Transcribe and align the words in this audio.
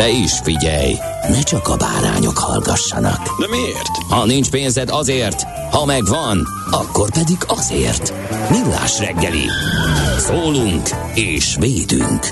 De 0.00 0.08
is 0.08 0.32
figyelj, 0.42 0.94
ne 1.28 1.42
csak 1.42 1.68
a 1.68 1.76
bárányok 1.76 2.38
hallgassanak. 2.38 3.40
De 3.40 3.48
miért? 3.48 3.88
Ha 4.08 4.26
nincs 4.26 4.50
pénzed 4.50 4.88
azért, 4.90 5.42
ha 5.70 5.84
megvan, 5.84 6.46
akkor 6.70 7.10
pedig 7.10 7.36
azért. 7.46 8.12
Millás 8.50 8.98
reggeli. 8.98 9.44
Szólunk 10.18 10.88
és 11.14 11.56
védünk. 11.58 12.26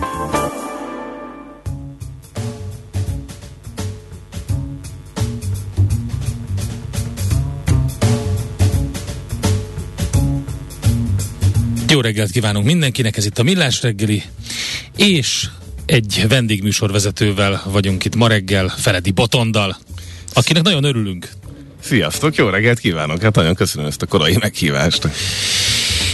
Jó 11.89 12.01
reggelt 12.01 12.31
kívánunk 12.31 12.67
mindenkinek, 12.67 13.17
ez 13.17 13.25
itt 13.25 13.39
a 13.39 13.43
Millás 13.43 13.83
reggeli, 13.83 14.23
és 14.97 15.49
egy 15.89 16.25
vendégműsorvezetővel 16.29 17.63
vagyunk 17.65 18.05
itt 18.05 18.17
ma 18.17 18.29
reggel, 18.29 18.69
Feledi 18.69 19.11
Botondal, 19.11 19.77
akinek 20.33 20.63
nagyon 20.63 20.85
örülünk. 20.85 21.29
Sziasztok, 21.81 22.35
jó 22.35 22.49
reggelt 22.49 22.79
kívánok! 22.79 23.23
Hát 23.23 23.35
nagyon 23.35 23.55
köszönöm 23.55 23.87
ezt 23.87 24.03
a 24.03 24.07
korai 24.07 24.37
meghívást. 24.41 25.09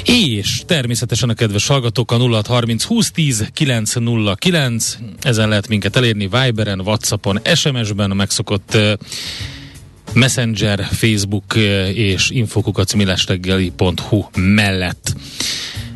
És 0.04 0.62
természetesen 0.66 1.28
a 1.28 1.34
kedves 1.34 1.66
hallgatók 1.66 2.12
a 2.12 2.16
0630 2.16 2.84
2010 2.84 3.48
909, 3.52 4.96
ezen 5.20 5.48
lehet 5.48 5.68
minket 5.68 5.96
elérni 5.96 6.28
Viberen, 6.28 6.80
Whatsappon, 6.80 7.40
SMS-ben, 7.54 8.10
a 8.10 8.14
megszokott 8.14 8.74
uh, 8.74 8.92
Messenger, 10.12 10.88
Facebook 10.92 11.54
uh, 11.54 11.62
és 11.98 12.30
infokukacmillásreggeli.hu 12.30 14.24
mellett. 14.34 15.14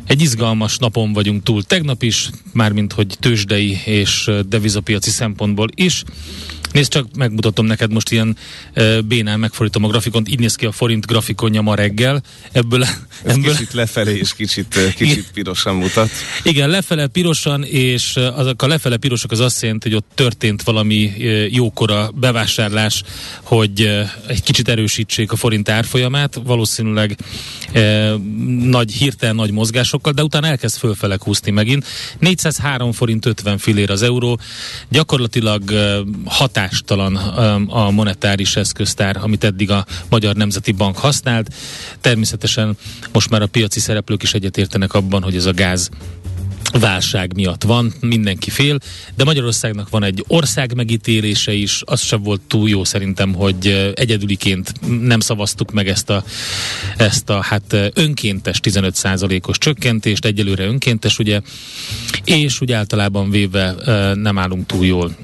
Egy 0.09 0.21
izgalmas 0.21 0.77
napon 0.77 1.13
vagyunk 1.13 1.43
túl 1.43 1.63
tegnap 1.63 2.03
is, 2.03 2.29
mármint 2.53 2.93
hogy 2.93 3.15
tőzsdei 3.19 3.81
és 3.85 4.31
devizapiaci 4.47 5.09
szempontból 5.09 5.67
is. 5.75 6.03
Nézd 6.71 6.91
csak, 6.91 7.05
megmutatom 7.15 7.65
neked 7.65 7.91
most 7.91 8.11
ilyen 8.11 8.37
uh, 8.75 9.01
bénán 9.01 9.39
megfordítom 9.39 9.83
a 9.83 9.87
grafikont, 9.87 10.29
így 10.29 10.39
néz 10.39 10.55
ki 10.55 10.65
a 10.65 10.71
forint 10.71 11.05
grafikonja 11.05 11.61
ma 11.61 11.75
reggel. 11.75 12.21
Ebből, 12.51 12.83
Ez 12.83 13.35
ebből 13.35 13.51
kicsit 13.51 13.73
lefelé 13.73 14.17
és 14.17 14.33
kicsit, 14.33 14.93
kicsit 14.95 15.31
pirosan 15.33 15.75
mutat. 15.75 16.09
igen, 16.43 16.69
lefele 16.69 17.07
pirosan, 17.07 17.63
és 17.63 18.15
azok 18.15 18.61
a 18.61 18.67
lefele 18.67 18.97
pirosok 18.97 19.31
az 19.31 19.39
azt 19.39 19.61
jelenti, 19.61 19.89
hogy 19.89 19.97
ott 19.97 20.11
történt 20.15 20.61
valami 20.61 21.11
jókora 21.49 22.11
bevásárlás, 22.15 23.03
hogy 23.43 23.89
egy 24.27 24.43
kicsit 24.43 24.67
erősítsék 24.67 25.31
a 25.31 25.35
forint 25.35 25.69
árfolyamát, 25.69 26.39
valószínűleg 26.43 27.17
eh, 27.71 28.13
nagy, 28.59 28.91
hirtelen 28.91 29.35
nagy 29.35 29.51
mozgásokkal, 29.51 30.13
de 30.13 30.23
utána 30.23 30.47
elkezd 30.47 30.77
fölfele 30.77 31.17
húzni 31.23 31.51
megint. 31.51 31.85
403 32.19 32.91
forint 32.91 33.25
50 33.25 33.57
fillér 33.57 33.91
az 33.91 34.01
euró, 34.01 34.39
gyakorlatilag 34.89 35.71
eh, 35.71 35.99
hatástalan 36.59 37.15
a 37.67 37.91
monetáris 37.91 38.55
eszköztár, 38.55 39.17
amit 39.21 39.43
eddig 39.43 39.71
a 39.71 39.85
Magyar 40.09 40.35
Nemzeti 40.35 40.71
Bank 40.71 40.97
használt. 40.97 41.53
Természetesen 42.01 42.77
most 43.11 43.29
már 43.29 43.41
a 43.41 43.47
piaci 43.47 43.79
szereplők 43.79 44.23
is 44.23 44.33
egyetértenek 44.33 44.93
abban, 44.93 45.23
hogy 45.23 45.35
ez 45.35 45.45
a 45.45 45.53
gáz 45.53 45.89
válság 46.71 47.33
miatt 47.35 47.63
van, 47.63 47.93
mindenki 47.99 48.49
fél, 48.49 48.77
de 49.15 49.23
Magyarországnak 49.23 49.89
van 49.89 50.03
egy 50.03 50.23
ország 50.27 50.75
megítélése 50.75 51.53
is, 51.53 51.81
az 51.85 52.01
sem 52.01 52.23
volt 52.23 52.41
túl 52.47 52.69
jó 52.69 52.83
szerintem, 52.83 53.33
hogy 53.33 53.91
egyedüliként 53.95 54.73
nem 55.01 55.19
szavaztuk 55.19 55.71
meg 55.71 55.87
ezt 55.87 56.09
a, 56.09 56.23
ezt 56.97 57.29
a 57.29 57.41
hát 57.41 57.91
önkéntes 57.93 58.59
15%-os 58.63 59.57
csökkentést, 59.57 60.25
egyelőre 60.25 60.65
önkéntes, 60.65 61.19
ugye, 61.19 61.41
és 62.23 62.61
úgy 62.61 62.71
általában 62.71 63.29
véve 63.29 63.75
nem 64.13 64.37
állunk 64.37 64.65
túl 64.65 64.85
jól. 64.85 65.15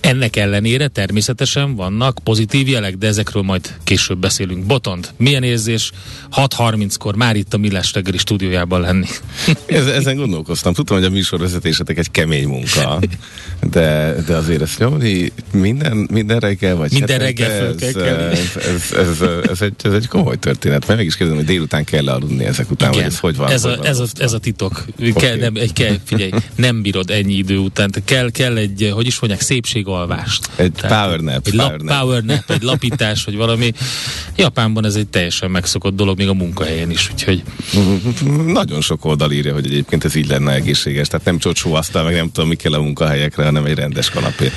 Ennek 0.00 0.36
ellenére 0.36 0.88
természetesen 0.88 1.74
vannak 1.74 2.18
pozitív 2.24 2.68
jelek, 2.68 2.96
de 2.96 3.06
ezekről 3.06 3.42
majd 3.42 3.74
később 3.84 4.18
beszélünk. 4.18 4.64
Botond, 4.64 5.08
milyen 5.16 5.42
érzés 5.42 5.92
6.30-kor 6.36 7.16
már 7.16 7.36
itt 7.36 7.54
a 7.54 7.56
Millás 7.56 7.92
reggeli 7.92 8.18
stúdiójában 8.18 8.80
lenni? 8.80 9.06
Ez, 9.66 9.86
ezen 9.86 10.16
gondolkoztam. 10.16 10.72
Tudtam, 10.72 10.96
hogy 10.96 11.06
a 11.06 11.10
műsorvezetésetek 11.10 11.98
egy 11.98 12.10
kemény 12.10 12.48
munka, 12.48 13.00
de, 13.70 14.14
de 14.26 14.36
azért 14.36 14.62
ezt 14.62 14.78
nyomni 14.78 15.32
minden, 15.52 16.08
minden 16.12 16.38
reggel, 16.38 16.76
vagy 16.76 16.92
Minden 16.92 17.18
reggel 17.18 17.50
föl 17.50 17.92
kell 17.92 18.16
ez, 18.16 18.38
ez, 18.56 18.92
ez, 18.92 19.20
ez, 19.20 19.48
ez, 19.50 19.62
egy, 19.62 19.74
ez 19.82 19.92
egy 19.92 20.08
komoly 20.08 20.38
történet, 20.38 20.86
mert 20.86 20.98
meg 20.98 21.06
is 21.06 21.16
kérdezem, 21.16 21.44
hogy 21.44 21.52
délután 21.52 21.84
kell 21.84 22.08
aludni 22.08 22.44
ezek 22.44 22.70
után, 22.70 22.90
vagy 22.92 23.02
ez 23.02 23.18
hogy 23.18 23.36
van? 23.36 23.50
ez, 23.50 23.64
a, 23.64 23.78
ez, 23.82 23.98
a, 23.98 24.06
ez 24.18 24.32
a 24.32 24.38
titok. 24.38 24.84
Okay. 24.98 25.12
Kell, 25.12 25.36
nem, 25.36 25.54
egy, 25.56 25.72
kell, 25.72 25.96
figyelj, 26.04 26.30
nem 26.54 26.82
bírod 26.82 27.10
ennyi 27.10 27.34
idő 27.34 27.56
után. 27.56 27.90
Te 27.90 28.00
Kell, 28.04 28.30
kell 28.30 28.56
egy, 28.56 28.90
hogy 28.94 29.06
is 29.06 29.18
mondják, 29.20 29.42
szépségalvást. 29.66 30.48
Egy 30.56 30.72
Tehát 30.72 31.04
power 31.04 31.20
nap, 31.20 31.46
Egy 31.46 31.56
power 31.56 31.70
lap, 31.70 31.82
nap. 31.82 32.00
power 32.00 32.22
nap, 32.22 32.50
egy 32.50 32.62
lapítás, 32.62 33.24
vagy 33.24 33.36
valami. 33.36 33.72
Japánban 34.36 34.84
ez 34.84 34.94
egy 34.94 35.06
teljesen 35.06 35.50
megszokott 35.50 35.96
dolog, 35.96 36.18
még 36.18 36.28
a 36.28 36.34
munkahelyen 36.34 36.90
is, 36.90 37.10
úgyhogy 37.12 37.42
Nagyon 38.46 38.80
sok 38.80 39.04
oldal 39.04 39.32
írja, 39.32 39.52
hogy 39.52 39.66
egyébként 39.66 40.04
ez 40.04 40.14
így 40.14 40.28
lenne 40.28 40.52
egészséges. 40.52 41.08
Tehát 41.08 41.26
nem 41.26 41.38
csocsó 41.38 41.74
asztal, 41.74 42.04
meg 42.04 42.14
nem 42.14 42.30
tudom, 42.32 42.48
mi 42.48 42.54
kell 42.54 42.72
a 42.72 42.80
munkahelyekre, 42.80 43.44
hanem 43.44 43.64
egy 43.64 43.74
rendes 43.74 44.10
kanapé. 44.10 44.50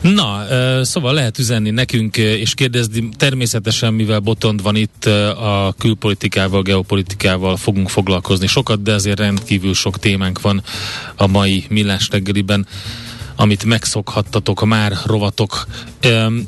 Na, 0.00 0.44
szóval 0.82 1.14
lehet 1.14 1.38
üzenni 1.38 1.70
nekünk, 1.70 2.16
és 2.16 2.54
kérdezni, 2.54 3.08
természetesen, 3.16 3.92
mivel 3.92 4.18
Botond 4.18 4.62
van 4.62 4.76
itt, 4.76 5.04
a 5.04 5.74
külpolitikával, 5.78 6.62
geopolitikával 6.62 7.56
fogunk 7.56 7.88
foglalkozni 7.88 8.46
sokat, 8.46 8.82
de 8.82 8.92
azért 8.92 9.18
rendkívül 9.18 9.74
sok 9.74 9.98
témánk 9.98 10.40
van 10.40 10.62
a 11.16 11.26
mai 11.26 11.64
millás 11.68 12.08
reggeliben 12.10 12.66
amit 13.36 13.64
megszokhattatok 13.64 14.64
már 14.64 14.92
rovatok, 15.04 15.66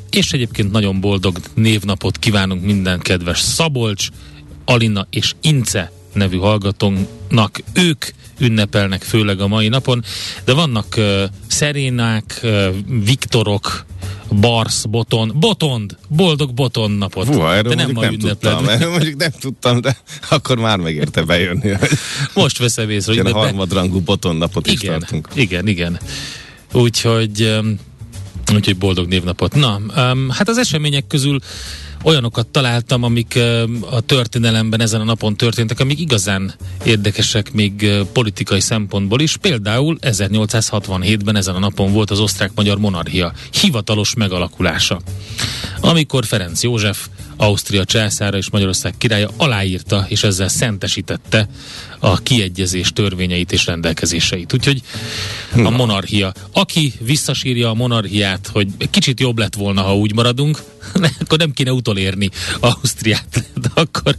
és 0.09 0.31
egyébként 0.31 0.71
nagyon 0.71 0.99
boldog 0.99 1.39
névnapot 1.53 2.17
kívánunk 2.17 2.63
minden 2.63 2.99
kedves 2.99 3.39
Szabolcs, 3.39 4.07
Alina 4.65 5.07
és 5.09 5.33
Ince 5.41 5.91
nevű 6.13 6.37
hallgatónknak. 6.37 7.59
Ők 7.73 8.05
ünnepelnek 8.39 9.03
főleg 9.03 9.39
a 9.39 9.47
mai 9.47 9.67
napon, 9.67 10.03
de 10.45 10.53
vannak 10.53 10.95
uh, 10.97 11.23
Szerénák, 11.47 12.39
uh, 12.43 12.67
Viktorok, 13.03 13.85
Barsz, 14.39 14.85
Boton, 14.85 15.31
Botond, 15.35 15.97
boldog 16.07 16.53
Botond 16.53 16.97
napot. 16.97 17.27
Hú, 17.27 17.41
erről 17.41 17.75
de 17.75 17.83
nem 17.83 17.91
ma 17.91 18.01
nem 18.01 18.13
ünnepled. 18.13 18.37
tudtam. 18.37 18.67
Erről 18.69 18.91
mondjuk 18.91 19.15
nem 19.15 19.31
tudtam, 19.39 19.81
de 19.81 19.97
akkor 20.29 20.57
már 20.57 20.77
megérte 20.77 21.21
bejönni, 21.21 21.77
Most 22.33 22.57
veszem 22.57 22.89
észre, 22.89 23.13
hogy 23.13 23.23
ilyen 23.23 23.37
harmadrangú 23.37 23.99
botonnapot 23.99 24.67
is 24.67 24.81
igen, 24.81 24.99
tartunk. 24.99 25.27
igen, 25.33 25.67
igen. 25.67 25.99
Úgyhogy, 26.73 27.59
úgyhogy 28.53 28.77
boldog 28.77 29.07
névnapot. 29.07 29.55
Na, 29.55 29.79
hát 30.29 30.49
az 30.49 30.57
események 30.57 31.07
közül 31.07 31.39
olyanokat 32.03 32.47
találtam, 32.47 33.03
amik 33.03 33.39
a 33.89 33.99
történelemben 34.01 34.81
ezen 34.81 35.01
a 35.01 35.03
napon 35.03 35.35
történtek, 35.35 35.79
amik 35.79 35.99
igazán 35.99 36.53
érdekesek 36.83 37.53
még 37.53 37.91
politikai 38.13 38.59
szempontból 38.59 39.19
is. 39.19 39.37
Például 39.37 39.97
1867-ben 40.01 41.35
ezen 41.35 41.55
a 41.55 41.59
napon 41.59 41.93
volt 41.93 42.11
az 42.11 42.19
osztrák-magyar 42.19 42.77
monarchia 42.77 43.33
hivatalos 43.61 44.13
megalakulása. 44.13 45.01
Amikor 45.79 46.25
Ferenc 46.25 46.63
József 46.63 47.07
Ausztria 47.37 47.85
császára 47.85 48.37
és 48.37 48.49
Magyarország 48.49 48.93
királya 48.97 49.29
aláírta, 49.37 50.05
és 50.07 50.23
ezzel 50.23 50.47
szentesítette 50.47 51.49
a 51.99 52.17
kiegyezés 52.17 52.91
törvényeit 52.93 53.51
és 53.51 53.65
rendelkezéseit. 53.65 54.53
Úgyhogy 54.53 54.81
a 55.55 55.69
monarchia. 55.69 56.33
Aki 56.51 56.93
visszasírja 56.99 57.69
a 57.69 57.73
monarchiát, 57.73 58.49
hogy 58.53 58.67
kicsit 58.89 59.19
jobb 59.19 59.37
lett 59.37 59.55
volna, 59.55 59.81
ha 59.81 59.95
úgy 59.95 60.13
maradunk, 60.13 60.61
akkor 61.21 61.37
nem 61.37 61.51
kéne 61.51 61.71
utolérni 61.71 62.29
Ausztriát, 62.59 63.45
de 63.61 63.69
akkor 63.73 64.15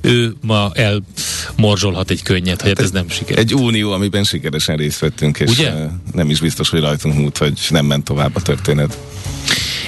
ő 0.00 0.34
ma 0.40 0.72
elmorzsolhat 0.74 2.10
egy 2.10 2.22
könnyet, 2.22 2.60
hogy 2.60 2.70
hát 2.76 2.84
ez 2.84 2.90
nem 2.90 3.08
sikerült. 3.08 3.38
Egy 3.38 3.54
unió, 3.54 3.92
amiben 3.92 4.24
sikeresen 4.24 4.76
részt 4.76 4.98
vettünk, 4.98 5.40
és 5.40 5.50
Ugye? 5.50 5.72
nem 6.12 6.30
is 6.30 6.40
biztos, 6.40 6.68
hogy 6.68 6.80
rajtunk 6.80 7.14
múlt, 7.14 7.38
hogy 7.38 7.58
nem 7.68 7.86
ment 7.86 8.04
tovább 8.04 8.36
a 8.36 8.40
történet. 8.42 8.98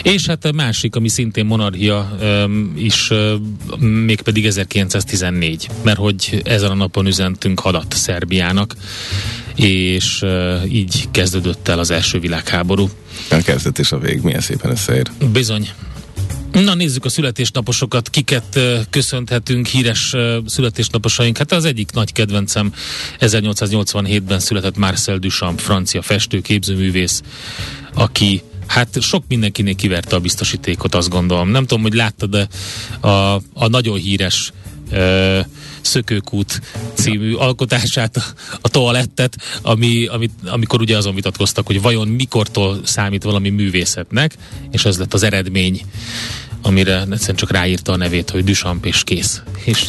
És 0.04 0.26
hát 0.26 0.44
a 0.44 0.52
másik, 0.52 0.96
ami 0.96 1.08
szintén 1.08 1.46
monarchia 1.46 2.16
is, 2.76 3.10
mégpedig 3.78 4.46
1914, 4.46 5.68
mert 5.82 5.98
hogy 5.98 6.42
ezen 6.44 6.70
a 6.70 6.74
napon 6.74 7.06
üzentünk 7.06 7.60
hadat 7.60 7.92
Szerbiának, 7.92 8.74
és 9.54 10.24
így 10.68 11.08
kezdődött 11.10 11.68
el 11.68 11.78
az 11.78 11.90
első 11.90 12.18
világháború. 12.20 12.88
A 13.30 13.36
kezdet 13.44 13.78
és 13.78 13.92
a 13.92 13.98
vég 13.98 14.20
milyen 14.22 14.40
szépen 14.40 14.70
összeér. 14.70 15.10
Bizony. 15.32 15.68
Na 16.52 16.74
nézzük 16.74 17.04
a 17.04 17.08
születésnaposokat, 17.08 18.10
kiket 18.10 18.56
uh, 18.56 18.80
köszönhetünk, 18.90 19.66
híres 19.66 20.12
uh, 20.12 20.36
születésnaposaink. 20.46 21.38
Hát 21.38 21.52
az 21.52 21.64
egyik 21.64 21.90
nagy 21.92 22.12
kedvencem 22.12 22.72
1887-ben 23.20 24.40
született 24.40 24.76
Marcel 24.76 25.18
Duchamp, 25.18 25.60
francia 25.60 26.02
festő, 26.02 26.40
képzőművész, 26.40 27.22
aki 27.94 28.42
Hát 28.66 29.00
sok 29.00 29.24
mindenkinek 29.28 29.74
kiverte 29.74 30.16
a 30.16 30.20
biztosítékot, 30.20 30.94
azt 30.94 31.08
gondolom. 31.08 31.48
Nem 31.48 31.66
tudom, 31.66 31.82
hogy 31.82 31.94
láttad 31.94 32.30
de 32.30 32.48
a, 33.08 33.34
a 33.52 33.68
nagyon 33.68 33.98
híres 33.98 34.52
ö, 34.90 35.40
Szökőkút 35.80 36.60
című 36.94 37.34
alkotását, 37.34 38.34
a, 38.60 38.68
toalettet, 38.68 39.36
ami, 39.62 40.06
amit, 40.06 40.32
amikor 40.46 40.80
ugye 40.80 40.96
azon 40.96 41.14
vitatkoztak, 41.14 41.66
hogy 41.66 41.82
vajon 41.82 42.08
mikortól 42.08 42.80
számít 42.84 43.22
valami 43.22 43.48
művészetnek, 43.48 44.36
és 44.70 44.84
ez 44.84 44.98
lett 44.98 45.14
az 45.14 45.22
eredmény, 45.22 45.80
amire 46.62 47.00
egyszerűen 47.00 47.36
csak 47.36 47.50
ráírta 47.50 47.92
a 47.92 47.96
nevét, 47.96 48.30
hogy 48.30 48.44
Duchamp 48.44 48.86
és 48.86 49.04
kész. 49.04 49.42
És 49.64 49.84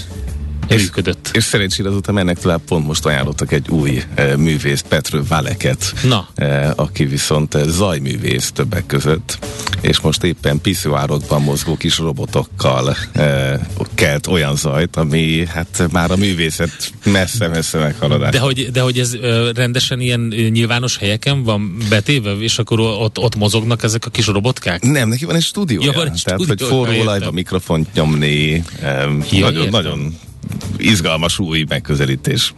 működött. 0.69 1.29
És 1.33 1.43
szerencsére 1.43 1.89
azután 1.89 2.15
mennek 2.15 2.39
tovább, 2.39 2.61
pont 2.61 2.85
most 2.85 3.05
ajánlottak 3.05 3.51
egy 3.51 3.69
új 3.69 4.03
e, 4.15 4.37
művész, 4.37 4.81
Petr 4.81 5.27
Valeket, 5.27 5.93
Na. 6.03 6.27
e, 6.35 6.73
aki 6.75 7.05
viszont 7.05 7.53
e, 7.53 7.63
zajművész 7.63 8.51
többek 8.51 8.85
között, 8.85 9.39
és 9.81 9.99
most 9.99 10.23
éppen 10.23 10.61
piszoárokban 10.61 11.41
mozgó 11.41 11.77
kis 11.77 11.97
robotokkal 11.97 12.95
e, 13.13 13.59
kelt 13.95 14.27
olyan 14.27 14.55
zajt, 14.55 14.95
ami 14.95 15.45
hát 15.47 15.87
már 15.91 16.11
a 16.11 16.15
művészet 16.15 16.93
messze-messze 17.05 17.77
meghaladás. 17.77 18.31
De 18.31 18.39
hogy, 18.39 18.71
de 18.71 18.81
hogy 18.81 18.99
ez 18.99 19.13
ö, 19.13 19.51
rendesen 19.55 19.99
ilyen 19.99 20.19
nyilvános 20.49 20.97
helyeken 20.97 21.43
van 21.43 21.77
betéve, 21.89 22.31
és 22.31 22.59
akkor 22.59 22.79
ott, 22.79 23.19
ott 23.19 23.35
mozognak 23.35 23.83
ezek 23.83 24.05
a 24.05 24.09
kis 24.09 24.27
robotkák? 24.27 24.81
Nem, 24.83 25.09
neki 25.09 25.25
van 25.25 25.35
egy 25.35 25.41
stúdiója. 25.41 25.91
Ja, 25.91 25.97
van 25.97 26.11
egy 26.11 26.21
Tehát, 26.23 26.45
hogy 26.45 26.61
forró 26.61 26.99
olajba 26.99 27.31
mikrofont 27.31 27.93
nyomni, 27.93 28.63
um, 28.81 29.23
Ja, 29.31 29.39
nagyon, 29.39 29.63
értem. 29.63 29.81
nagyon 29.81 30.17
izgalmas 30.77 31.39
új 31.39 31.65
megközelítés. 31.67 32.53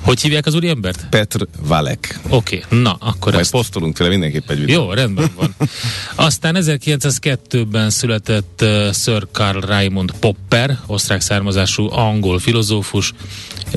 Hogy 0.00 0.20
hívják 0.20 0.46
az 0.46 0.54
úriembert? 0.54 1.06
Petr 1.10 1.46
Valek. 1.60 2.20
Oké, 2.28 2.62
okay, 2.64 2.80
na, 2.80 2.92
akkor 2.92 3.32
Majd 3.32 3.44
ezt... 3.44 3.50
posztolunk 3.50 3.94
tőle 3.96 4.10
mindenképp 4.10 4.50
egy 4.50 4.58
videót. 4.58 4.84
Jó, 4.86 4.92
rendben 4.92 5.30
van. 5.36 5.54
Aztán 6.14 6.56
1902-ben 6.58 7.90
született 7.90 8.60
uh, 8.62 8.92
Sir 8.92 9.26
Karl 9.32 9.58
Raimund 9.58 10.12
Popper, 10.20 10.78
osztrák 10.86 11.20
származású 11.20 11.90
angol 11.90 12.38
filozófus, 12.38 13.12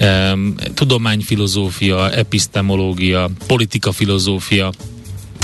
um, 0.01 0.55
tudományfilozófia, 0.73 2.11
epistemológia, 2.11 3.29
politikafilozófia, 3.47 4.71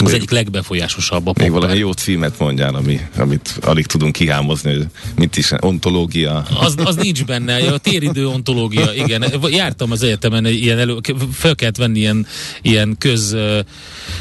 az 0.04 0.14
egyik 0.14 0.30
legbefolyásosabb 0.30 1.28
a 1.28 1.34
Még 1.38 1.48
Popper. 1.48 1.62
valami 1.62 1.80
jó 1.80 1.92
címet 1.92 2.40
mondjál, 2.40 2.76
ami, 2.76 3.00
amit 3.18 3.60
alig 3.62 3.86
tudunk 3.86 4.14
kihámozni, 4.14 4.74
hogy 4.74 4.86
mit 5.16 5.38
is, 5.38 5.52
ontológia. 5.60 6.46
Az, 6.60 6.76
az 6.84 6.96
nincs 6.96 7.26
benne, 7.26 7.72
a 7.72 7.78
téridő 7.78 8.28
ontológia, 8.28 8.94
igen. 8.94 9.26
Jártam 9.50 9.92
az 9.92 10.04
egyetemen, 10.04 10.46
egy 10.46 10.62
ilyen 10.64 10.80
elő, 10.80 10.98
fel 11.32 11.56
kellett 11.56 11.78
venni 11.78 12.00
ilyen, 12.00 12.28
ilyen 12.62 12.96
köz, 12.98 13.36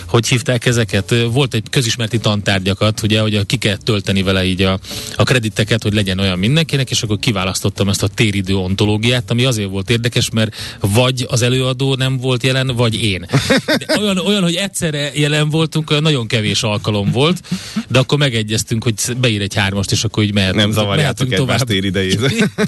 hogy 0.06 0.28
hívták 0.28 0.66
ezeket, 0.66 1.14
volt 1.32 1.54
egy 1.54 1.64
közismerti 1.70 2.18
tantárgyakat, 2.18 3.02
ugye, 3.02 3.20
hogy 3.20 3.46
ki 3.46 3.56
kell 3.56 3.76
tölteni 3.76 4.22
vele 4.22 4.44
így 4.44 4.62
a, 4.62 4.78
a 5.16 5.22
krediteket, 5.22 5.82
hogy 5.82 5.94
legyen 5.94 6.18
olyan 6.18 6.38
mindenkinek, 6.38 6.90
és 6.90 7.02
akkor 7.02 7.18
kiválasztottam 7.18 7.88
ezt 7.88 8.02
a 8.02 8.08
téridő 8.08 8.56
ontológiát, 8.56 9.30
ami 9.30 9.44
azért 9.44 9.70
volt 9.70 9.90
érdekes, 9.90 10.30
mert 10.30 10.54
vagy 10.80 11.26
az 11.28 11.42
előadó 11.42 11.94
nem 11.94 12.16
volt 12.16 12.42
jelen, 12.42 12.66
vagy 12.66 13.02
én. 13.02 13.26
De 13.66 13.98
olyan, 14.00 14.18
olyan, 14.18 14.42
hogy 14.42 14.54
egyszerre 14.54 15.10
jelen 15.14 15.50
voltunk, 15.72 16.00
nagyon 16.00 16.26
kevés 16.26 16.62
alkalom 16.62 17.10
volt, 17.10 17.40
de 17.88 17.98
akkor 17.98 18.18
megegyeztünk, 18.18 18.82
hogy 18.82 18.94
beír 19.20 19.40
egy 19.40 19.54
hármast, 19.54 19.92
és 19.92 20.04
akkor 20.04 20.22
így 20.22 20.32
mehetünk, 20.32 20.60
Nem 20.60 20.70
zavarjátok 20.70 21.28
tovább. 21.28 21.58
téridejét. 21.58 22.20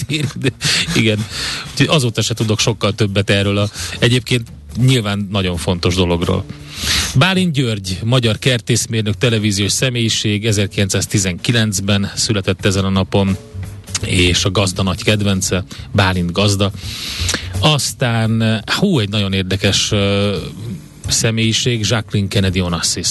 Igen. 0.94 1.26
Úgyhogy 1.70 1.86
azóta 1.88 2.22
se 2.22 2.34
tudok 2.34 2.60
sokkal 2.60 2.92
többet 2.92 3.30
erről 3.30 3.58
a 3.58 3.68
egyébként 3.98 4.48
nyilván 4.76 5.28
nagyon 5.30 5.56
fontos 5.56 5.94
dologról. 5.94 6.44
Bálint 7.14 7.52
György, 7.52 7.98
magyar 8.04 8.38
kertészmérnök, 8.38 9.18
televíziós 9.18 9.72
személyiség, 9.72 10.46
1919-ben 10.50 12.12
született 12.14 12.64
ezen 12.64 12.84
a 12.84 12.90
napon, 12.90 13.36
és 14.04 14.44
a 14.44 14.50
gazda 14.50 14.82
nagy 14.82 15.02
kedvence, 15.02 15.64
Bálint 15.92 16.32
gazda. 16.32 16.70
Aztán, 17.60 18.62
hú, 18.78 18.98
egy 18.98 19.08
nagyon 19.08 19.32
érdekes 19.32 19.92
személyiség, 21.08 21.86
Jacqueline 21.88 22.28
Kennedy 22.28 22.60
Onassis 22.60 23.08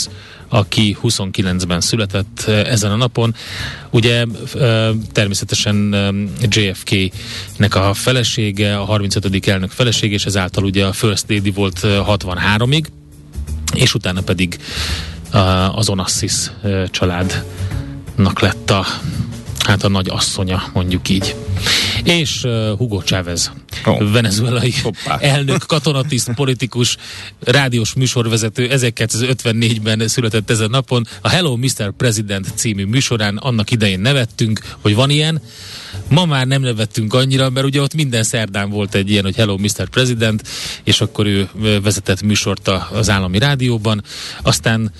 aki 0.49 0.97
29-ben 1.03 1.81
született 1.81 2.43
ö, 2.47 2.51
ezen 2.51 2.91
a 2.91 2.95
napon. 2.95 3.35
Ugye 3.89 4.25
ö, 4.53 4.91
természetesen 5.11 5.93
ö, 5.93 6.23
JFK-nek 6.41 7.75
a 7.75 7.93
felesége, 7.93 8.77
a 8.77 8.83
35. 8.83 9.47
elnök 9.47 9.69
felesége, 9.69 10.13
és 10.13 10.25
ezáltal 10.25 10.63
ugye 10.63 10.85
a 10.85 10.93
First 10.93 11.25
Lady 11.27 11.51
volt 11.51 11.79
ö, 11.83 12.01
63-ig, 12.07 12.85
és 13.73 13.93
utána 13.93 14.21
pedig 14.21 14.59
az 15.71 15.89
Onassis 15.89 16.33
családnak 16.91 18.39
lett 18.39 18.69
a 18.69 18.85
hát 19.59 19.83
a 19.83 19.89
nagy 19.89 20.09
asszonya, 20.09 20.63
mondjuk 20.73 21.09
így. 21.09 21.35
És 22.03 22.41
Hugo 22.77 23.01
Chávez. 23.01 23.51
Oh. 23.87 24.11
venezuelai 24.11 24.73
Hoppá. 24.83 25.17
elnök, 25.19 25.65
katonatiszt, 25.65 26.33
politikus, 26.33 26.97
rádiós 27.39 27.93
műsorvezető, 27.93 28.69
1954-ben 28.71 30.07
született 30.07 30.49
ezen 30.49 30.69
napon. 30.69 31.07
A 31.21 31.29
Hello 31.29 31.55
Mr. 31.55 31.91
President 31.97 32.47
című 32.55 32.85
műsorán 32.85 33.37
annak 33.37 33.71
idején 33.71 33.99
nevettünk, 33.99 34.59
hogy 34.81 34.95
van 34.95 35.09
ilyen. 35.09 35.41
Ma 36.09 36.25
már 36.25 36.47
nem 36.47 36.61
nevettünk 36.61 37.13
annyira, 37.13 37.49
mert 37.49 37.65
ugye 37.65 37.81
ott 37.81 37.93
minden 37.93 38.23
szerdán 38.23 38.69
volt 38.69 38.95
egy 38.95 39.09
ilyen, 39.09 39.23
hogy 39.23 39.35
Hello 39.35 39.57
Mr. 39.57 39.89
President, 39.89 40.47
és 40.83 41.01
akkor 41.01 41.25
ő 41.25 41.49
vezetett 41.83 42.21
műsort 42.21 42.67
az 42.91 43.09
állami 43.09 43.39
rádióban. 43.39 44.03
Aztán 44.41 44.91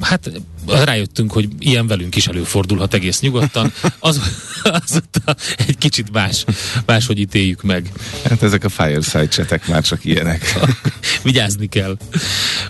hát 0.00 0.30
rájöttünk, 0.66 1.32
hogy 1.32 1.48
ilyen 1.58 1.86
velünk 1.86 2.16
is 2.16 2.26
előfordulhat 2.26 2.94
egész 2.94 3.20
nyugodtan. 3.20 3.72
Az, 3.98 4.20
azóta 4.62 5.34
egy 5.66 5.78
kicsit 5.78 6.12
más, 6.12 6.44
máshogy 6.86 7.18
ítéljük 7.18 7.62
meg. 7.62 7.92
Hát 8.24 8.42
ezek 8.42 8.64
a 8.64 8.68
fireside 8.68 9.28
csetek 9.28 9.68
már 9.68 9.82
csak 9.82 10.04
ilyenek. 10.04 10.54
Vigyázni 11.22 11.66
kell. 11.66 11.96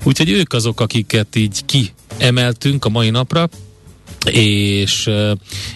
Úgyhogy 0.02 0.30
ők 0.30 0.52
azok, 0.52 0.80
akiket 0.80 1.36
így 1.36 1.64
kiemeltünk 1.64 2.84
a 2.84 2.88
mai 2.88 3.10
napra, 3.10 3.48
és 4.30 5.06
ö, 5.06 5.32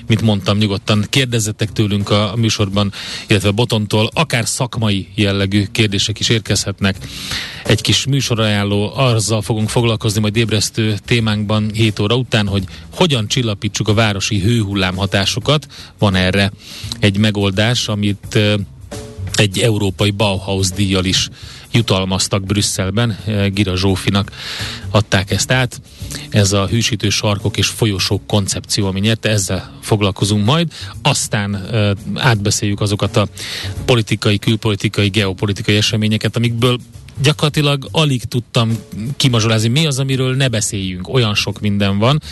mint 0.07 0.23
mondtam, 0.23 0.59
nyugodtan 0.59 1.07
kérdezzetek 1.11 1.73
tőlünk 1.73 2.11
a, 2.11 2.33
műsorban, 2.37 2.93
illetve 3.27 3.51
Botontól, 3.51 4.11
akár 4.15 4.47
szakmai 4.47 5.09
jellegű 5.15 5.65
kérdések 5.73 6.19
is 6.19 6.29
érkezhetnek. 6.29 6.97
Egy 7.65 7.81
kis 7.81 8.07
műsorajánló, 8.07 8.93
azzal 8.97 9.43
fogunk 9.43 9.69
foglalkozni 9.69 10.21
majd 10.21 10.37
ébresztő 10.37 10.97
témánkban 11.05 11.71
7 11.75 11.99
óra 11.99 12.17
után, 12.17 12.47
hogy 12.47 12.65
hogyan 12.95 13.29
csillapítsuk 13.29 13.89
a 13.89 13.95
városi 13.95 14.41
hőhullám 14.41 14.97
hatásokat. 14.97 15.67
Van 15.99 16.15
erre 16.15 16.53
egy 17.01 17.19
megoldás, 17.19 17.89
amit 17.89 18.39
egy 19.35 19.59
európai 19.59 20.11
Bauhaus 20.11 20.71
díjjal 20.71 21.05
is 21.05 21.29
jutalmaztak 21.73 22.45
Brüsszelben, 22.45 23.19
Gira 23.53 23.77
Zsófinak 23.77 24.31
adták 24.91 25.31
ezt 25.31 25.53
át. 25.53 25.81
Ez 26.31 26.53
a 26.53 26.67
hűsítő 26.67 27.09
sarkok 27.09 27.57
és 27.57 27.67
folyosók 27.67 28.27
koncepció, 28.27 28.87
ami 28.87 29.01
nyerte, 29.01 29.29
ezzel 29.29 29.79
foglalkozunk 29.83 30.45
majd. 30.45 30.73
Aztán 31.03 31.67
átbeszéljük 32.15 32.81
azokat 32.81 33.17
a 33.17 33.29
politikai, 33.85 34.39
külpolitikai, 34.39 35.09
geopolitikai 35.09 35.77
eseményeket, 35.77 36.37
amikből 36.37 36.79
gyakorlatilag 37.23 37.89
alig 37.91 38.25
tudtam 38.25 38.79
kimazsolázni, 39.17 39.69
mi 39.69 39.87
az, 39.87 39.99
amiről 39.99 40.37
ne 40.37 40.49
beszéljünk. 40.49 41.09
Olyan 41.09 41.35
sok 41.35 41.61
minden 41.61 41.99
van. 41.99 42.23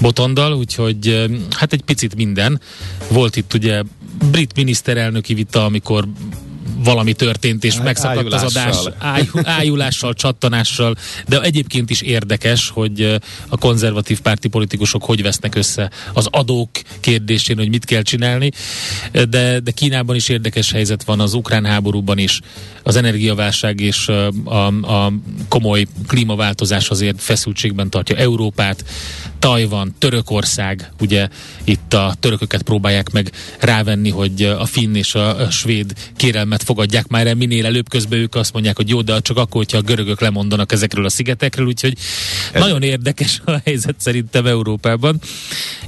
Botondal, 0.00 0.52
úgyhogy 0.52 1.30
hát 1.50 1.72
egy 1.72 1.82
picit 1.82 2.14
minden. 2.16 2.60
Volt 3.08 3.36
itt 3.36 3.54
ugye 3.54 3.82
brit 4.30 4.56
miniszterelnöki 4.56 5.34
vita, 5.34 5.64
amikor 5.64 6.08
valami 6.84 7.12
történt, 7.12 7.64
és 7.64 7.76
megszakadt 7.82 8.32
az 8.32 8.42
adás. 8.42 8.76
áj, 8.98 9.28
ájulással, 9.42 10.14
csattanással, 10.14 10.96
de 11.28 11.40
egyébként 11.40 11.90
is 11.90 12.00
érdekes, 12.00 12.68
hogy 12.68 13.20
a 13.48 13.56
konzervatív 13.56 14.20
párti 14.20 14.48
politikusok 14.48 15.04
hogy 15.04 15.22
vesznek 15.22 15.54
össze 15.54 15.90
az 16.12 16.28
adók 16.30 16.70
kérdésén, 17.00 17.56
hogy 17.56 17.68
mit 17.68 17.84
kell 17.84 18.02
csinálni, 18.02 18.50
de, 19.12 19.60
de 19.60 19.70
Kínában 19.70 20.16
is 20.16 20.28
érdekes 20.28 20.72
helyzet 20.72 21.04
van, 21.04 21.20
az 21.20 21.34
ukrán 21.34 21.64
háborúban 21.64 22.18
is, 22.18 22.40
az 22.82 22.96
energiaválság 22.96 23.80
és 23.80 24.08
a, 24.44 24.66
a 24.66 25.12
komoly 25.48 25.86
klímaváltozás 26.06 26.88
azért 26.88 27.22
feszültségben 27.22 27.90
tartja 27.90 28.16
Európát, 28.16 28.84
Tajvan, 29.40 29.94
Törökország, 29.98 30.92
ugye 31.00 31.28
itt 31.64 31.94
a 31.94 32.14
törököket 32.20 32.62
próbálják 32.62 33.10
meg 33.10 33.32
rávenni, 33.58 34.10
hogy 34.10 34.42
a 34.42 34.66
finn 34.66 34.94
és 34.94 35.14
a, 35.14 35.50
svéd 35.50 35.92
kérelmet 36.16 36.62
fogadják 36.62 37.06
már 37.06 37.26
el 37.26 37.34
minél 37.34 37.66
előbb, 37.66 37.88
közben 37.88 38.18
ők 38.18 38.34
azt 38.34 38.52
mondják, 38.52 38.76
hogy 38.76 38.88
jó, 38.88 39.02
de 39.02 39.20
csak 39.20 39.36
akkor, 39.36 39.56
hogyha 39.56 39.78
a 39.78 39.82
görögök 39.82 40.20
lemondanak 40.20 40.72
ezekről 40.72 41.04
a 41.04 41.08
szigetekről, 41.08 41.66
úgyhogy 41.66 41.96
Ez... 42.52 42.60
nagyon 42.60 42.82
érdekes 42.82 43.40
a 43.44 43.60
helyzet 43.64 43.94
szerintem 43.98 44.46
Európában. 44.46 45.20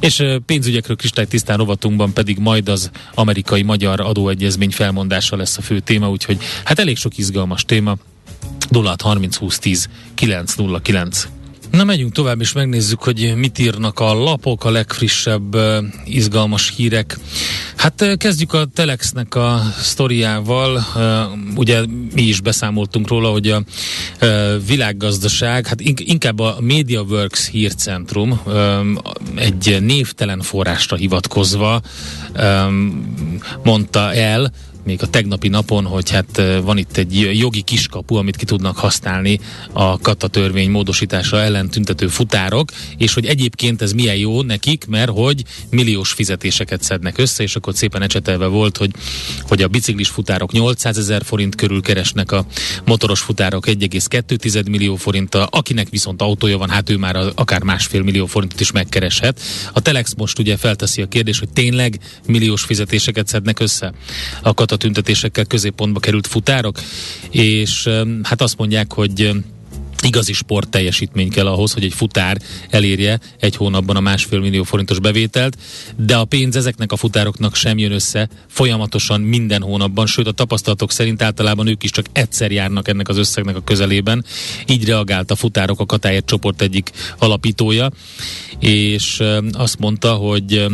És 0.01 0.23
pénzügyekről 0.47 0.97
tisztán 1.29 1.57
rovatunkban 1.57 2.13
pedig 2.13 2.39
majd 2.39 2.69
az 2.69 2.91
amerikai-magyar 3.15 4.01
adóegyezmény 4.01 4.71
felmondása 4.71 5.37
lesz 5.37 5.59
a 5.59 5.63
fő 5.63 5.81
téma, 5.81 6.11
úgyhogy 6.11 6.39
hát 6.65 6.79
elég 6.79 6.97
sok 6.97 7.19
izgalmas 7.19 7.65
téma. 7.65 7.97
0 8.69 8.97
30 9.03 9.37
20 9.37 9.59
10 9.59 9.89
909 10.15 11.29
Na 11.73 11.85
megyünk 11.85 12.13
tovább, 12.13 12.41
és 12.41 12.53
megnézzük, 12.53 13.03
hogy 13.03 13.33
mit 13.37 13.59
írnak 13.59 14.01
a 14.01 14.15
lapok, 14.15 14.65
a 14.65 14.71
legfrissebb 14.71 15.57
izgalmas 16.05 16.73
hírek. 16.77 17.19
Hát 17.77 18.17
kezdjük 18.17 18.53
a 18.53 18.65
Telexnek 18.65 19.35
a 19.35 19.63
sztoriával. 19.79 20.85
Ugye 21.57 21.81
mi 22.15 22.23
is 22.23 22.41
beszámoltunk 22.41 23.09
róla, 23.09 23.31
hogy 23.31 23.49
a 23.49 23.63
világgazdaság, 24.67 25.67
hát 25.67 25.81
in- 25.81 26.01
inkább 26.01 26.39
a 26.39 26.57
MediaWorks 26.61 27.49
hírcentrum 27.49 28.41
um, 28.47 28.99
egy 29.35 29.79
névtelen 29.81 30.41
forrásra 30.41 30.97
hivatkozva 30.97 31.81
mondta 33.63 34.15
el, 34.15 34.53
még 34.85 35.03
a 35.03 35.07
tegnapi 35.07 35.49
napon, 35.49 35.85
hogy 35.85 36.11
hát 36.11 36.43
van 36.63 36.79
itt 36.79 36.97
egy 36.97 37.39
jogi 37.39 37.63
kiskapu, 37.63 38.15
amit 38.15 38.37
ki 38.37 38.45
tudnak 38.45 38.77
használni 38.77 39.41
a 39.73 39.99
kata 39.99 40.29
törvény 40.29 40.71
módosítása 40.71 41.41
ellen 41.41 41.69
tüntető 41.69 42.09
futárok, 42.09 42.71
és 42.97 43.15
hogy 43.15 43.27
egyébként 43.27 43.83
ez 43.83 43.93
milyen 43.93 44.17
jó 44.17 44.43
nekik, 44.43 44.87
mert 44.89 45.11
hogy 45.11 45.45
milliós 45.71 46.13
fizetéseket 46.13 46.83
szednek 46.83 47.19
össze, 47.19 47.43
és 47.43 47.57
akkor 47.57 47.75
szépen 47.75 48.03
ecsetelve 48.03 48.47
volt, 48.47 48.77
hogy, 48.77 48.91
hogy 49.49 49.63
a 49.63 49.69
biciklis 49.69 50.09
futárok 50.09 50.53
800 50.53 50.99
ezer 50.99 51.25
forint 51.25 51.55
körül 51.55 51.83
keresnek, 51.83 52.33
a 52.33 52.47
motoros 52.85 53.21
futárok 53.21 53.67
1,2 53.67 54.71
millió 54.71 54.97
forinttal, 54.97 55.49
akinek 55.51 55.89
viszont 55.89 56.23
autója 56.23 56.59
van, 56.59 56.71
hát 56.71 56.91
ő 56.91 56.97
már 56.97 57.17
akár 57.35 57.63
másfél 57.63 58.03
millió 58.03 58.27
forintot 58.27 58.61
is 58.61 58.71
megkereshet. 58.73 59.41
A 59.73 59.81
Telex 59.81 60.15
most 60.17 60.39
ugye 60.39 60.57
felteszi 60.57 61.03
a 61.03 61.09
kérdést, 61.09 61.39
hogy 61.39 61.49
tényleg 61.49 61.99
milliós 62.27 62.63
fizetéseket 62.63 63.27
szednek 63.27 63.61
össze 63.61 63.93
a 64.43 64.55
kata 64.73 64.85
tüntetésekkel 64.85 65.45
középpontba 65.45 66.01
került 66.01 66.27
futárok, 66.27 66.81
és 67.31 67.89
hát 68.23 68.41
azt 68.41 68.59
mondják, 68.59 68.93
hogy 68.93 69.31
igazi 70.03 70.33
sport 70.33 70.69
teljesítmény 70.69 71.31
kell 71.31 71.47
ahhoz, 71.47 71.73
hogy 71.73 71.85
egy 71.85 71.93
futár 71.93 72.39
elérje 72.71 73.21
egy 73.41 73.57
hónapban 73.57 73.97
a 73.97 74.01
másfél 74.01 74.41
millió 74.41 74.63
forintos 74.63 74.99
bevételt, 74.99 75.57
de 75.97 76.17
a 76.17 76.25
pénz 76.25 76.57
ezeknek 76.57 76.93
a 76.93 76.97
futároknak 76.97 77.55
sem 77.55 77.79
jön 77.79 77.93
össze 77.93 78.29
folyamatosan 78.47 79.21
minden 79.21 79.63
hónapban, 79.63 80.07
sőt 80.07 80.27
a 80.27 80.33
tapasztalatok 80.33 80.91
szerint 80.91 81.23
általában 81.23 81.67
ők 81.67 81.83
is 81.83 81.91
csak 81.91 82.07
egyszer 82.13 82.51
járnak 82.51 82.89
ennek 82.89 83.09
az 83.09 83.17
összegnek 83.17 83.57
a 83.57 83.65
közelében. 83.65 84.25
Így 84.67 84.85
reagált 84.85 85.31
a 85.31 85.37
futárok 85.37 85.81
a 85.81 85.87
Katáért 85.87 86.27
csoport 86.27 86.63
egyik 86.63 86.91
alapítója, 87.19 87.91
és 88.59 89.23
azt 89.53 89.79
mondta, 89.79 90.13
hogy 90.13 90.67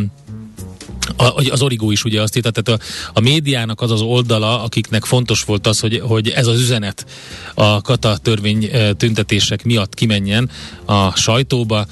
a, 1.15 1.43
az 1.49 1.61
Origó 1.61 1.91
is 1.91 2.03
ugye 2.03 2.21
azt 2.21 2.35
írta, 2.35 2.51
tehát 2.51 2.81
a, 2.81 2.85
a 3.13 3.19
médiának 3.19 3.81
az 3.81 3.91
az 3.91 4.01
oldala, 4.01 4.63
akiknek 4.63 5.05
fontos 5.05 5.43
volt 5.43 5.67
az, 5.67 5.79
hogy, 5.79 6.01
hogy 6.03 6.29
ez 6.29 6.47
az 6.47 6.59
üzenet 6.59 7.05
a 7.53 7.81
kata 7.81 8.17
törvény 8.17 8.69
tüntetések 8.97 9.63
miatt 9.63 9.93
kimenjen 9.93 10.49
a 10.85 11.15
sajtóba, 11.15 11.85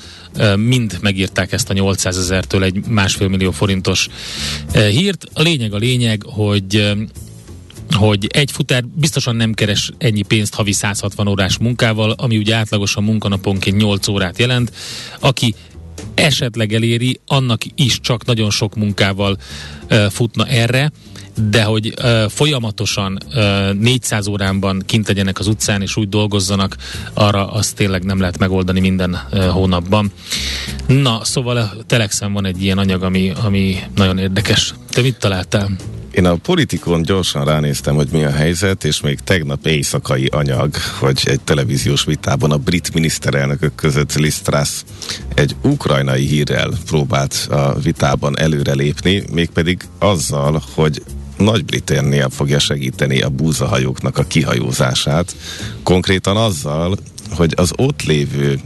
mind 0.56 0.98
megírták 1.02 1.52
ezt 1.52 1.70
a 1.70 1.74
800 1.74 2.18
ezertől 2.18 2.64
egy 2.64 2.86
másfél 2.88 3.28
millió 3.28 3.52
forintos 3.52 4.08
hírt. 4.74 5.26
A 5.34 5.42
lényeg 5.42 5.74
a 5.74 5.78
lényeg, 5.78 6.24
hogy 6.26 6.96
hogy 7.92 8.28
egy 8.32 8.52
futár 8.52 8.86
biztosan 8.86 9.36
nem 9.36 9.54
keres 9.54 9.92
ennyi 9.98 10.22
pénzt 10.22 10.54
havi 10.54 10.72
160 10.72 11.28
órás 11.28 11.58
munkával, 11.58 12.12
ami 12.12 12.38
ugye 12.38 12.56
átlagosan 12.56 13.04
munkanaponként 13.04 13.78
8 13.78 14.08
órát 14.08 14.40
jelent. 14.40 14.72
Aki 15.20 15.56
esetleg 16.14 16.74
eléri, 16.74 17.20
annak 17.28 17.62
is 17.76 18.00
csak 18.00 18.26
nagyon 18.26 18.50
sok 18.50 18.76
munkával 18.76 19.38
uh, 19.90 20.06
futna 20.06 20.46
erre, 20.46 20.92
de 21.50 21.64
hogy 21.64 21.94
uh, 22.04 22.30
folyamatosan 22.30 23.18
uh, 23.28 23.74
400 23.74 24.28
óránban 24.28 24.84
kint 24.86 25.08
legyenek 25.08 25.40
az 25.40 25.48
utcán 25.48 25.82
és 25.82 25.96
úgy 25.96 26.10
dolgozzanak, 26.10 26.76
arra 27.14 27.52
azt 27.52 27.76
tényleg 27.76 28.04
nem 28.04 28.20
lehet 28.20 28.38
megoldani 28.38 28.80
minden 28.80 29.28
uh, 29.32 29.46
hónapban. 29.46 30.12
Na, 30.88 31.24
szóval 31.24 31.58
a 31.58 31.74
Telexen 31.86 32.34
van 32.34 32.46
egy 32.46 32.64
ilyen 32.64 32.78
anyag, 32.78 33.04
ami, 33.04 33.32
ami 33.44 33.78
nagyon 33.96 34.18
érdekes. 34.18 34.74
Te 34.90 35.02
mit 35.02 35.20
találtál? 35.20 35.70
Én 36.18 36.26
a 36.26 36.36
politikon 36.36 37.02
gyorsan 37.02 37.46
ránéztem, 37.46 37.96
hogy 37.96 38.08
mi 38.12 38.24
a 38.24 38.32
helyzet, 38.32 38.84
és 38.84 39.02
még 39.02 39.20
tegnap 39.20 39.66
éjszakai 39.66 40.26
anyag, 40.26 40.76
hogy 41.00 41.22
egy 41.26 41.40
televíziós 41.40 42.04
vitában 42.04 42.52
a 42.52 42.58
brit 42.58 42.94
miniszterelnökök 42.94 43.76
között 43.76 44.14
Liz 44.14 44.40
Truss 44.40 44.84
egy 45.34 45.56
ukrajnai 45.62 46.26
hírrel 46.26 46.72
próbált 46.86 47.48
a 47.50 47.76
vitában 47.84 48.40
előrelépni, 48.40 49.24
mégpedig 49.32 49.82
azzal, 50.00 50.64
hogy 50.74 51.04
nagy-Britannia 51.38 52.30
fogja 52.30 52.60
segíteni 52.60 53.22
a 53.22 53.30
búzahajóknak 53.30 54.18
a 54.18 54.24
kihajózását, 54.24 55.36
konkrétan 55.84 56.38
azzal, 56.38 56.98
hogy 57.32 57.54
az 57.56 57.72
ott 57.76 58.04
lévő 58.04 58.60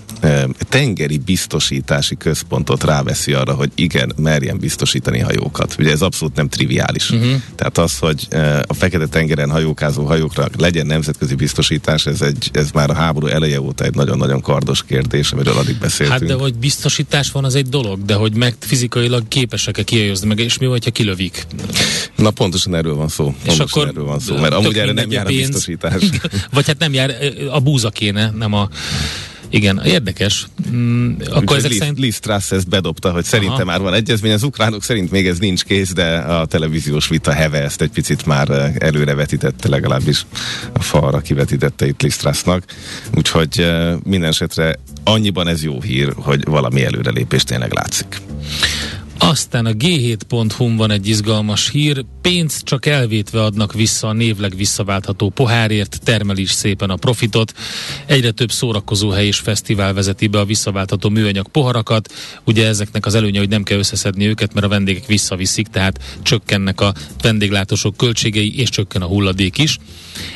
tengeri 0.69 1.17
biztosítási 1.17 2.17
központot 2.17 2.83
ráveszi 2.83 3.33
arra, 3.33 3.53
hogy 3.53 3.71
igen, 3.75 4.13
merjen 4.17 4.57
biztosítani 4.57 5.19
hajókat. 5.19 5.75
Ugye 5.79 5.91
ez 5.91 6.01
abszolút 6.01 6.35
nem 6.35 6.49
triviális. 6.49 7.09
Uh-huh. 7.09 7.41
Tehát 7.55 7.77
az, 7.77 7.97
hogy 7.97 8.27
a 8.67 8.73
fekete 8.73 9.07
tengeren 9.07 9.49
hajókázó 9.49 10.05
hajókra 10.05 10.47
legyen 10.57 10.85
nemzetközi 10.85 11.35
biztosítás, 11.35 12.05
ez, 12.05 12.21
egy, 12.21 12.49
ez 12.53 12.71
már 12.71 12.89
a 12.89 12.93
háború 12.93 13.27
eleje 13.27 13.61
óta 13.61 13.83
egy 13.83 13.95
nagyon-nagyon 13.95 14.41
kardos 14.41 14.83
kérdés, 14.83 15.31
amiről 15.31 15.57
addig 15.57 15.77
beszéltünk. 15.77 16.19
Hát 16.19 16.29
de 16.29 16.43
hogy 16.43 16.55
biztosítás 16.55 17.31
van, 17.31 17.45
az 17.45 17.55
egy 17.55 17.69
dolog, 17.69 18.05
de 18.05 18.13
hogy 18.13 18.35
meg 18.35 18.55
fizikailag 18.59 19.27
képesek-e 19.27 19.83
kihajózni 19.83 20.27
meg, 20.27 20.39
és 20.39 20.57
mi 20.57 20.65
vagy, 20.65 20.83
ha 20.83 20.91
kilövik? 20.91 21.45
Na 22.15 22.31
pontosan 22.31 22.75
erről 22.75 22.95
van 22.95 23.07
szó. 23.07 23.35
És 23.43 23.59
akkor 23.59 23.87
erről 23.87 24.05
van 24.05 24.19
szó, 24.19 24.37
mert 24.37 24.53
amúgy 24.53 24.77
erre 24.77 24.91
nem 24.91 25.11
jár 25.11 25.25
a 25.25 25.29
biztosítás. 25.29 26.03
vagy 26.53 26.67
hát 26.67 26.79
nem 26.79 26.93
jár, 26.93 27.15
a 27.51 27.59
búza 27.59 27.89
kéne, 27.89 28.29
nem 28.29 28.50
a 28.53 28.69
igen, 29.53 29.81
érdekes. 29.85 30.47
Mm, 30.71 31.13
akkor 31.29 31.57
ezek 31.57 31.69
Liz, 31.69 31.79
szerint... 31.79 31.99
Liz 31.99 32.19
Truss 32.19 32.51
ezt 32.51 32.69
bedobta, 32.69 33.11
hogy 33.11 33.23
szerintem 33.23 33.55
Aha. 33.55 33.65
már 33.65 33.79
van 33.81 33.93
egyezmény. 33.93 34.31
Az 34.31 34.43
ukránok 34.43 34.83
szerint 34.83 35.11
még 35.11 35.27
ez 35.27 35.37
nincs 35.37 35.63
kész, 35.63 35.93
de 35.93 36.17
a 36.17 36.45
televíziós 36.45 37.07
vita 37.07 37.31
heve 37.31 37.61
ezt 37.61 37.81
egy 37.81 37.89
picit 37.89 38.25
már 38.25 38.49
eh, 38.49 38.73
előrevetítette, 38.79 39.69
legalábbis 39.69 40.25
a 40.73 40.81
falra 40.81 41.19
kivetítette 41.19 41.87
itt 41.87 42.01
Liz 42.01 42.15
Trussnak. 42.15 42.63
Úgyhogy 43.15 43.59
eh, 43.59 43.93
minden 44.03 44.29
esetre 44.29 44.79
annyiban 45.03 45.47
ez 45.47 45.63
jó 45.63 45.81
hír, 45.81 46.13
hogy 46.15 46.43
valami 46.45 46.83
előrelépés 46.83 47.43
tényleg 47.43 47.73
látszik. 47.73 48.21
Aztán 49.23 49.65
a 49.65 49.71
g7.hu 49.71 50.75
van 50.75 50.91
egy 50.91 51.07
izgalmas 51.07 51.69
hír, 51.69 52.05
pénzt 52.21 52.63
csak 52.63 52.85
elvétve 52.85 53.43
adnak 53.43 53.73
vissza 53.73 54.07
a 54.07 54.13
névleg 54.13 54.55
visszaváltható 54.55 55.29
pohárért, 55.29 55.99
termel 56.03 56.37
is 56.37 56.51
szépen 56.51 56.89
a 56.89 56.95
profitot. 56.95 57.53
Egyre 58.05 58.31
több 58.31 58.51
szórakozóhely 58.51 59.25
és 59.25 59.37
fesztivál 59.37 59.93
vezeti 59.93 60.27
be 60.27 60.39
a 60.39 60.45
visszaváltható 60.45 61.09
műanyag 61.09 61.47
poharakat. 61.47 62.13
Ugye 62.43 62.67
ezeknek 62.67 63.05
az 63.05 63.15
előnye, 63.15 63.39
hogy 63.39 63.49
nem 63.49 63.63
kell 63.63 63.77
összeszedni 63.77 64.27
őket, 64.27 64.53
mert 64.53 64.65
a 64.65 64.69
vendégek 64.69 65.05
visszaviszik, 65.05 65.67
tehát 65.67 66.19
csökkennek 66.21 66.81
a 66.81 66.93
vendéglátósok 67.21 67.97
költségei, 67.97 68.59
és 68.59 68.69
csökken 68.69 69.01
a 69.01 69.07
hulladék 69.07 69.57
is 69.57 69.77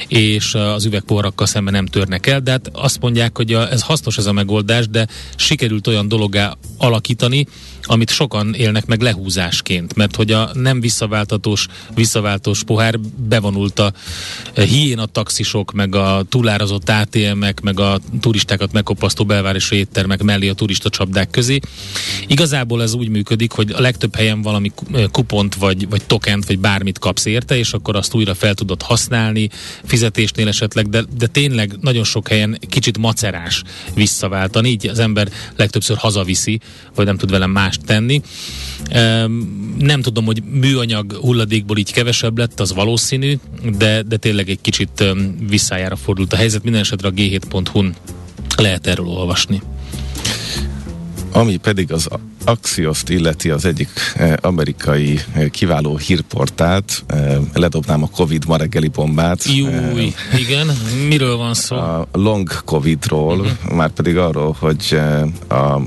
és 0.08 0.54
az 0.54 0.86
üvegpoharakkal 0.86 1.48
szemben 1.48 1.74
nem 1.74 1.86
törnek 1.86 2.28
el, 2.28 2.40
de 2.40 2.52
hát 2.52 2.70
azt 2.74 3.02
mondják, 3.02 3.38
hogy 3.38 3.54
ez 3.54 3.82
hasznos 3.82 4.18
ez 4.18 4.26
a 4.26 4.32
megoldás, 4.32 4.88
de 4.88 5.08
sikerült 5.36 5.88
olyan 5.88 6.08
dologá 6.08 6.54
alakítani, 6.78 7.48
amit 7.86 8.10
sokan 8.10 8.54
élnek 8.54 8.86
meg 8.86 9.02
lehúzásként, 9.02 9.96
mert 9.96 10.16
hogy 10.16 10.32
a 10.32 10.50
nem 10.54 10.80
visszaváltatós, 10.80 11.68
visszaváltós 11.96 12.64
pohár 12.64 13.00
bevonult 13.16 13.80
a 13.80 13.94
hiéna 14.56 15.06
taxisok, 15.06 15.72
meg 15.72 15.96
a 15.96 16.24
túlárazott 16.30 16.90
ATM-ek, 16.90 17.62
meg 17.62 17.80
a 17.80 18.00
turistákat 18.20 18.72
megkopasztó 18.72 19.26
belvárosi 19.26 19.76
éttermek 19.76 20.24
mellé 20.24 20.50
a 20.50 20.54
turista 20.54 20.90
csapdák 20.90 21.30
közé. 21.30 21.60
Igazából 22.28 22.82
ez 22.82 22.94
úgy 22.94 23.10
működik, 23.10 23.52
hogy 23.52 23.72
a 23.72 23.82
legtöbb 23.82 24.16
helyen 24.16 24.42
valami 24.42 24.72
kupont, 25.12 25.56
vagy, 25.56 25.90
vagy 25.90 26.04
tokent, 26.06 26.46
vagy 26.46 26.60
bármit 26.60 27.00
kapsz 27.00 27.26
érte, 27.26 27.58
és 27.58 27.74
akkor 27.74 27.96
azt 27.96 28.14
újra 28.14 28.34
fel 28.34 28.54
tudod 28.54 28.82
használni, 28.82 29.50
fizetésnél 29.84 30.48
esetleg, 30.48 30.90
de, 30.90 31.04
de 31.18 31.28
tényleg 31.28 31.78
nagyon 31.82 32.04
sok 32.04 32.28
helyen 32.28 32.58
kicsit 32.70 32.98
macerás 32.98 33.64
visszaváltani, 33.94 34.70
így 34.70 34.88
az 34.88 35.00
ember 35.00 35.30
legtöbbször 35.56 35.98
hazaviszi, 35.98 36.60
vagy 36.96 37.06
nem 37.06 37.18
tud 37.18 37.32
velem 37.32 37.52
mást 37.76 37.86
tenni. 37.86 38.22
Nem 39.78 40.02
tudom, 40.02 40.26
hogy 40.26 40.44
műanyag 40.44 41.14
hulladékból 41.14 41.78
így 41.78 41.94
kevesebb 41.94 42.38
lett, 42.38 42.60
az 42.60 42.74
valószínű, 42.74 43.38
de, 43.78 44.02
de 44.02 44.18
tényleg 44.18 44.50
egy 44.50 44.62
kicsit 44.62 45.04
visszájára 45.50 45.96
fordult 45.96 46.34
a 46.34 46.36
helyzet. 46.36 46.64
Minden 46.64 46.82
esetre 46.82 47.08
a 47.08 47.12
g7.hu-n 47.12 47.96
lehet 48.58 48.88
erről 48.88 49.08
olvasni. 49.08 49.62
Ami 51.32 51.58
pedig 51.58 51.92
az 51.92 52.08
Axios-t 52.46 53.10
illeti 53.10 53.50
az 53.50 53.66
egyik 53.66 53.90
eh, 54.16 54.34
amerikai 54.42 55.20
eh, 55.34 55.50
kiváló 55.50 55.98
hírportált, 55.98 57.04
eh, 57.08 57.38
ledobnám 57.54 58.04
a 58.04 58.08
Covid 58.08 58.46
ma 58.48 58.58
reggeli 58.58 58.88
bombát. 58.88 59.44
Júj, 59.44 60.14
igen, 60.38 60.68
miről 61.08 61.38
van 61.38 61.54
szó? 61.54 61.76
A 61.76 62.08
long 62.12 62.64
Covidról, 62.64 63.40
uh-huh. 63.40 63.76
már 63.76 63.90
pedig 63.90 64.18
arról, 64.18 64.56
hogy 64.60 65.00
a 65.50 65.80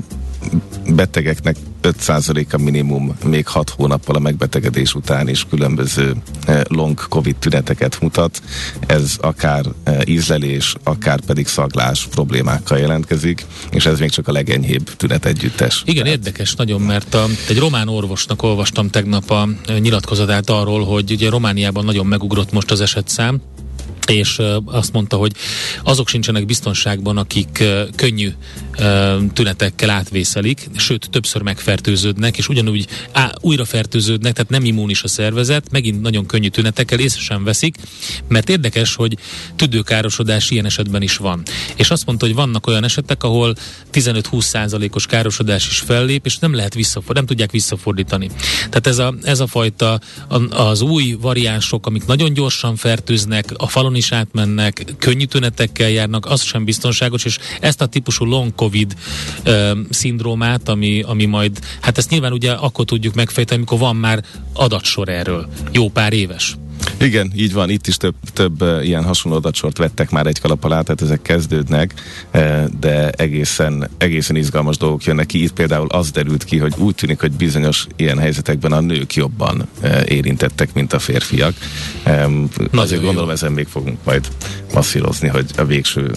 betegeknek 0.95 1.55
5%-a 1.83 2.57
minimum 2.57 3.15
még 3.25 3.47
6 3.47 3.69
hónappal 3.69 4.15
a 4.15 4.19
megbetegedés 4.19 4.95
után 4.95 5.27
is 5.27 5.45
különböző 5.49 6.15
eh, 6.45 6.61
long 6.67 7.07
covid 7.07 7.35
tüneteket 7.35 8.01
mutat. 8.01 8.41
Ez 8.87 9.15
akár 9.21 9.65
eh, 9.83 9.97
ízlelés, 10.05 10.75
akár 10.83 11.19
pedig 11.21 11.47
szaglás 11.47 12.07
problémákkal 12.07 12.77
jelentkezik, 12.77 13.45
és 13.71 13.85
ez 13.85 13.99
még 13.99 14.09
csak 14.09 14.27
a 14.27 14.31
legenyhébb 14.31 14.95
tünet 14.95 15.25
együttes. 15.25 15.81
Igen, 15.85 16.03
Tehát... 16.03 16.17
érdekes 16.17 16.55
nagyon, 16.55 16.81
mert 16.81 17.13
a, 17.13 17.25
egy 17.49 17.57
román 17.57 17.87
orvosnak 17.87 18.43
olvastam 18.43 18.89
tegnap 18.89 19.31
a 19.31 19.49
nyilatkozatát 19.79 20.49
arról, 20.49 20.85
hogy 20.85 21.11
ugye 21.11 21.29
Romániában 21.29 21.85
nagyon 21.85 22.05
megugrott 22.05 22.51
most 22.51 22.71
az 22.71 22.81
esetszám, 22.81 23.41
és 24.09 24.41
azt 24.65 24.93
mondta, 24.93 25.15
hogy 25.15 25.31
azok 25.83 26.07
sincsenek 26.07 26.45
biztonságban, 26.45 27.17
akik 27.17 27.63
könnyű 27.95 28.31
tünetekkel 29.33 29.89
átvészelik, 29.89 30.69
sőt 30.75 31.09
többször 31.09 31.41
megfertőződnek, 31.41 32.37
és 32.37 32.49
ugyanúgy 32.49 32.87
á, 33.11 33.31
újra 33.41 33.65
fertőződnek, 33.65 34.33
tehát 34.33 34.49
nem 34.49 34.65
immunis 34.65 35.03
a 35.03 35.07
szervezet, 35.07 35.71
megint 35.71 36.01
nagyon 36.01 36.25
könnyű 36.25 36.47
tünetekkel 36.47 36.99
észre 36.99 37.21
sem 37.21 37.43
veszik, 37.43 37.75
mert 38.27 38.49
érdekes, 38.49 38.95
hogy 38.95 39.17
tüdőkárosodás 39.55 40.49
ilyen 40.49 40.65
esetben 40.65 41.01
is 41.01 41.17
van. 41.17 41.43
És 41.75 41.89
azt 41.89 42.05
mondta, 42.05 42.25
hogy 42.25 42.35
vannak 42.35 42.67
olyan 42.67 42.83
esetek, 42.83 43.23
ahol 43.23 43.55
15-20 43.93 44.41
százalékos 44.41 45.05
károsodás 45.05 45.67
is 45.67 45.79
fellép, 45.79 46.25
és 46.25 46.37
nem 46.37 46.53
lehet 46.53 46.73
visszafordítani, 46.73 47.17
nem 47.17 47.25
tudják 47.25 47.51
visszafordítani. 47.51 48.29
Tehát 48.57 48.87
ez 48.87 48.97
a, 48.97 49.15
ez 49.23 49.39
a 49.39 49.47
fajta 49.47 49.99
az 50.49 50.81
új 50.81 51.17
variánsok, 51.21 51.85
amik 51.85 52.05
nagyon 52.05 52.33
gyorsan 52.33 52.75
fertőznek, 52.75 53.45
a 53.57 53.67
falon 53.67 53.95
is 53.99 54.11
átmennek, 54.11 54.85
könnyű 54.99 55.25
tünetekkel 55.25 55.89
járnak, 55.89 56.25
az 56.25 56.41
sem 56.41 56.63
biztonságos, 56.63 57.25
és 57.25 57.37
ezt 57.59 57.81
a 57.81 57.85
típusú 57.85 58.25
long 58.25 58.55
covid 58.55 58.95
ö, 59.43 59.79
szindrómát, 59.89 60.69
ami, 60.69 61.01
ami 61.01 61.25
majd, 61.25 61.59
hát 61.81 61.97
ezt 61.97 62.09
nyilván 62.09 62.31
ugye 62.31 62.51
akkor 62.51 62.85
tudjuk 62.85 63.13
megfejteni, 63.13 63.57
amikor 63.57 63.79
van 63.79 63.95
már 63.95 64.23
adatsor 64.53 65.09
erről, 65.09 65.49
jó 65.71 65.89
pár 65.89 66.13
éves. 66.13 66.55
Igen, 67.01 67.31
így 67.35 67.53
van, 67.53 67.69
itt 67.69 67.87
is 67.87 67.97
több, 67.97 68.15
több 68.33 68.63
ilyen 68.81 69.03
hasonló 69.03 69.37
adatsort 69.37 69.77
vettek 69.77 70.09
már 70.09 70.27
egy 70.27 70.39
kalap 70.39 70.63
alá, 70.63 70.81
tehát 70.81 71.01
ezek 71.01 71.21
kezdődnek, 71.21 71.93
de 72.79 73.09
egészen, 73.09 73.89
egészen 73.97 74.35
izgalmas 74.35 74.77
dolgok 74.77 75.03
jönnek 75.03 75.25
ki. 75.25 75.43
Itt 75.43 75.53
például 75.53 75.87
az 75.87 76.11
derült 76.11 76.43
ki, 76.43 76.57
hogy 76.57 76.73
úgy 76.77 76.95
tűnik, 76.95 77.19
hogy 77.19 77.31
bizonyos 77.31 77.87
ilyen 77.95 78.17
helyzetekben 78.17 78.71
a 78.71 78.79
nők 78.79 79.13
jobban 79.13 79.67
érintettek, 80.05 80.73
mint 80.73 80.93
a 80.93 80.99
férfiak. 80.99 81.53
Um, 82.05 82.49
azért 82.71 83.01
gondolom, 83.01 83.27
jó. 83.27 83.33
ezen 83.33 83.51
még 83.51 83.67
fogunk 83.67 83.97
majd 84.03 84.27
masszírozni, 84.73 85.27
hogy 85.27 85.45
a 85.57 85.65
végső 85.65 86.11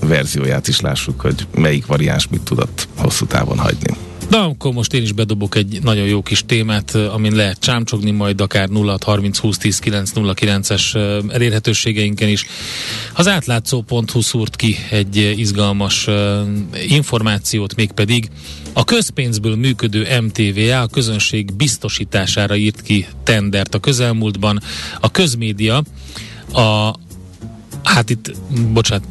verzióját 0.00 0.68
is 0.68 0.80
lássuk, 0.80 1.20
hogy 1.20 1.46
melyik 1.54 1.86
variáns 1.86 2.28
mit 2.28 2.40
tudott 2.40 2.88
hosszú 2.96 3.26
távon 3.26 3.58
hagyni. 3.58 4.07
Na, 4.28 4.44
akkor 4.44 4.72
most 4.72 4.92
én 4.92 5.02
is 5.02 5.12
bedobok 5.12 5.54
egy 5.54 5.78
nagyon 5.82 6.06
jó 6.06 6.22
kis 6.22 6.42
témát, 6.46 6.94
amin 6.94 7.34
lehet 7.34 7.58
csámcsogni 7.58 8.10
majd 8.10 8.40
akár 8.40 8.68
0 8.68 8.98
30 9.04 9.38
20 9.38 9.58
10 9.58 9.78
9 9.78 10.10
0 10.10 10.34
9-es 10.36 10.94
elérhetőségeinken 11.32 12.28
is. 12.28 12.46
Az 13.14 13.28
átlátszó.hu 13.28 14.20
szúrt 14.20 14.56
ki 14.56 14.76
egy 14.90 15.16
izgalmas 15.36 16.08
információt, 16.88 17.74
mégpedig 17.74 18.28
a 18.72 18.84
közpénzből 18.84 19.56
működő 19.56 20.20
MTVA 20.20 20.80
a 20.80 20.86
közönség 20.86 21.56
biztosítására 21.56 22.56
írt 22.56 22.82
ki 22.82 23.06
tendert 23.22 23.74
a 23.74 23.78
közelmúltban. 23.78 24.60
A 25.00 25.10
közmédia 25.10 25.82
a 26.52 26.94
Hát 27.94 28.10
itt, 28.10 28.32
bocsánat, 28.72 29.04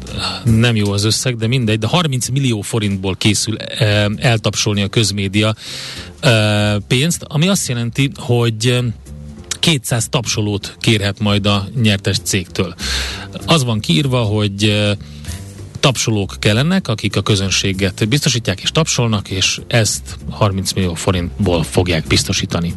nem 0.44 0.76
jó 0.76 0.92
az 0.92 1.04
összeg, 1.04 1.36
de 1.36 1.46
mindegy, 1.46 1.78
de 1.78 1.86
30 1.86 2.28
millió 2.28 2.60
forintból 2.60 3.16
készül 3.16 3.56
e, 3.56 4.10
eltapsolni 4.16 4.82
a 4.82 4.88
közmédia 4.88 5.54
e, 6.20 6.78
pénzt, 6.78 7.24
ami 7.28 7.48
azt 7.48 7.68
jelenti, 7.68 8.10
hogy 8.16 8.78
200 9.60 10.08
tapsolót 10.08 10.76
kérhet 10.80 11.18
majd 11.18 11.46
a 11.46 11.68
nyertes 11.82 12.18
cégtől. 12.22 12.74
Az 13.46 13.64
van 13.64 13.80
kiírva, 13.80 14.22
hogy 14.22 14.88
tapsolók 15.80 16.36
kellenek, 16.38 16.88
akik 16.88 17.16
a 17.16 17.20
közönséget 17.20 18.08
biztosítják 18.08 18.60
és 18.60 18.70
tapsolnak, 18.70 19.30
és 19.30 19.60
ezt 19.66 20.16
30 20.30 20.72
millió 20.72 20.94
forintból 20.94 21.62
fogják 21.62 22.06
biztosítani. 22.06 22.74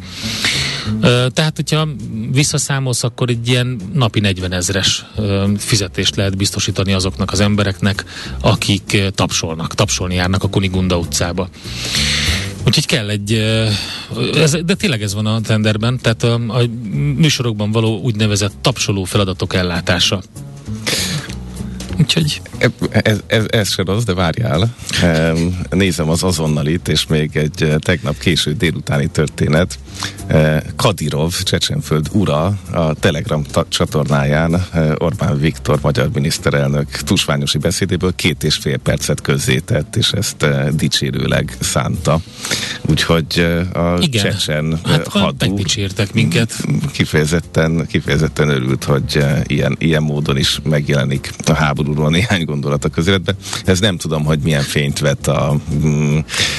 Tehát, 1.34 1.56
hogyha 1.56 1.88
visszaszámolsz, 2.30 3.02
akkor 3.02 3.28
egy 3.28 3.48
ilyen 3.48 3.80
napi 3.92 4.20
40 4.20 4.52
ezres 4.52 5.04
fizetést 5.58 6.16
lehet 6.16 6.36
biztosítani 6.36 6.92
azoknak 6.92 7.32
az 7.32 7.40
embereknek, 7.40 8.04
akik 8.40 9.02
tapsolnak, 9.14 9.74
tapsolni 9.74 10.14
járnak 10.14 10.42
a 10.42 10.48
Kunigunda 10.48 10.98
utcába. 10.98 11.48
Úgyhogy 12.66 12.86
kell 12.86 13.08
egy, 13.08 13.32
ez, 14.34 14.56
de 14.64 14.74
tényleg 14.74 15.02
ez 15.02 15.14
van 15.14 15.26
a 15.26 15.40
tenderben, 15.40 15.98
tehát 16.02 16.22
a, 16.22 16.34
a 16.34 16.62
műsorokban 17.16 17.72
való 17.72 18.00
úgynevezett 18.00 18.52
tapsoló 18.60 19.04
feladatok 19.04 19.54
ellátása. 19.54 20.22
Úgyhogy... 22.02 22.42
Ez, 22.90 23.20
ez, 23.26 23.44
ez 23.48 23.72
se 23.72 23.82
rossz, 23.86 24.02
de 24.02 24.14
várjál. 24.14 24.74
Nézem 25.70 26.08
az 26.08 26.22
azonnalit, 26.22 26.88
és 26.88 27.06
még 27.06 27.36
egy 27.36 27.62
eh, 27.62 27.74
tegnap 27.78 28.18
késő 28.18 28.52
délutáni 28.52 29.06
történet. 29.06 29.78
Eh, 30.26 30.60
Kadirov, 30.76 31.32
Csecsenföld 31.42 32.06
ura 32.12 32.58
a 32.72 32.94
Telegram 32.94 33.42
csatornáján 33.68 34.54
eh, 34.54 34.92
Orbán 34.98 35.38
Viktor, 35.38 35.78
magyar 35.82 36.10
miniszterelnök 36.12 36.88
tusványosi 36.88 37.58
beszédéből 37.58 38.14
két 38.14 38.44
és 38.44 38.56
fél 38.56 38.76
percet 38.78 39.20
közzétett, 39.20 39.96
és 39.96 40.10
ezt 40.10 40.46
dicsérőleg 40.76 41.56
szánta. 41.60 42.20
Úgyhogy 42.80 43.46
a 43.72 43.98
Igen. 44.00 44.22
csecsen 44.22 44.80
hát, 44.84 45.06
hadú 45.06 45.58
minket. 46.12 46.66
Kifejezetten, 46.92 47.86
kifejezetten 47.86 48.48
örült, 48.48 48.84
hogy 48.84 49.24
ilyen, 49.46 49.76
ilyen 49.78 50.02
módon 50.02 50.36
is 50.36 50.60
megjelenik 50.62 51.32
a 51.44 51.52
háborúról 51.92 52.10
néhány 52.10 52.44
gondolat 52.44 52.84
a 52.84 52.88
közéletben. 52.88 53.36
Ez 53.64 53.80
nem 53.80 53.96
tudom, 53.96 54.24
hogy 54.24 54.38
milyen 54.38 54.62
fényt 54.62 54.98
vett 54.98 55.26
a, 55.26 55.60
mm, 55.74 56.18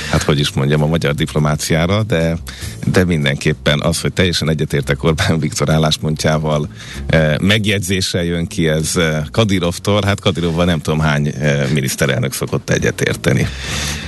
hát 0.10 0.24
hogy 0.24 0.39
is 0.39 0.52
mondjam, 0.52 0.84
a 0.84 0.86
magyar 0.86 1.13
diplomáciára, 1.13 2.04
de, 2.04 2.38
de 2.86 3.06
mindenképpen 3.06 3.82
az, 3.82 4.02
hogy 4.02 4.13
teljesen 4.13 4.50
egyetértek 4.50 5.04
Orbán 5.04 5.39
Viktor 5.39 5.69
álláspontjával, 5.69 6.67
eh, 7.08 7.38
megjegyzéssel 7.38 8.24
jön 8.24 8.48
ki 8.48 8.67
ez 8.67 8.96
eh, 8.96 9.24
Kadirovtól, 9.32 10.02
hát 10.06 10.19
Kadirovval 10.19 10.65
nem 10.65 10.80
tudom 10.80 11.00
hány 11.00 11.28
eh, 11.28 11.67
miniszterelnök 11.74 12.34
szokott 12.34 12.69
egyetérteni. 12.69 13.48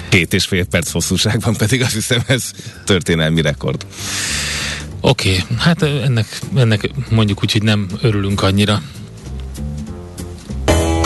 Két 0.09 0.33
és 0.33 0.45
fél 0.45 0.65
perc 0.65 0.91
hosszúságban 0.91 1.55
pedig 1.55 1.81
azt 1.81 1.93
hiszem 1.93 2.21
ez 2.27 2.51
történelmi 2.85 3.41
rekord. 3.41 3.85
Oké, 5.01 5.29
okay, 5.29 5.57
hát 5.57 5.81
ennek, 5.81 6.39
ennek 6.55 6.89
mondjuk 7.09 7.43
úgy, 7.43 7.51
hogy 7.51 7.63
nem 7.63 7.87
örülünk 8.01 8.41
annyira. 8.41 8.81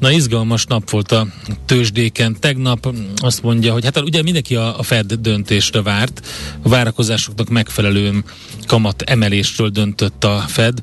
Na, 0.00 0.10
izgalmas 0.10 0.64
nap 0.64 0.90
volt 0.90 1.12
a 1.12 1.26
tőzsdéken. 1.66 2.36
Tegnap 2.40 2.94
azt 3.16 3.42
mondja, 3.42 3.72
hogy 3.72 3.84
hát 3.84 4.00
ugye 4.00 4.22
mindenki 4.22 4.56
a, 4.56 4.78
a 4.78 4.82
Fed 4.82 5.12
döntésre 5.12 5.82
várt, 5.82 6.26
a 6.62 6.68
várakozásoknak 6.68 7.48
megfelelően 7.48 8.24
kamat 8.66 9.02
emelésről 9.02 9.68
döntött 9.68 10.24
a 10.24 10.44
Fed, 10.48 10.78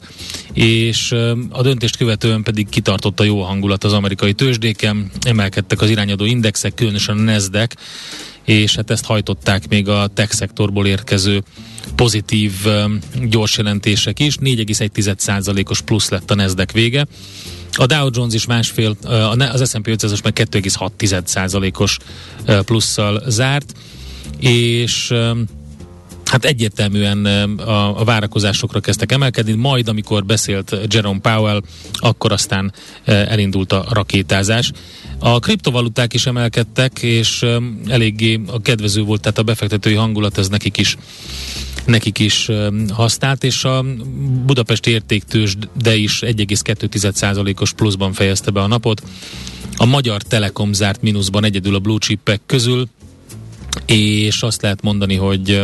és 0.53 1.11
a 1.49 1.61
döntést 1.61 1.97
követően 1.97 2.43
pedig 2.43 2.69
kitartott 2.69 3.19
a 3.19 3.23
jó 3.23 3.41
hangulat 3.41 3.83
az 3.83 3.93
amerikai 3.93 4.33
tőzsdéken, 4.33 5.11
emelkedtek 5.21 5.81
az 5.81 5.89
irányadó 5.89 6.25
indexek, 6.25 6.73
különösen 6.73 7.17
a 7.17 7.21
Nasdaq, 7.21 7.75
és 8.47 8.75
hát 8.75 8.89
ezt 8.89 9.05
hajtották 9.05 9.67
még 9.67 9.87
a 9.87 10.07
tech 10.13 10.33
szektorból 10.33 10.87
érkező 10.87 11.43
pozitív 11.95 12.51
gyors 13.29 13.57
jelentések 13.57 14.19
is. 14.19 14.37
4,1%-os 14.41 15.81
plusz 15.81 16.09
lett 16.09 16.31
a 16.31 16.35
Nasdaq 16.35 16.73
vége. 16.73 17.05
A 17.71 17.85
Dow 17.85 18.09
Jones 18.13 18.33
is 18.33 18.45
másfél, 18.45 18.97
az 19.37 19.69
S&P 19.69 19.87
500-as 19.87 20.23
meg 20.23 20.47
2,6%-os 20.51 21.97
plusszal 22.65 23.23
zárt, 23.27 23.73
és 24.39 25.13
Hát 26.27 26.45
egyértelműen 26.45 27.25
a, 27.57 27.99
a 27.99 28.03
várakozásokra 28.03 28.79
kezdtek 28.79 29.11
emelkedni, 29.11 29.53
majd 29.53 29.87
amikor 29.87 30.25
beszélt 30.25 30.77
Jerome 30.87 31.19
Powell, 31.19 31.61
akkor 31.93 32.31
aztán 32.31 32.73
elindult 33.05 33.71
a 33.71 33.85
rakétázás. 33.89 34.71
A 35.19 35.39
kriptovaluták 35.39 36.13
is 36.13 36.25
emelkedtek, 36.25 37.01
és 37.01 37.45
eléggé 37.87 38.41
a 38.47 38.61
kedvező 38.61 39.03
volt, 39.03 39.21
tehát 39.21 39.37
a 39.37 39.43
befektetői 39.43 39.93
hangulat 39.93 40.37
ez 40.37 40.47
nekik 40.47 40.77
is 40.77 40.97
nekik 41.85 42.19
is 42.19 42.49
használt, 42.93 43.43
és 43.43 43.63
a 43.63 43.85
Budapesti 44.45 44.91
értéktős, 44.91 45.55
de 45.81 45.95
is 45.95 46.19
1,2%-os 46.21 47.73
pluszban 47.73 48.13
fejezte 48.13 48.51
be 48.51 48.61
a 48.61 48.67
napot. 48.67 49.01
A 49.77 49.85
Magyar 49.85 50.21
Telekom 50.21 50.73
zárt 50.73 51.01
mínuszban 51.01 51.43
egyedül 51.43 51.75
a 51.75 51.79
blue 51.79 51.97
chipek 51.99 52.41
közül, 52.45 52.87
és 53.85 54.41
azt 54.41 54.61
lehet 54.61 54.81
mondani, 54.81 55.15
hogy 55.15 55.61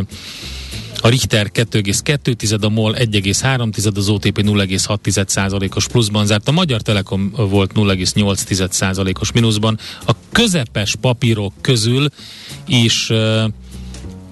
a 1.04 1.10
Richter 1.10 1.50
2,2, 1.54 2.62
a 2.62 2.70
MOL 2.70 2.96
1,3, 2.98 3.96
az 3.98 4.10
OTP 4.10 4.42
0,6%-os 4.42 5.88
pluszban 5.88 6.26
zárt. 6.26 6.48
A 6.48 6.52
Magyar 6.52 6.82
Telekom 6.82 7.32
volt 7.36 7.72
0,8%-os 7.76 9.32
mínuszban. 9.32 9.80
A 10.06 10.12
közepes 10.32 10.96
papírok 11.02 11.54
közül 11.62 12.08
is 12.68 13.12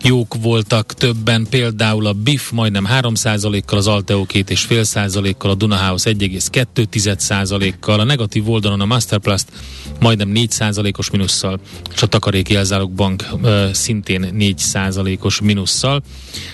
jók 0.04 0.36
voltak 0.42 0.94
többen, 0.94 1.48
például 1.50 2.06
a 2.06 2.14
BIF 2.14 2.52
majdnem 2.52 2.88
3%-kal, 2.90 3.78
az 3.78 3.88
Alteo 3.88 4.26
2,5%-kal, 4.34 5.52
a 5.52 5.56
Dunahouse 5.56 6.12
1,2%-kal, 6.12 8.00
a 8.00 8.04
negatív 8.04 8.50
oldalon 8.50 8.82
a 8.82 8.86
Masterplast 8.86 9.52
majdnem 10.00 10.32
4%-os 10.34 11.10
minusszal, 11.10 11.60
és 11.94 12.02
a 12.02 12.08
Takarék 12.08 12.50
Jelzálog 12.50 12.92
Bank 12.92 13.26
ö, 13.42 13.70
szintén 13.74 14.34
4%-os 14.38 15.42
minusszal. 15.42 16.04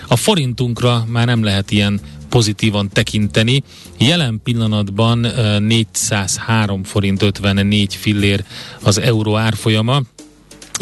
A 0.08 0.16
forintunkra 0.16 1.04
már 1.08 1.26
nem 1.26 1.42
lehet 1.42 1.70
ilyen 1.70 2.00
pozitívan 2.28 2.88
tekinteni. 2.92 3.62
Jelen 3.98 4.40
pillanatban 4.44 5.18
403 5.58 6.84
forint 6.84 7.22
54 7.22 7.94
fillér 7.94 8.44
az 8.82 8.98
euró 8.98 9.36
árfolyama, 9.36 10.02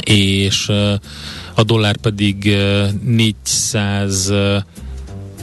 és 0.05 0.71
a 1.57 1.63
dollár 1.63 1.97
pedig 1.97 2.57
400 3.05 4.33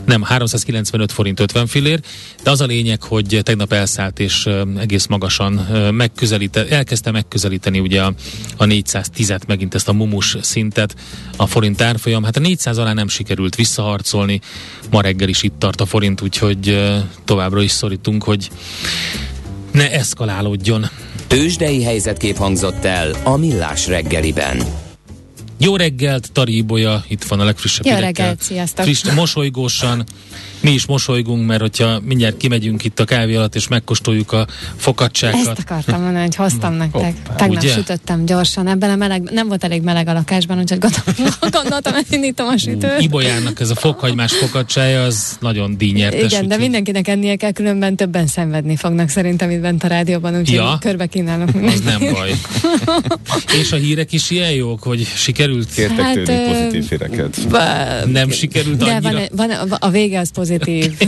nem, 0.05 0.21
395 0.21 1.11
forint 1.11 1.39
50 1.39 1.67
fillér, 1.67 1.99
de 2.43 2.49
az 2.49 2.61
a 2.61 2.65
lényeg, 2.65 3.03
hogy 3.03 3.39
tegnap 3.43 3.73
elszállt 3.73 4.19
és 4.19 4.49
egész 4.77 5.05
magasan 5.05 5.53
megközelíte, 5.93 6.67
elkezdte 6.67 7.11
megközelíteni 7.11 7.79
ugye 7.79 8.01
a, 8.01 8.13
a 8.57 8.65
410-et, 8.65 9.47
megint 9.47 9.75
ezt 9.75 9.87
a 9.87 9.93
mumus 9.93 10.37
szintet, 10.41 10.95
a 11.37 11.47
forint 11.47 11.81
árfolyam. 11.81 12.23
Hát 12.23 12.37
a 12.37 12.39
400 12.39 12.77
alá 12.77 12.93
nem 12.93 13.07
sikerült 13.07 13.55
visszaharcolni, 13.55 14.41
ma 14.91 15.01
reggel 15.01 15.29
is 15.29 15.43
itt 15.43 15.59
tart 15.59 15.81
a 15.81 15.85
forint, 15.85 16.21
úgyhogy 16.21 16.91
továbbra 17.25 17.61
is 17.61 17.71
szorítunk, 17.71 18.23
hogy 18.23 18.49
ne 19.71 19.91
eszkalálódjon. 19.91 20.89
Tőzsdei 21.27 21.83
helyzetkép 21.83 22.37
hangzott 22.37 22.85
el 22.85 23.11
a 23.23 23.37
Millás 23.37 23.87
reggeliben. 23.87 24.91
Jó 25.63 25.75
reggelt, 25.75 26.31
Tari 26.31 26.57
Ibolya, 26.57 27.03
itt 27.07 27.23
van 27.23 27.39
a 27.39 27.43
legfrissebb 27.43 27.85
Jó 27.85 27.95
reggelt, 27.95 28.41
sziasztok! 28.41 28.83
Friss, 28.83 29.03
mosolygósan, 29.03 30.03
mi 30.63 30.71
is 30.71 30.85
mosolygunk, 30.85 31.47
mert 31.47 31.61
hogyha 31.61 31.99
mindjárt 32.03 32.37
kimegyünk 32.37 32.83
itt 32.83 32.99
a 32.99 33.05
kávé 33.05 33.35
alatt, 33.35 33.55
és 33.55 33.67
megkóstoljuk 33.67 34.31
a 34.31 34.47
fokacsákat. 34.75 35.39
Ezt 35.39 35.59
akartam 35.59 36.01
mondani, 36.01 36.23
hogy 36.23 36.35
hoztam 36.35 36.73
nektek. 36.73 37.15
Tegnap 37.35 37.57
Ugye? 37.57 37.73
sütöttem 37.73 38.25
gyorsan, 38.25 38.67
ebben 38.67 38.89
a 38.89 38.95
meleg, 38.95 39.21
nem 39.21 39.47
volt 39.47 39.63
elég 39.63 39.81
meleg 39.81 40.07
a 40.07 40.13
lakásban, 40.13 40.59
úgyhogy 40.59 40.79
gondoltam, 40.79 41.49
gondoltam 41.61 41.93
hogy 41.93 42.05
indítom 42.09 42.47
a 42.47 42.57
sütőt. 42.57 43.01
Ibolyának 43.01 43.59
ez 43.59 43.69
a 43.69 43.75
fokhagymás 43.75 44.33
fokacsája, 44.33 45.03
az 45.03 45.37
nagyon 45.39 45.77
dínyertes. 45.77 46.19
Igen, 46.19 46.31
úgyhogy... 46.31 46.47
de 46.47 46.57
mindenkinek 46.57 47.07
ennie 47.07 47.35
kell, 47.35 47.51
különben 47.51 47.95
többen 47.95 48.27
szenvedni 48.27 48.75
fognak 48.75 49.09
szerintem 49.09 49.49
itt 49.49 49.61
bent 49.61 49.83
a 49.83 49.87
rádióban, 49.87 50.37
úgyhogy 50.37 50.55
ja, 50.55 50.77
körbe 50.79 51.05
kínálok 51.05 51.49
Az 51.65 51.81
nem 51.81 51.99
baj. 52.13 52.31
és 53.61 53.71
a 53.71 53.75
hírek 53.75 54.11
is 54.11 54.29
ilyen 54.29 54.51
jók, 54.51 54.83
hogy 54.83 55.07
sikerült? 55.15 55.73
Kértek 55.73 55.99
hát, 55.99 56.13
tőlük 56.13 56.47
pozitív 56.47 56.89
híreket. 56.89 57.37
Nem 58.05 58.29
sikerült 58.29 58.77
de 58.77 58.85
annyira? 58.85 59.21
Van, 59.31 59.49
van, 59.67 59.77
a 59.79 59.89
vége 59.89 60.19
az 60.19 60.31
pozitív 60.31 60.52
pozitív. 60.57 60.97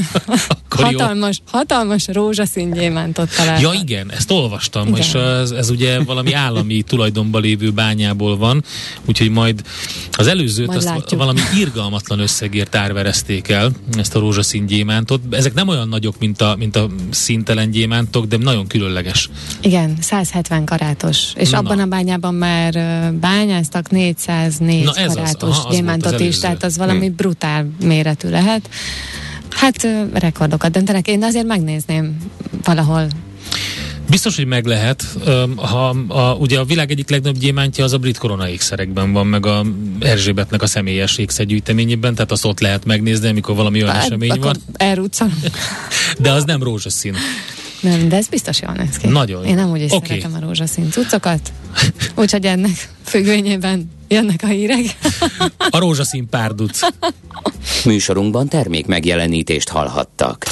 hatalmas, 0.69 1.41
hatalmas 1.51 2.07
rózsaszín 2.07 2.71
gyémántot 2.71 3.35
találtam. 3.35 3.73
Ja 3.73 3.79
igen, 3.81 4.11
ezt 4.11 4.31
olvastam, 4.31 4.87
igen. 4.87 4.99
és 4.99 5.13
ez, 5.13 5.51
ez 5.51 5.69
ugye 5.69 6.03
valami 6.03 6.33
állami 6.33 6.81
tulajdonban 6.81 7.41
lévő 7.41 7.71
bányából 7.71 8.37
van, 8.37 8.63
úgyhogy 9.05 9.29
majd 9.29 9.61
az 10.11 10.27
előzőt 10.27 10.67
majd 10.67 10.77
azt 10.77 10.87
látjuk. 10.87 11.19
valami 11.19 11.39
irgalmatlan 11.59 12.19
összegért 12.19 12.75
árverezték 12.75 13.47
el, 13.49 13.71
ezt 13.97 14.15
a 14.15 14.19
rózsaszín 14.19 14.65
gyémántot. 14.65 15.21
Ezek 15.29 15.53
nem 15.53 15.67
olyan 15.67 15.87
nagyok, 15.87 16.19
mint 16.19 16.41
a, 16.41 16.55
mint 16.57 16.75
a 16.75 16.89
szintelen 17.09 17.71
gyémántok, 17.71 18.25
de 18.25 18.37
nagyon 18.37 18.67
különleges. 18.67 19.29
Igen, 19.61 19.97
170 20.01 20.65
karátos. 20.65 21.33
És 21.35 21.49
Na. 21.49 21.57
abban 21.57 21.79
a 21.79 21.85
bányában 21.85 22.33
már 22.33 22.73
bányáztak 23.13 23.89
404 23.89 24.83
Na 24.83 24.91
karátos 24.91 25.49
az, 25.49 25.57
aha, 25.57 25.71
gyémántot 25.71 26.19
is, 26.19 26.39
tehát 26.39 26.63
az 26.63 26.77
valami 26.77 27.05
hmm. 27.05 27.15
brutál 27.15 27.67
méretű 27.83 28.29
lehet. 28.29 28.69
Hát 29.55 29.87
rekordokat 30.13 30.71
döntenek. 30.71 31.07
Én 31.07 31.23
azért 31.23 31.45
megnézném 31.45 32.17
valahol 32.63 33.07
Biztos, 34.09 34.35
hogy 34.35 34.45
meg 34.45 34.65
lehet. 34.65 35.03
Ha, 35.55 35.89
a, 36.07 36.33
ugye 36.33 36.59
a 36.59 36.65
világ 36.65 36.91
egyik 36.91 37.09
legnagyobb 37.09 37.41
gyémántja 37.41 37.83
az 37.83 37.93
a 37.93 37.97
brit 37.97 38.17
korona 38.17 38.49
ékszerekben 38.49 39.13
van, 39.13 39.27
meg 39.27 39.45
a 39.45 39.65
Erzsébetnek 39.99 40.61
a 40.61 40.67
személyes 40.67 41.17
ékszergyűjteményében, 41.17 42.15
tehát 42.15 42.31
azt 42.31 42.45
ott 42.45 42.59
lehet 42.59 42.85
megnézni, 42.85 43.27
amikor 43.27 43.55
valami 43.55 43.81
olyan 43.81 43.93
hát, 43.93 44.05
esemény 44.05 44.39
van. 44.39 44.55
De 46.17 46.31
az 46.31 46.43
nem 46.43 46.63
rózsaszín. 46.63 47.15
Nem, 47.89 48.09
de 48.09 48.15
ez 48.15 48.27
biztos 48.27 48.61
jól 48.61 48.73
néz 48.73 48.97
ki. 48.97 49.07
Nagyon 49.07 49.45
Én 49.45 49.55
nem 49.55 49.69
úgy 49.69 49.81
is 49.81 49.91
okay. 49.91 50.07
szeretem 50.07 50.33
a 50.33 50.45
rózsaszín 50.45 50.91
cuccokat, 50.91 51.51
úgyhogy 52.15 52.45
ennek 52.45 52.89
függvényében 53.03 53.91
jönnek 54.07 54.39
a 54.43 54.47
hírek. 54.47 54.97
a 55.69 55.79
rózsaszín 55.79 56.29
párduc. 56.29 56.79
Műsorunkban 57.85 58.47
termék 58.47 58.85
megjelenítést 58.85 59.69
hallhattak. 59.69 60.45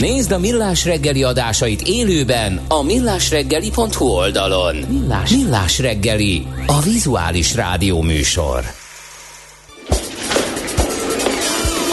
Nézd 0.00 0.32
a 0.32 0.38
Millás 0.38 0.84
reggeli 0.84 1.22
adásait 1.22 1.82
élőben 1.82 2.60
a 2.68 2.82
millásreggeli.hu 2.82 4.04
oldalon. 4.04 4.76
Millás, 4.76 5.30
Millás 5.30 5.78
reggeli, 5.78 6.46
a 6.66 6.80
vizuális 6.80 7.54
rádió 7.54 8.02
műsor. 8.02 8.77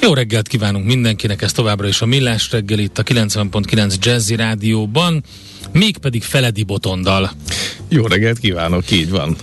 Jó 0.00 0.14
reggelt 0.14 0.48
kívánunk 0.48 0.86
mindenkinek, 0.86 1.42
ez 1.42 1.52
továbbra 1.52 1.88
is 1.88 2.00
a 2.00 2.06
Millás 2.06 2.50
reggel 2.50 2.78
itt 2.78 2.98
a 2.98 3.02
90.9 3.02 3.94
Jazzy 4.00 4.36
Rádióban, 4.36 5.22
mégpedig 5.72 6.22
Feledi 6.22 6.62
Botondal. 6.62 7.30
Jó 7.88 8.06
reggelt 8.06 8.38
kívánok, 8.38 8.90
így 8.90 9.10
van. 9.10 9.36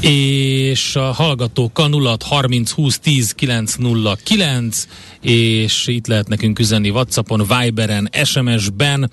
És 0.00 0.96
a 0.96 1.12
hallgatókkal 1.12 1.88
0 1.88 2.16
30 2.24 2.70
20 2.70 2.98
10 2.98 3.32
909 3.32 4.86
és 5.20 5.86
itt 5.86 6.06
lehet 6.06 6.28
nekünk 6.28 6.58
üzenni 6.58 6.90
Whatsappon, 6.90 7.46
Viberen, 7.46 8.10
SMS-ben. 8.24 9.10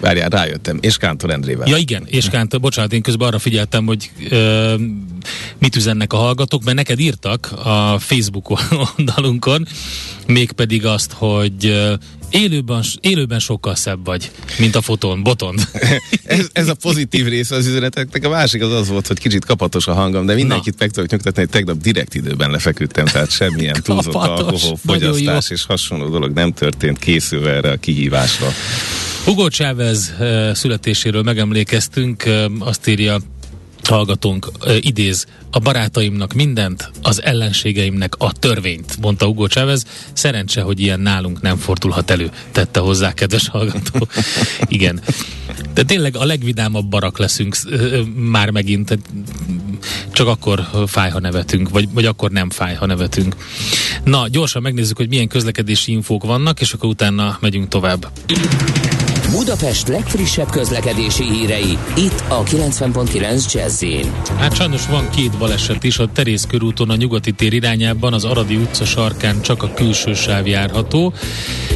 Várjál, 0.00 0.28
rájöttem, 0.28 0.78
és 0.80 0.96
Kántor 0.96 1.30
Endrével. 1.30 1.68
Ja 1.68 1.76
igen, 1.76 2.04
és 2.06 2.28
Kántor, 2.28 2.60
bocsánat, 2.60 2.92
én 2.92 3.02
közben 3.02 3.28
arra 3.28 3.38
figyeltem, 3.38 3.86
hogy 3.86 4.10
ö, 4.30 4.74
mit 5.58 5.76
üzennek 5.76 6.12
a 6.12 6.16
hallgatók, 6.16 6.64
mert 6.64 6.76
neked 6.76 7.00
írtak 7.00 7.52
a 7.64 7.98
Facebook 7.98 8.60
oldalunkon, 8.96 9.66
mégpedig 10.26 10.86
azt, 10.86 11.12
hogy 11.12 11.72
Élőben, 12.34 12.82
élőben 13.00 13.38
sokkal 13.38 13.74
szebb 13.74 14.04
vagy, 14.04 14.30
mint 14.58 14.74
a 14.74 14.80
fotón, 14.80 15.22
botond. 15.22 15.68
ez, 16.24 16.48
ez 16.52 16.68
a 16.68 16.74
pozitív 16.74 17.26
része 17.26 17.54
az 17.54 17.66
üzeneteknek, 17.66 18.24
a 18.24 18.28
másik 18.28 18.62
az 18.62 18.72
az 18.72 18.88
volt, 18.88 19.06
hogy 19.06 19.18
kicsit 19.18 19.44
kapatos 19.44 19.86
a 19.86 19.92
hangom, 19.92 20.26
de 20.26 20.34
mindenkit 20.34 20.72
Na. 20.72 20.78
meg 20.78 20.90
tudok 20.90 21.10
nyugtatni, 21.10 21.40
hogy 21.40 21.50
tegnap 21.50 21.76
direkt 21.76 22.14
időben 22.14 22.50
lefeküdtem, 22.50 23.04
tehát 23.04 23.30
semmilyen 23.30 23.82
túlzott 23.84 24.14
alkoholfogyasztás 24.14 25.13
és 25.48 25.64
hasonló 25.64 26.08
dolog 26.08 26.32
nem 26.32 26.52
történt 26.52 26.98
készülve 26.98 27.50
erre 27.50 27.70
a 27.70 27.76
kihívásra. 27.76 28.46
Hugo 29.24 29.48
Chávez 29.48 30.14
születéséről 30.52 31.22
megemlékeztünk, 31.22 32.24
azt 32.58 32.88
írja 32.88 33.18
hallgatónk 33.88 34.50
idéz, 34.80 35.26
a 35.50 35.58
barátaimnak 35.58 36.32
mindent, 36.32 36.90
az 37.02 37.22
ellenségeimnek 37.22 38.14
a 38.18 38.32
törvényt, 38.32 38.96
mondta 39.00 39.26
Hugo 39.26 39.46
Chávez. 39.46 39.84
Szerencse, 40.12 40.62
hogy 40.62 40.80
ilyen 40.80 41.00
nálunk 41.00 41.40
nem 41.40 41.56
fordulhat 41.56 42.10
elő, 42.10 42.30
tette 42.52 42.80
hozzá, 42.80 43.12
kedves 43.12 43.48
hallgató. 43.48 44.08
Igen. 44.68 45.00
De 45.74 45.82
tényleg 45.82 46.16
a 46.16 46.24
legvidámabb 46.24 46.86
barak 46.86 47.18
leszünk 47.18 47.56
már 48.14 48.50
megint. 48.50 48.98
Csak 50.12 50.28
akkor 50.28 50.68
fáj, 50.86 51.10
ha 51.10 51.20
nevetünk, 51.20 51.68
vagy, 51.68 51.88
vagy 51.92 52.06
akkor 52.06 52.30
nem 52.30 52.50
fáj, 52.50 52.74
ha 52.74 52.86
nevetünk. 52.86 53.36
Na, 54.04 54.28
gyorsan 54.28 54.62
megnézzük, 54.62 54.96
hogy 54.96 55.08
milyen 55.08 55.28
közlekedési 55.28 55.92
infók 55.92 56.24
vannak, 56.24 56.60
és 56.60 56.72
akkor 56.72 56.88
utána 56.88 57.38
megyünk 57.40 57.68
tovább. 57.68 58.10
Budapest 59.34 59.88
legfrissebb 59.88 60.50
közlekedési 60.50 61.24
hírei, 61.24 61.78
itt 61.96 62.24
a 62.28 62.42
90.9 62.42 63.52
jazz 63.52 63.84
Hát 64.36 64.54
sajnos 64.54 64.86
van 64.86 65.10
két 65.10 65.38
baleset 65.38 65.84
is, 65.84 65.98
a 65.98 66.08
Terész 66.12 66.44
körúton 66.44 66.90
a 66.90 66.96
nyugati 66.96 67.32
tér 67.32 67.52
irányában, 67.52 68.12
az 68.12 68.24
Aradi 68.24 68.56
utca 68.56 68.84
sarkán 68.84 69.42
csak 69.42 69.62
a 69.62 69.74
külső 69.74 70.14
sáv 70.14 70.46
járható, 70.46 71.12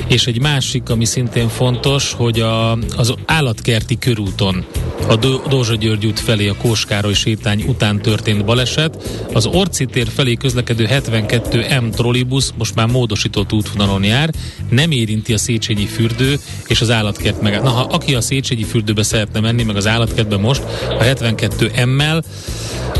és 0.08 0.26
egy 0.26 0.40
másik, 0.40 0.90
ami 0.90 1.04
szintén 1.04 1.48
fontos, 1.48 2.12
hogy 2.12 2.40
a, 2.40 2.72
az 2.72 3.14
állatkerti 3.26 3.98
körúton 3.98 4.64
a 5.08 5.16
Dózsa 5.48 5.74
György 5.74 6.06
út 6.06 6.20
felé 6.20 6.48
a 6.48 6.56
Kóskároly 6.56 7.12
sétány 7.12 7.64
után 7.66 8.02
történt 8.02 8.44
baleset. 8.44 9.02
Az 9.32 9.46
Orci 9.46 9.86
tér 9.86 10.08
felé 10.08 10.34
közlekedő 10.34 10.84
72 10.84 11.80
M 11.80 11.90
trollibusz 11.90 12.52
most 12.58 12.74
már 12.74 12.86
módosított 12.86 13.52
útvonalon 13.52 14.04
jár, 14.04 14.30
nem 14.70 14.90
érinti 14.90 15.32
a 15.32 15.38
Széchenyi 15.38 15.86
fürdő 15.86 16.38
és 16.66 16.80
az 16.80 16.90
állatkert 16.90 17.40
meg. 17.50 17.62
Na, 17.62 17.68
ha 17.68 17.87
aki 17.90 18.14
a 18.14 18.20
Széchenyi 18.20 18.64
fürdőbe 18.64 19.02
szeretne 19.02 19.40
menni, 19.40 19.62
meg 19.62 19.76
az 19.76 19.87
állatkertbe 19.87 20.37
most, 20.37 20.62
a 20.98 21.02
72 21.02 21.84
M-mel, 21.84 22.22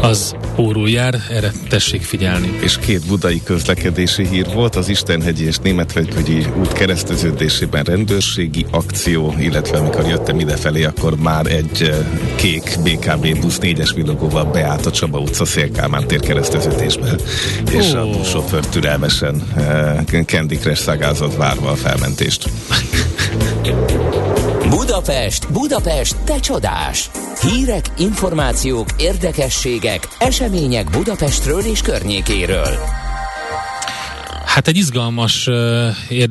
az 0.01 0.35
órul 0.57 0.89
jár, 0.89 1.21
erre 1.31 1.53
tessék 1.69 2.03
figyelni. 2.03 2.59
És 2.63 2.79
két 2.79 3.07
budai 3.07 3.43
közlekedési 3.45 4.27
hír 4.29 4.47
volt, 4.55 4.77
az 4.77 4.89
Istenhegyi 4.89 5.45
és 5.45 5.57
Németvegyi 5.57 6.47
út 6.59 6.73
kereszteződésében 6.73 7.85
rendőrségi 7.85 8.67
akció, 8.71 9.35
illetve 9.39 9.79
amikor 9.79 10.07
jöttem 10.07 10.39
idefelé, 10.39 10.85
akkor 10.85 11.17
már 11.17 11.47
egy 11.47 11.83
eh, 11.83 11.97
kék 12.35 12.79
BKB 12.83 13.41
busz 13.41 13.59
négyes 13.59 13.93
villogóval 13.93 14.45
beállt 14.45 14.87
a 14.87 14.91
Csaba 14.91 15.19
utca 15.19 15.45
Szélkálmán 15.45 16.07
tér 16.07 16.21
kereszteződésbe, 16.21 17.15
és 17.73 17.93
oh. 17.93 18.01
a 18.01 18.07
buszsofőr 18.07 18.67
türelmesen 18.67 19.43
uh, 19.57 20.23
Candy 20.25 20.57
Crush 20.57 20.83
szagázott 20.83 21.37
várva 21.37 21.71
a 21.71 21.77
felmentést. 21.77 22.49
Budapest, 24.69 25.53
Budapest, 25.53 26.17
te 26.25 26.41
csodás! 26.41 27.11
Hírek, 27.41 27.91
információk, 27.99 28.89
érdekességek, 28.99 30.09
események 30.19 30.91
Budapestről 30.91 31.61
és 31.61 31.81
környékéről. 31.81 32.79
Hát 34.45 34.69
egy 34.69 34.77
izgalmas 34.77 35.49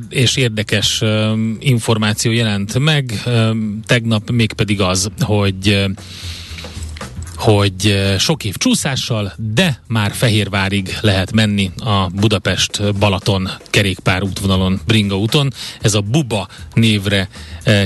és 0.10 0.36
érdekes 0.36 1.04
információ 1.60 2.32
jelent 2.32 2.80
meg, 2.80 3.24
tegnap 3.86 4.30
mégpedig 4.30 4.82
az, 4.82 5.10
hogy 5.20 5.86
hogy 7.52 8.16
sok 8.18 8.44
év 8.44 8.56
csúszással, 8.56 9.34
de 9.54 9.82
már 9.88 10.12
Fehérvárig 10.12 10.98
lehet 11.02 11.32
menni 11.32 11.72
a 11.78 12.08
Budapest-Balaton 12.08 13.50
kerékpár 13.70 14.24
útvonalon, 14.24 14.80
Bringa 14.86 15.18
úton. 15.18 15.54
Ez 15.82 15.94
a 15.94 16.02
Buba 16.02 16.48
névre 16.74 17.30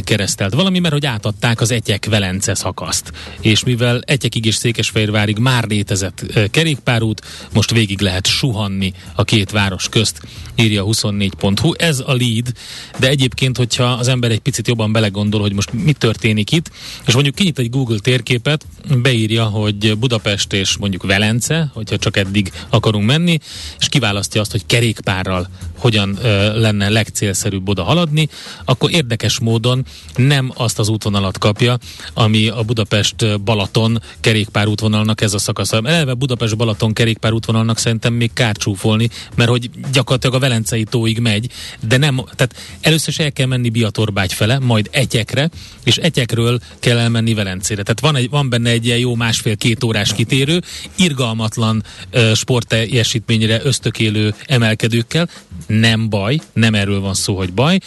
keresztelt 0.03 0.53
valami, 0.53 0.79
mert 0.79 0.93
hogy 0.93 1.05
átadták 1.05 1.61
az 1.61 1.71
Etyek-Velence 1.71 2.53
szakaszt. 2.53 3.11
És 3.41 3.63
mivel 3.63 4.01
Etyekig 4.05 4.45
és 4.45 4.55
Székesfehérvárig 4.55 5.37
már 5.37 5.63
létezett 5.67 6.49
kerékpárút, 6.51 7.21
most 7.53 7.71
végig 7.71 8.01
lehet 8.01 8.27
suhanni 8.27 8.93
a 9.15 9.23
két 9.23 9.51
város 9.51 9.89
közt, 9.89 10.21
írja 10.55 10.83
24.hu. 10.85 11.71
Ez 11.77 11.99
a 11.99 12.13
lead, 12.13 12.51
de 12.99 13.07
egyébként, 13.07 13.57
hogyha 13.57 13.83
az 13.83 14.07
ember 14.07 14.31
egy 14.31 14.39
picit 14.39 14.67
jobban 14.67 14.91
belegondol, 14.91 15.41
hogy 15.41 15.53
most 15.53 15.73
mi 15.73 15.93
történik 15.93 16.51
itt, 16.51 16.71
és 17.05 17.13
mondjuk 17.13 17.35
kinyit 17.35 17.59
egy 17.59 17.69
Google 17.69 17.99
térképet, 17.99 18.65
beírja, 19.01 19.49
hogy 19.51 19.97
Budapest 19.97 20.53
és 20.53 20.77
mondjuk 20.77 21.03
Velence, 21.03 21.71
hogyha 21.73 21.97
csak 21.97 22.17
eddig 22.17 22.51
akarunk 22.69 23.05
menni, 23.05 23.39
és 23.79 23.89
kiválasztja 23.89 24.41
azt, 24.41 24.51
hogy 24.51 24.65
kerékpárral 24.65 25.49
hogyan 25.77 26.17
ö, 26.21 26.59
lenne 26.59 26.89
legcélszerűbb 26.89 27.69
oda 27.69 27.83
haladni, 27.83 28.29
akkor 28.65 28.91
érdekes 28.91 29.39
módon 29.39 29.85
nem 30.15 30.51
azt 30.55 30.79
az 30.79 30.89
útvonalat 30.89 31.37
kapja, 31.37 31.77
ami 32.13 32.47
a 32.47 32.63
Budapest-Balaton 32.63 34.01
kerékpár 34.19 34.67
útvonalnak 34.67 35.21
ez 35.21 35.33
a 35.33 35.39
szakasza. 35.39 35.81
Eleve 35.83 36.13
Budapest-Balaton 36.13 36.93
kerékpár 36.93 37.33
útvonalnak 37.33 37.77
szerintem 37.77 38.13
még 38.13 38.33
kár 38.33 38.55
csúfolni, 38.55 39.09
mert 39.35 39.49
hogy 39.49 39.69
gyakorlatilag 39.91 40.35
a 40.35 40.39
Velencei 40.39 40.83
tóig 40.83 41.19
megy, 41.19 41.51
de 41.87 41.97
nem, 41.97 42.15
tehát 42.35 42.55
először 42.81 43.09
is 43.09 43.19
el 43.19 43.31
kell 43.31 43.47
menni 43.47 43.69
Biatorbágy 43.69 44.33
fele, 44.33 44.59
majd 44.59 44.87
Etyekre, 44.91 45.49
és 45.83 45.97
Etyekről 45.97 46.59
kell 46.79 46.97
elmenni 46.97 47.33
Velencére. 47.33 47.81
Tehát 47.81 47.99
van, 47.99 48.15
egy, 48.15 48.29
van 48.29 48.49
benne 48.49 48.69
egy 48.69 48.85
ilyen 48.85 48.97
jó 48.97 49.15
másfél-két 49.31 49.83
órás 49.83 50.13
kitérő, 50.13 50.61
irgalmatlan 50.95 51.83
uh, 52.13 52.33
sportteljesítményre 52.33 53.59
ösztökélő 53.63 54.33
emelkedőkkel, 54.45 55.29
nem 55.67 56.09
baj, 56.09 56.39
nem 56.53 56.73
erről 56.73 56.99
van 56.99 57.13
szó, 57.13 57.37
hogy 57.37 57.53
baj. 57.53 57.79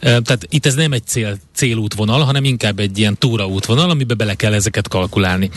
Tehát 0.00 0.46
itt 0.48 0.66
ez 0.66 0.74
nem 0.74 0.92
egy 0.92 1.06
cél, 1.06 1.38
célútvonal, 1.54 2.22
hanem 2.22 2.44
inkább 2.44 2.78
egy 2.78 2.98
ilyen 2.98 3.18
túraútvonal, 3.18 3.90
amibe 3.90 4.14
bele 4.14 4.34
kell 4.34 4.52
ezeket 4.52 4.88
kalkulálni. 4.88 5.50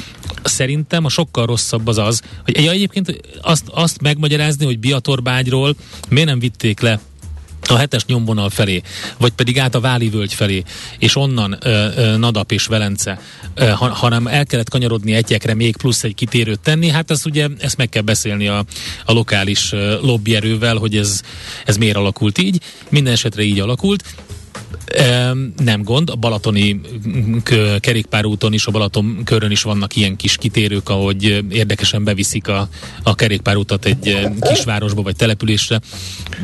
Szerintem 0.43 1.06
a 1.06 1.10
sokkal 1.10 1.45
rosszabb 1.45 1.88
az 1.88 1.97
az, 1.97 2.21
hogy 2.43 2.63
ja, 2.63 2.71
egyébként 2.71 3.21
azt, 3.41 3.63
azt 3.71 4.02
megmagyarázni, 4.02 4.65
hogy 4.65 4.80
Biatorbágyról 4.80 5.75
miért 6.10 6.28
nem 6.28 6.39
vitték 6.39 6.80
le 6.80 6.99
a 7.69 7.77
hetes 7.77 8.05
nyomvonal 8.05 8.49
felé, 8.49 8.82
vagy 9.17 9.32
pedig 9.32 9.60
át 9.60 9.75
a 9.75 9.79
Váli 9.79 10.10
völgy 10.10 10.34
felé, 10.34 10.63
és 10.99 11.15
onnan 11.15 11.58
ö, 11.62 11.88
ö, 11.95 12.17
Nadap 12.17 12.51
és 12.51 12.65
Velence, 12.65 13.21
ö, 13.55 13.65
ha, 13.65 13.89
hanem 13.89 14.27
el 14.27 14.45
kellett 14.45 14.69
kanyarodni 14.69 15.13
egyekre 15.13 15.53
még 15.53 15.77
plusz 15.77 16.03
egy 16.03 16.15
kitérőt 16.15 16.60
tenni, 16.60 16.89
hát 16.89 17.12
ez 17.12 17.25
ugye, 17.25 17.47
ezt 17.60 17.77
meg 17.77 17.89
kell 17.89 18.01
beszélni 18.01 18.47
a, 18.47 18.65
a 19.05 19.13
lokális 19.13 19.71
ö, 19.71 19.99
lobbyerővel, 20.01 20.75
hogy 20.75 20.97
ez, 20.97 21.21
ez 21.65 21.77
miért 21.77 21.97
alakult 21.97 22.38
így. 22.38 22.62
Minden 22.89 23.13
esetre 23.13 23.41
így 23.41 23.60
alakult 23.60 24.03
Nem 25.58 25.84
gond, 25.84 26.10
a 26.10 26.15
balatoni 26.15 26.82
kerékpárúton 27.80 28.54
is, 28.54 28.65
a 28.65 28.71
Balaton 28.71 29.21
körön 29.23 29.52
is 29.52 29.62
vannak 29.62 29.95
ilyen 29.95 30.15
kis 30.15 30.38
kitérők, 30.38 30.89
ahogy 30.89 31.45
érdekesen 31.49 32.04
beviszik 32.04 32.47
a, 32.47 32.69
a 33.04 33.15
kerékpárútat 33.15 33.86
egy 33.86 34.30
kisvárosba 34.41 35.02
vagy 35.02 35.15
településre, 35.15 35.80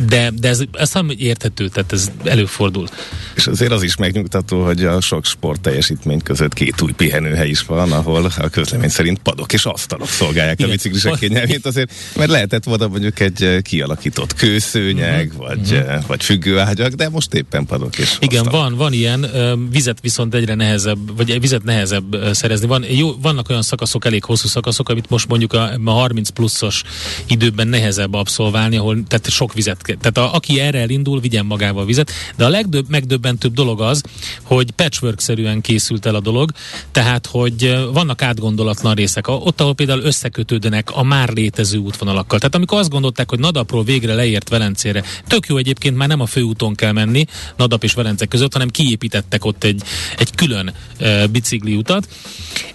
de, 0.07 0.31
de 0.39 0.47
ez, 0.47 0.61
ez 0.71 0.93
nem 0.93 1.11
érthető, 1.17 1.67
tehát 1.67 1.91
ez 1.91 2.11
előfordul. 2.23 2.87
És 3.35 3.47
azért 3.47 3.71
az 3.71 3.83
is 3.83 3.95
megnyugtató, 3.95 4.63
hogy 4.63 4.83
a 4.83 5.01
sok 5.01 5.25
sport 5.25 5.61
teljesítmény 5.61 6.21
között 6.21 6.53
két 6.53 6.81
új 6.81 6.91
pihenőhely 6.91 7.49
is 7.49 7.61
van, 7.61 7.91
ahol 7.91 8.31
a 8.37 8.49
közlemény 8.49 8.89
szerint 8.89 9.19
padok 9.19 9.53
és 9.53 9.65
asztalok 9.65 10.07
szolgálják 10.07 10.59
Igen. 10.59 10.69
a 10.69 10.73
biciklisek 10.73 11.13
kényelmét, 11.13 11.65
azért, 11.65 11.91
mert 12.15 12.29
lehetett 12.29 12.63
volna 12.63 12.87
mondjuk 12.87 13.19
egy 13.19 13.57
kialakított 13.61 14.33
kőszőnyeg, 14.33 15.27
uh-huh. 15.27 15.47
vagy, 15.47 15.71
uh-huh. 15.71 16.05
vagy 16.07 16.23
függőágyak, 16.23 16.93
de 16.93 17.09
most 17.09 17.33
éppen 17.33 17.65
padok 17.65 17.97
és 17.97 18.17
Igen, 18.19 18.34
asztalok. 18.35 18.61
van, 18.61 18.75
van 18.75 18.93
ilyen, 18.93 19.29
vizet 19.69 19.99
viszont 20.01 20.33
egyre 20.33 20.55
nehezebb, 20.55 21.17
vagy 21.17 21.39
vizet 21.39 21.63
nehezebb 21.63 22.17
szerezni. 22.31 22.67
Van, 22.67 22.85
jó, 22.89 23.15
vannak 23.21 23.49
olyan 23.49 23.61
szakaszok, 23.61 24.05
elég 24.05 24.23
hosszú 24.23 24.47
szakaszok, 24.47 24.89
amit 24.89 25.09
most 25.09 25.27
mondjuk 25.27 25.53
a, 25.53 25.71
a 25.85 25.91
30 25.91 26.29
pluszos 26.29 26.83
időben 27.25 27.67
nehezebb 27.67 28.13
abszolválni, 28.13 28.77
ahol 28.77 29.03
tehát 29.07 29.29
sok 29.29 29.53
vizet 29.53 29.81
kell. 29.81 29.97
Tehát 29.97 30.17
a, 30.17 30.35
aki 30.35 30.59
erre 30.59 30.79
elindul, 30.79 31.19
vigyen 31.19 31.45
magával 31.45 31.85
vizet, 31.85 32.11
de 32.35 32.45
a 32.45 32.49
legdöbb, 32.49 32.89
megdöbbentőbb 32.89 33.53
dolog 33.53 33.81
az, 33.81 34.03
hogy 34.43 34.71
patchwork-szerűen 34.71 35.61
készült 35.61 36.05
el 36.05 36.15
a 36.15 36.19
dolog, 36.19 36.51
tehát, 36.91 37.25
hogy 37.25 37.77
vannak 37.93 38.21
átgondolatlan 38.21 38.95
részek. 38.95 39.27
Ott, 39.27 39.61
ahol 39.61 39.73
például 39.73 40.01
összekötődnek 40.01 40.91
a 40.91 41.03
már 41.03 41.29
létező 41.29 41.77
útvonalakkal. 41.77 42.39
Tehát 42.39 42.55
amikor 42.55 42.79
azt 42.79 42.89
gondolták, 42.89 43.29
hogy 43.29 43.39
Nadapról 43.39 43.83
végre 43.83 44.13
leért 44.13 44.49
Velencére, 44.49 45.03
tök 45.27 45.47
jó 45.47 45.57
egyébként 45.57 45.97
már 45.97 46.07
nem 46.07 46.19
a 46.21 46.25
főúton 46.25 46.75
kell 46.75 46.91
menni, 46.91 47.25
Nadap 47.57 47.83
és 47.83 47.93
Velence 47.93 48.14
között, 48.25 48.53
hanem 48.53 48.69
kiépítettek 48.69 49.45
ott 49.45 49.63
egy, 49.63 49.83
egy 50.17 50.35
külön 50.35 50.73
uh, 50.99 51.27
bicikliutat. 51.27 52.07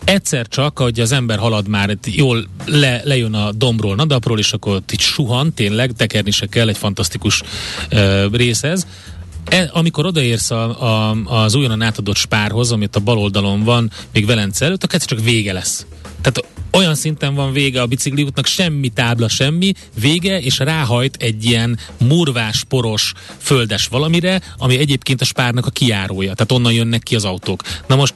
Egyszer 0.04 0.48
csak, 0.48 0.78
hogy 0.78 1.00
az 1.00 1.12
ember 1.12 1.38
halad 1.38 1.68
már, 1.68 1.98
jól 2.04 2.48
le, 2.64 3.00
lejön 3.04 3.34
a 3.34 3.52
dombról, 3.52 3.94
Nadapról, 3.94 4.38
és 4.38 4.52
akkor 4.52 4.74
ott 4.74 4.92
itt 4.92 5.00
suhan, 5.00 5.54
tényleg, 5.54 5.92
tekerni 5.92 6.30
se 6.30 6.46
kell, 6.46 6.68
egy 6.68 6.78
fantasztikus 6.78 7.42
uh, 7.92 8.32
rész 8.32 8.62
ez. 8.62 8.86
E, 9.44 9.70
amikor 9.72 10.06
odaérsz 10.06 10.50
a, 10.50 10.82
a, 10.82 11.16
az 11.24 11.54
újonnan 11.54 11.82
átadott 11.82 12.16
spárhoz, 12.16 12.72
amit 12.72 12.96
a 12.96 13.00
bal 13.00 13.18
oldalon 13.18 13.64
van, 13.64 13.90
még 14.12 14.26
Velence 14.26 14.64
előtt, 14.64 14.84
akkor 14.84 15.00
csak 15.00 15.20
vége 15.20 15.52
lesz. 15.52 15.86
Tehát 16.20 16.44
olyan 16.72 16.94
szinten 16.94 17.34
van 17.34 17.52
vége 17.52 17.80
a 17.80 17.86
bicikliútnak, 17.86 18.46
semmi 18.46 18.88
tábla, 18.88 19.28
semmi, 19.28 19.72
vége, 20.00 20.40
és 20.40 20.58
ráhajt 20.58 21.16
egy 21.16 21.44
ilyen 21.44 21.78
murvás, 21.98 22.64
poros, 22.64 23.12
földes 23.38 23.86
valamire, 23.86 24.40
ami 24.56 24.78
egyébként 24.78 25.20
a 25.20 25.24
spárnak 25.24 25.66
a 25.66 25.70
kiárója. 25.70 26.34
Tehát 26.34 26.52
onnan 26.52 26.72
jönnek 26.72 27.02
ki 27.02 27.14
az 27.14 27.24
autók. 27.24 27.62
Na 27.86 27.96
most 27.96 28.14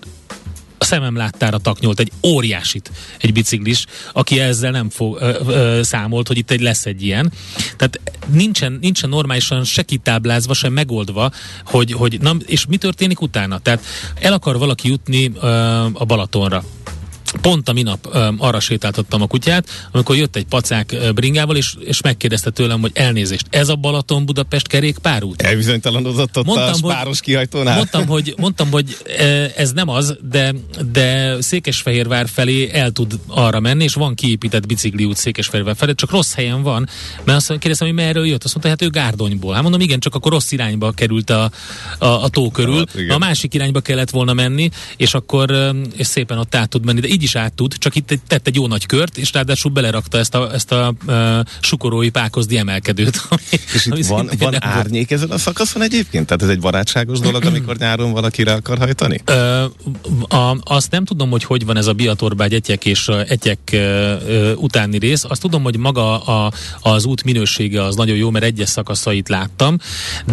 a 0.79 0.85
szemem 0.85 1.17
láttára 1.17 1.59
taknyolt 1.59 2.01
egy 2.01 2.13
óriásit, 2.23 2.91
egy 3.19 3.33
biciklis, 3.33 3.85
aki 4.13 4.41
ezzel 4.41 4.71
nem 4.71 4.91
fog, 4.91 5.19
ö, 5.21 5.41
ö, 5.47 5.83
számolt, 5.83 6.29
hogy 6.29 6.39
itt 6.39 6.51
egy 6.51 6.61
lesz 6.61 6.87
egy 6.87 7.03
ilyen. 7.03 7.33
Tehát 7.77 8.01
nincsen, 8.27 8.79
nincsen 8.81 9.09
normálisan 9.09 9.65
se 9.65 9.83
kitáblázva, 9.83 10.55
se 10.55 10.69
megoldva, 10.69 11.31
hogy, 11.65 11.93
hogy 11.93 12.21
na, 12.21 12.37
és 12.47 12.67
mi 12.67 12.77
történik 12.77 13.21
utána? 13.21 13.59
Tehát 13.59 13.85
el 14.21 14.33
akar 14.33 14.59
valaki 14.59 14.89
jutni 14.89 15.33
ö, 15.41 15.47
a 15.93 16.05
Balatonra 16.05 16.65
pont 17.41 17.69
a 17.69 17.73
minap 17.73 18.09
ö, 18.13 18.29
arra 18.39 18.61
sétáltattam 18.61 19.23
a 19.23 19.27
kutyát, 19.27 19.89
amikor 19.93 20.17
jött 20.17 20.37
egy 20.37 20.45
pacák 20.45 20.97
bringával, 21.15 21.57
és, 21.57 21.75
és 21.81 22.01
megkérdezte 22.01 22.51
tőlem, 22.51 22.81
hogy 22.81 22.91
elnézést, 22.95 23.47
ez 23.51 23.69
a 23.69 23.75
Balaton-Budapest 23.75 24.67
kerékpárút? 24.67 25.43
Elbizonytalanodott 25.43 26.39
ott 26.39 26.45
mondtam, 26.45 26.69
a 26.73 26.93
spáros 26.93 27.21
kihajtónál? 27.21 27.77
Mondtam, 27.77 28.07
hogy, 28.07 28.35
mondtam, 28.37 28.71
hogy 28.71 28.97
ez 29.57 29.73
nem 29.73 29.89
az, 29.89 30.17
de, 30.31 30.55
de 30.93 31.37
Székesfehérvár 31.41 32.29
felé 32.29 32.71
el 32.73 32.91
tud 32.91 33.19
arra 33.27 33.61
menni, 33.61 33.85
és 33.85 33.95
van 33.95 34.15
kiépített 34.15 34.67
bicikliút 34.67 35.17
Székesfehérvár 35.17 35.77
felé, 35.77 35.93
csak 35.95 36.11
rossz 36.11 36.35
helyen 36.35 36.63
van, 36.63 36.89
mert 37.25 37.39
azt 37.39 37.49
kérdeztem, 37.49 37.87
hogy 37.87 37.97
merről 37.97 38.27
jött, 38.27 38.45
azt 38.45 38.55
mondta, 38.55 38.71
hát 38.71 38.83
ő 38.83 38.89
Gárdonyból. 38.89 39.53
Hát 39.55 39.63
mondom, 39.63 39.81
igen, 39.81 40.01
csak 40.01 40.15
akkor 40.15 40.33
rossz 40.33 40.53
irányba 40.53 40.93
került 40.93 41.31
a, 41.31 41.51
a, 41.99 42.07
a 42.07 42.29
tó 42.29 42.51
körül, 42.51 42.85
a 43.09 43.19
másik 43.19 43.55
irányba 43.55 43.81
kellett 43.81 44.11
volna 44.11 44.33
menni, 44.33 44.71
és 44.97 45.15
akkor 45.15 45.75
és 45.97 46.07
szépen 46.07 46.39
ott 46.39 46.55
át 46.55 46.69
tud 46.69 46.85
menni, 46.85 47.01
de 47.01 47.09
így 47.09 47.23
is 47.25 47.37
át 47.37 47.53
tud, 47.53 47.75
csak 47.79 47.95
itt 47.95 48.19
tett 48.27 48.47
egy 48.47 48.55
jó 48.55 48.67
nagy 48.67 48.87
kört, 48.87 49.19
és 49.19 49.33
ráadásul 49.33 49.71
belerakta 49.71 50.19
ezt 50.19 50.35
a, 50.35 50.53
ezt 50.53 50.73
a 50.73 50.95
uh, 51.07 51.39
sukorói 51.61 52.11
pákozdi 52.11 52.57
emelkedőt. 52.57 53.21
Ami, 53.29 53.61
és 53.75 53.87
itt 53.87 54.07
van, 54.07 54.31
van 54.39 54.65
árnyék 54.65 55.11
ezen 55.11 55.31
a 55.31 55.39
szakaszon 55.39 55.83
egyébként? 55.83 56.27
Tehát 56.27 56.43
ez 56.43 56.49
egy 56.49 56.61
barátságos 56.61 57.19
dolog, 57.19 57.45
amikor 57.45 57.77
nyáron 57.77 58.13
valakire 58.13 58.53
akar 58.53 58.79
hajtani? 58.79 59.21
Uh, 59.29 59.63
a, 60.29 60.57
azt 60.65 60.91
nem 60.91 61.05
tudom, 61.05 61.31
hogy 61.31 61.45
hogy 61.45 61.65
van 61.65 61.77
ez 61.77 61.87
a 61.87 61.93
biatorbágy 61.93 62.55
etyek 62.55 62.85
és 62.85 63.09
etyek 63.09 63.59
uh, 63.73 64.53
utáni 64.57 64.99
rész. 64.99 65.25
Azt 65.25 65.41
tudom, 65.41 65.63
hogy 65.63 65.77
maga 65.77 66.21
a, 66.21 66.53
az 66.81 67.05
út 67.05 67.25
minősége 67.25 67.83
az 67.83 67.97
nagyon 67.97 68.17
jó, 68.17 68.31
mert 68.31 68.45
egyes 68.45 68.69
szakaszait 68.69 69.29
láttam, 69.29 69.79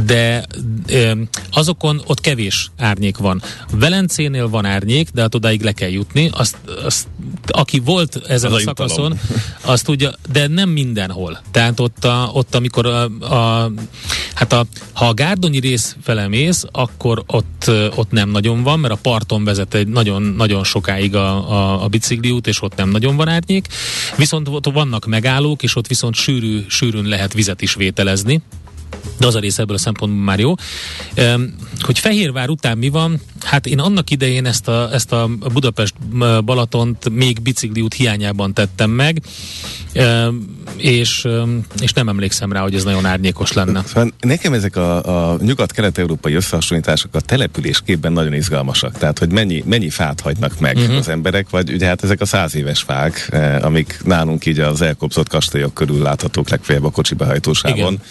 de 0.06 0.46
uh, 0.90 1.12
azokon 1.52 2.02
ott 2.06 2.22
kevés 2.22 2.72
árnyék 2.78 3.18
van. 3.18 3.42
Velencénél 3.72 4.50
van 4.50 4.66
árnyék, 4.66 5.10
de 5.14 5.22
hát 5.22 5.36
odáig 5.36 5.62
le 5.62 5.72
kell 5.72 5.90
jutni. 5.90 6.30
Azt 6.34 6.58
azt, 6.86 7.08
aki 7.48 7.80
volt 7.80 8.22
ezen 8.28 8.52
az 8.52 8.58
a, 8.58 8.60
a 8.60 8.64
szakaszon, 8.64 9.20
azt 9.62 9.86
tudja, 9.86 10.14
de 10.32 10.48
nem 10.48 10.70
mindenhol. 10.70 11.42
Tehát 11.52 11.80
ott, 11.80 12.06
a, 12.06 12.30
ott 12.34 12.56
amikor 12.56 12.86
a, 12.86 13.04
a, 13.20 13.72
hát 14.34 14.54
a, 14.54 14.66
ha 14.94 15.08
a 15.08 15.14
gárdonyi 15.14 15.60
rész 15.60 15.96
fele 16.02 16.28
mész, 16.28 16.64
akkor 16.72 17.24
ott, 17.28 17.72
ott 17.96 18.12
nem 18.12 18.30
nagyon 18.30 18.64
van, 18.64 18.80
mert 18.80 18.94
a 18.94 18.98
parton 19.02 19.44
vezet 19.44 19.74
egy 19.74 19.88
nagyon, 19.88 20.22
nagyon 20.22 20.64
sokáig 20.64 21.16
a, 21.16 21.52
a, 21.52 21.84
a 21.84 21.88
bicikliút, 21.88 22.48
és 22.48 22.62
ott 22.62 22.76
nem 22.76 22.90
nagyon 22.90 23.16
van 23.16 23.28
árnyék. 23.28 23.68
Viszont 24.18 24.48
ott 24.48 24.72
vannak 24.72 25.06
megállók, 25.06 25.64
és 25.64 25.76
ott 25.76 25.88
viszont 25.88 26.16
sűrű, 26.16 26.66
sűrűn 26.68 27.06
lehet 27.06 27.34
vizet 27.34 27.62
is 27.62 27.74
vételezni 27.74 28.42
de 29.18 29.28
az 29.28 29.36
a 29.36 29.40
rész 29.40 29.58
ebből 29.58 29.76
a 29.76 29.80
szempontból 29.80 30.24
már 30.24 30.40
jó. 30.40 30.54
Hogy 31.80 32.00
Fehérvár 32.00 32.50
után 32.50 32.78
mi 32.78 32.90
van? 32.90 33.22
Hát 33.44 33.66
én 33.66 33.80
annak 33.80 34.10
idején 34.10 34.46
ezt 34.46 34.68
a, 34.68 34.90
ezt 34.94 35.12
a 35.12 35.30
Budapest-Balatont 35.54 37.10
még 37.10 37.42
bicikliút 37.42 37.94
hiányában 37.94 38.54
tettem 38.54 38.90
meg, 38.90 39.22
és, 40.78 41.28
és 41.82 41.94
nem 41.94 42.10
emlékszem 42.10 42.52
rá, 42.52 42.62
hogy 42.62 42.76
ez 42.76 42.84
nagyon 42.84 43.06
árnyékos 43.06 43.54
lenne. 43.54 43.84
Szóval 43.86 44.12
nekem 44.20 44.54
ezek 44.54 44.76
a, 44.76 45.32
a 45.32 45.38
nyugat-kelet-európai 45.42 46.34
összehasonlítások 46.34 47.16
a 47.16 47.22
településképben 47.22 48.12
nagyon 48.12 48.34
izgalmasak. 48.34 48.98
Tehát, 48.98 49.20
hogy 49.20 49.32
mennyi, 49.32 49.64
mennyi 49.66 49.90
fát 49.90 50.20
hagynak 50.20 50.60
meg 50.60 50.78
uh-huh. 50.78 50.98
az 50.98 51.08
emberek, 51.08 51.50
vagy 51.50 51.72
ugye 51.74 51.88
hát 51.88 52.04
ezek 52.04 52.22
a 52.22 52.26
száz 52.26 52.56
éves 52.56 52.82
fák, 52.82 53.28
eh, 53.32 53.66
amik 53.66 54.00
nálunk 54.04 54.46
így 54.46 54.60
az 54.60 54.82
elkobzott 54.82 55.30
kastélyok 55.30 55.74
körül 55.74 56.02
láthatók 56.02 56.50
legfeljebb 56.50 56.84
a 56.84 56.90
kocsi 56.90 57.14
behajtósávon. 57.14 57.94
Igen. 57.94 58.02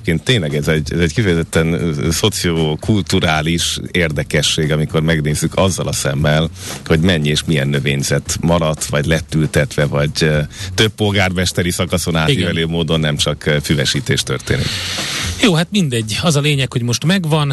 Egyébként 0.00 0.26
tényleg 0.26 0.54
ez 0.54 0.68
egy, 0.68 0.92
ez 0.92 0.98
egy 0.98 1.14
kifejezetten 1.14 1.94
szociokulturális 2.10 3.78
érdekesség, 3.90 4.72
amikor 4.72 5.02
megnézzük 5.02 5.52
azzal 5.56 5.86
a 5.86 5.92
szemmel, 5.92 6.50
hogy 6.86 7.00
mennyi 7.00 7.28
és 7.28 7.44
milyen 7.44 7.68
növényzet 7.68 8.38
maradt, 8.40 8.84
vagy 8.84 9.06
lett 9.06 9.34
ültetve, 9.34 9.84
vagy 9.84 10.30
több 10.74 10.92
polgármesteri 10.96 11.70
szakaszon 11.70 12.16
átívelő 12.16 12.66
módon 12.66 13.00
nem 13.00 13.16
csak 13.16 13.50
füvesítés 13.62 14.22
történik. 14.22 14.66
Jó, 15.42 15.54
hát 15.54 15.68
mindegy. 15.70 16.18
Az 16.22 16.36
a 16.36 16.40
lényeg, 16.40 16.72
hogy 16.72 16.82
most 16.82 17.04
megvan. 17.04 17.52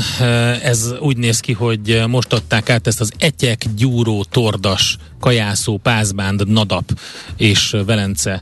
Ez 0.63 0.93
úgy 0.99 1.17
néz 1.17 1.39
ki, 1.39 1.53
hogy 1.53 2.03
most 2.07 2.33
adták 2.33 2.69
át 2.69 2.87
ezt 2.87 3.01
az 3.01 3.11
Etyek, 3.17 3.65
Gyúró, 3.75 4.23
Tordas, 4.23 4.97
Kajászó, 5.19 5.77
Pázbánd, 5.77 6.47
Nadap 6.47 6.99
és 7.37 7.75
Velence 7.85 8.41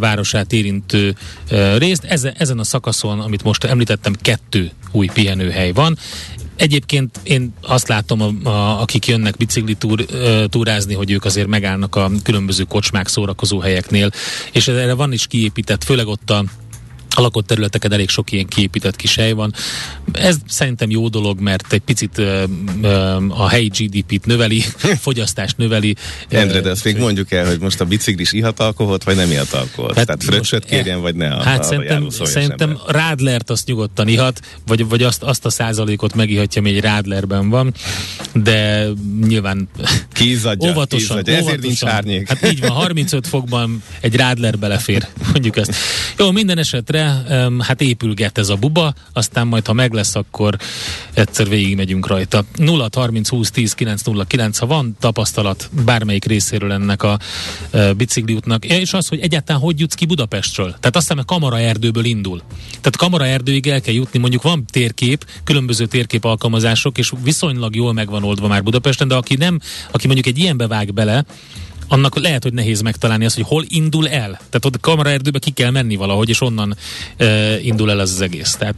városát 0.00 0.52
érintő 0.52 1.16
részt. 1.78 2.04
Ezen 2.38 2.58
a 2.58 2.64
szakaszon, 2.64 3.20
amit 3.20 3.42
most 3.42 3.64
említettem, 3.64 4.14
kettő 4.20 4.70
új 4.92 5.06
pihenőhely 5.12 5.72
van. 5.72 5.98
Egyébként 6.56 7.20
én 7.22 7.52
azt 7.62 7.88
látom, 7.88 8.20
a, 8.20 8.48
a, 8.48 8.80
akik 8.80 9.06
jönnek 9.06 9.36
bicikli 9.36 9.74
túr, 9.74 10.04
túrázni, 10.48 10.94
hogy 10.94 11.10
ők 11.10 11.24
azért 11.24 11.46
megállnak 11.46 11.94
a 11.96 12.10
különböző 12.22 12.64
kocsmák, 12.64 13.08
szórakozó 13.08 13.58
helyeknél, 13.58 14.10
és 14.52 14.68
erre 14.68 14.94
van 14.94 15.12
is 15.12 15.26
kiépített, 15.26 15.84
főleg 15.84 16.06
ott 16.06 16.30
a 16.30 16.44
a 17.18 17.20
lakott 17.20 17.46
területeken 17.46 17.92
elég 17.92 18.08
sok 18.08 18.32
ilyen 18.32 18.46
kiépített 18.46 18.96
kis 18.96 19.14
hely 19.14 19.32
van. 19.32 19.54
Ez 20.12 20.36
szerintem 20.48 20.90
jó 20.90 21.08
dolog, 21.08 21.40
mert 21.40 21.72
egy 21.72 21.80
picit 21.80 22.18
ö, 22.18 22.44
ö, 22.82 22.88
a 23.28 23.48
helyi 23.48 23.68
GDP-t 23.68 24.26
növeli, 24.26 24.64
fogyasztást 25.06 25.56
növeli. 25.56 25.94
Endre, 26.28 26.60
de 26.60 26.70
azt 26.70 26.84
még 26.84 26.96
mondjuk 26.96 27.32
el, 27.32 27.46
hogy 27.46 27.58
most 27.58 27.80
a 27.80 27.84
biciklis 27.84 28.32
ihat 28.32 28.60
alkoholt, 28.60 29.04
vagy 29.04 29.16
nem 29.16 29.30
ihat 29.30 29.52
alkoholt? 29.52 29.96
Hát 29.96 30.06
Tehát 30.06 30.24
fröccsöt 30.24 30.64
e- 30.64 30.68
kérjen, 30.68 31.00
vagy 31.00 31.14
ne 31.14 31.28
Hát 31.28 31.58
a 31.58 31.62
szerintem, 31.62 32.08
szerintem 32.10 32.78
Rádlert 32.86 33.50
azt 33.50 33.66
nyugodtan 33.66 34.08
ihat, 34.08 34.40
vagy, 34.66 34.88
vagy 34.88 35.02
azt, 35.02 35.22
azt 35.22 35.44
a 35.44 35.50
százalékot 35.50 36.14
megihatja, 36.14 36.60
ami 36.60 36.70
egy 36.70 36.80
Rádlerben 36.80 37.48
van, 37.48 37.74
de 38.32 38.86
nyilván 39.26 39.68
Kízadja, 40.12 40.70
óvatosan, 40.70 41.22
kízadja. 41.22 41.46
Ezért 41.46 41.62
nincs 41.62 41.84
árnyék. 41.84 42.28
Hát 42.28 42.52
így 42.52 42.60
van, 42.60 42.70
35 42.70 43.26
fokban 43.26 43.82
egy 44.00 44.16
Rádler 44.16 44.58
belefér, 44.58 45.06
mondjuk 45.32 45.56
ezt. 45.56 45.74
Jó, 46.18 46.30
minden 46.30 46.58
esetre 46.58 47.05
de 47.06 47.50
hát 47.58 47.80
épülget 47.80 48.38
ez 48.38 48.48
a 48.48 48.56
buba, 48.56 48.94
aztán 49.12 49.46
majd 49.46 49.66
ha 49.66 49.72
meg 49.72 49.92
lesz, 49.92 50.14
akkor 50.14 50.56
egyszer 51.14 51.48
végigmegyünk 51.48 52.06
rajta. 52.06 52.44
0 52.54 52.88
30 52.94 53.28
20 53.28 53.50
10 53.50 53.72
9 53.72 54.02
0 54.02 54.24
9, 54.24 54.58
ha 54.58 54.66
van 54.66 54.96
tapasztalat 55.00 55.70
bármelyik 55.84 56.24
részéről 56.24 56.72
ennek 56.72 57.02
a 57.02 57.18
bicikliútnak, 57.96 58.64
és 58.64 58.92
az, 58.92 59.08
hogy 59.08 59.20
egyáltalán 59.20 59.62
hogy 59.62 59.80
jutsz 59.80 59.94
ki 59.94 60.06
Budapestről. 60.06 60.70
Tehát 60.80 60.96
aztán 60.96 61.18
a 61.18 61.24
Kamara 61.24 61.58
erdőből 61.58 62.04
indul. 62.04 62.42
Tehát 62.68 62.96
Kamara 62.96 63.26
erdőig 63.26 63.66
el 63.66 63.80
kell 63.80 63.94
jutni, 63.94 64.18
mondjuk 64.18 64.42
van 64.42 64.64
térkép, 64.70 65.26
különböző 65.44 65.86
térkép 65.86 66.24
alkalmazások, 66.24 66.98
és 66.98 67.12
viszonylag 67.22 67.76
jól 67.76 67.92
megvan 67.92 68.24
oldva 68.24 68.48
már 68.48 68.62
Budapesten, 68.62 69.08
de 69.08 69.14
aki 69.14 69.34
nem, 69.34 69.60
aki 69.90 70.06
mondjuk 70.06 70.26
egy 70.26 70.38
ilyenbe 70.38 70.66
vág 70.66 70.94
bele, 70.94 71.24
annak 71.88 72.18
lehet, 72.18 72.42
hogy 72.42 72.52
nehéz 72.52 72.80
megtalálni 72.80 73.24
azt, 73.24 73.34
hogy 73.34 73.44
hol 73.48 73.64
indul 73.68 74.08
el. 74.08 74.30
Tehát 74.30 74.64
ott 74.64 74.74
a 74.74 74.78
kameraerdőbe 74.80 75.38
ki 75.38 75.50
kell 75.50 75.70
menni 75.70 75.96
valahogy, 75.96 76.28
és 76.28 76.40
onnan 76.40 76.76
e, 77.16 77.60
indul 77.60 77.90
el 77.90 77.98
az, 77.98 78.12
az 78.12 78.20
egész. 78.20 78.56
Tehát 78.58 78.74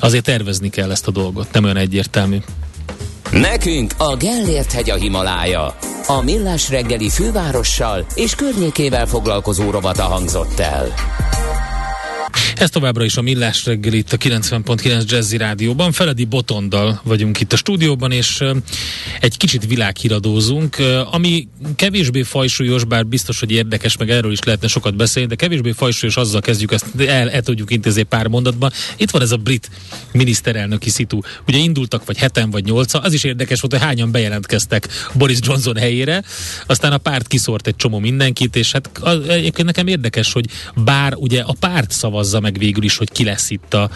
azért 0.00 0.24
tervezni 0.24 0.70
kell 0.70 0.90
ezt 0.90 1.06
a 1.06 1.10
dolgot, 1.10 1.52
nem 1.52 1.64
olyan 1.64 1.76
egyértelmű. 1.76 2.38
Nekünk 3.30 3.92
a 3.98 4.16
Gellért 4.16 4.72
hegy 4.72 4.90
a 4.90 4.94
Himalája. 4.94 5.76
A 6.06 6.20
Millás 6.22 6.68
reggeli 6.70 7.08
fővárossal 7.08 8.06
és 8.14 8.34
környékével 8.34 9.06
foglalkozó 9.06 9.70
rovata 9.70 10.02
hangzott 10.02 10.58
el. 10.58 10.94
Ez 12.64 12.70
továbbra 12.70 13.04
is 13.04 13.16
a 13.16 13.22
Millás 13.22 13.64
reggel 13.64 13.92
itt 13.92 14.12
a 14.12 14.16
90.9 14.16 15.10
Jazzy 15.10 15.36
Rádióban. 15.36 15.92
Feledi 15.92 16.24
Botondal 16.24 17.00
vagyunk 17.02 17.40
itt 17.40 17.52
a 17.52 17.56
stúdióban, 17.56 18.12
és 18.12 18.42
egy 19.20 19.36
kicsit 19.36 19.66
világhíradózunk, 19.66 20.76
ami 21.10 21.48
kevésbé 21.76 22.22
fajsúlyos, 22.22 22.84
bár 22.84 23.06
biztos, 23.06 23.40
hogy 23.40 23.50
érdekes, 23.50 23.96
meg 23.96 24.10
erről 24.10 24.32
is 24.32 24.42
lehetne 24.42 24.68
sokat 24.68 24.96
beszélni, 24.96 25.28
de 25.28 25.34
kevésbé 25.34 25.72
fajsúlyos, 25.72 26.16
azzal 26.16 26.40
kezdjük, 26.40 26.72
ezt 26.72 26.86
el, 26.98 27.30
el 27.30 27.42
tudjuk 27.42 27.70
intézni 27.70 28.02
pár 28.02 28.26
mondatban. 28.26 28.72
Itt 28.96 29.10
van 29.10 29.22
ez 29.22 29.32
a 29.32 29.36
brit 29.36 29.70
miniszterelnöki 30.12 30.90
szitu. 30.90 31.18
Ugye 31.46 31.58
indultak 31.58 32.04
vagy 32.04 32.18
heten 32.18 32.50
vagy 32.50 32.64
nyolca, 32.64 32.98
az 32.98 33.12
is 33.12 33.24
érdekes 33.24 33.60
volt, 33.60 33.72
hogy 33.72 33.82
hányan 33.82 34.10
bejelentkeztek 34.10 34.88
Boris 35.14 35.38
Johnson 35.40 35.76
helyére, 35.76 36.22
aztán 36.66 36.92
a 36.92 36.98
párt 36.98 37.26
kiszort 37.26 37.66
egy 37.66 37.76
csomó 37.76 37.98
mindenkit, 37.98 38.56
és 38.56 38.72
hát 38.72 38.90
egyébként 39.28 39.66
nekem 39.66 39.86
érdekes, 39.86 40.32
hogy 40.32 40.46
bár 40.74 41.14
ugye 41.16 41.42
a 41.42 41.54
párt 41.60 41.90
szavazza 41.90 42.40
meg 42.40 42.52
végül 42.58 42.84
is, 42.84 42.96
hogy 42.96 43.10
ki 43.12 43.24
lesz 43.24 43.50
itt 43.50 43.74
a, 43.74 43.90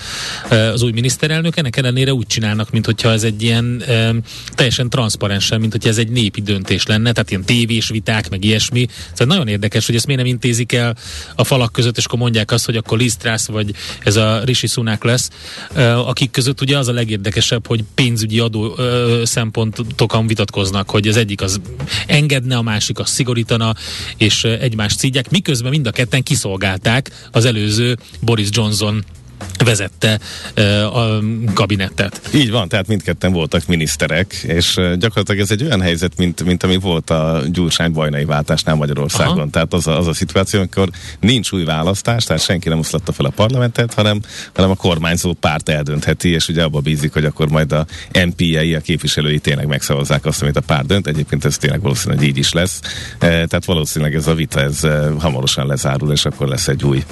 az 0.51 0.83
új 0.83 0.93
miniszterelnök. 0.93 1.57
Ennek 1.57 1.77
ellenére 1.77 2.13
úgy 2.13 2.27
csinálnak, 2.27 2.71
mintha 2.71 3.11
ez 3.11 3.23
egy 3.23 3.43
ilyen 3.43 3.83
e, 3.87 4.15
teljesen 4.55 4.91
transzparensen, 4.91 5.61
mint 5.61 5.73
hogy 5.73 5.87
ez 5.87 5.99
egy 5.99 6.09
népi 6.09 6.41
döntés 6.41 6.87
lenne, 6.87 7.13
tehát 7.13 7.31
ilyen 7.31 7.45
tévés 7.45 7.89
viták, 7.89 8.31
meg 8.31 8.45
ilyesmi. 8.45 8.87
Szóval 9.13 9.27
nagyon 9.37 9.49
érdekes, 9.49 9.87
hogy 9.87 9.95
ezt 9.95 10.07
miért 10.07 10.21
nem 10.21 10.31
intézik 10.31 10.73
el 10.73 10.97
a 11.35 11.45
falak 11.45 11.73
között, 11.73 11.97
és 11.97 12.05
akkor 12.05 12.19
mondják 12.19 12.51
azt, 12.51 12.65
hogy 12.65 12.77
akkor 12.77 12.99
Liz 12.99 13.17
vagy 13.47 13.75
ez 14.05 14.17
a 14.17 14.45
Rishi 14.45 14.67
Sunak 14.67 15.05
lesz, 15.05 15.31
e, 15.75 15.99
akik 15.99 16.31
között 16.31 16.61
ugye 16.61 16.79
az 16.79 16.89
a 16.89 16.93
legérdekesebb, 16.93 17.67
hogy 17.67 17.85
pénzügyi 17.95 18.39
adó 18.39 18.77
e, 18.77 19.27
szempontokon 19.27 20.27
vitatkoznak, 20.27 20.91
hogy 20.91 21.09
az 21.09 21.17
egyik 21.17 21.41
az 21.41 21.61
engedne, 22.07 22.57
a 22.57 22.63
másik 22.63 22.99
az 22.99 23.09
szigorítana, 23.09 23.75
és 24.17 24.45
egymást 24.45 24.99
szídják, 24.99 25.31
miközben 25.31 25.71
mind 25.71 25.87
a 25.87 25.91
ketten 25.91 26.23
kiszolgálták 26.23 27.11
az 27.31 27.45
előző 27.45 27.97
Boris 28.21 28.38
Johnson 28.47 29.05
vezette 29.65 30.19
a 30.93 31.19
kabinettet. 31.55 32.21
Így 32.35 32.51
van, 32.51 32.69
tehát 32.69 32.87
mindketten 32.87 33.33
voltak 33.33 33.67
miniszterek, 33.67 34.33
és 34.33 34.75
gyakorlatilag 34.75 35.41
ez 35.41 35.51
egy 35.51 35.63
olyan 35.63 35.81
helyzet, 35.81 36.13
mint, 36.17 36.45
mint 36.45 36.63
ami 36.63 36.77
volt 36.77 37.11
a 37.11 37.43
Gyurcsány 37.53 37.93
bajnai 37.93 38.25
váltásnál 38.25 38.75
Magyarországon. 38.75 39.39
Aha. 39.39 39.51
Tehát 39.51 39.73
az 39.73 39.87
a, 39.87 39.99
az 39.99 40.07
a 40.07 40.13
szituáció, 40.15 40.59
amikor 40.59 40.89
nincs 41.21 41.53
új 41.53 41.65
választás, 41.65 42.25
tehát 42.25 42.43
senki 42.43 42.69
nem 42.69 42.79
oszlatta 42.79 43.13
fel 43.13 43.27
a 43.27 43.31
parlamentet, 43.31 43.95
hanem, 43.95 44.21
hanem 44.55 44.71
a 44.71 44.75
kormányzó 44.75 45.33
párt 45.33 45.69
eldöntheti, 45.69 46.29
és 46.29 46.49
ugye 46.49 46.63
abba 46.63 46.81
bízik, 46.81 47.13
hogy 47.13 47.25
akkor 47.25 47.49
majd 47.49 47.73
a 47.73 47.87
MP-jei, 48.25 48.75
a 48.75 48.81
képviselői 48.81 49.39
tényleg 49.39 49.67
megszavazzák 49.67 50.27
azt, 50.27 50.43
amit 50.43 50.57
a 50.57 50.61
párt 50.61 50.87
dönt. 50.87 51.07
Egyébként 51.07 51.45
ez 51.45 51.57
tényleg 51.57 51.81
valószínűleg 51.81 52.25
így 52.25 52.39
is 52.39 52.53
lesz. 52.53 52.81
Tehát 53.19 53.65
valószínűleg 53.65 54.15
ez 54.15 54.27
a 54.27 54.35
vita 54.35 54.61
ez 54.61 54.81
hamarosan 55.19 55.67
lezárul, 55.67 56.13
és 56.13 56.25
akkor 56.25 56.49
lesz 56.49 56.69
egy 56.69 56.85
új 56.85 57.05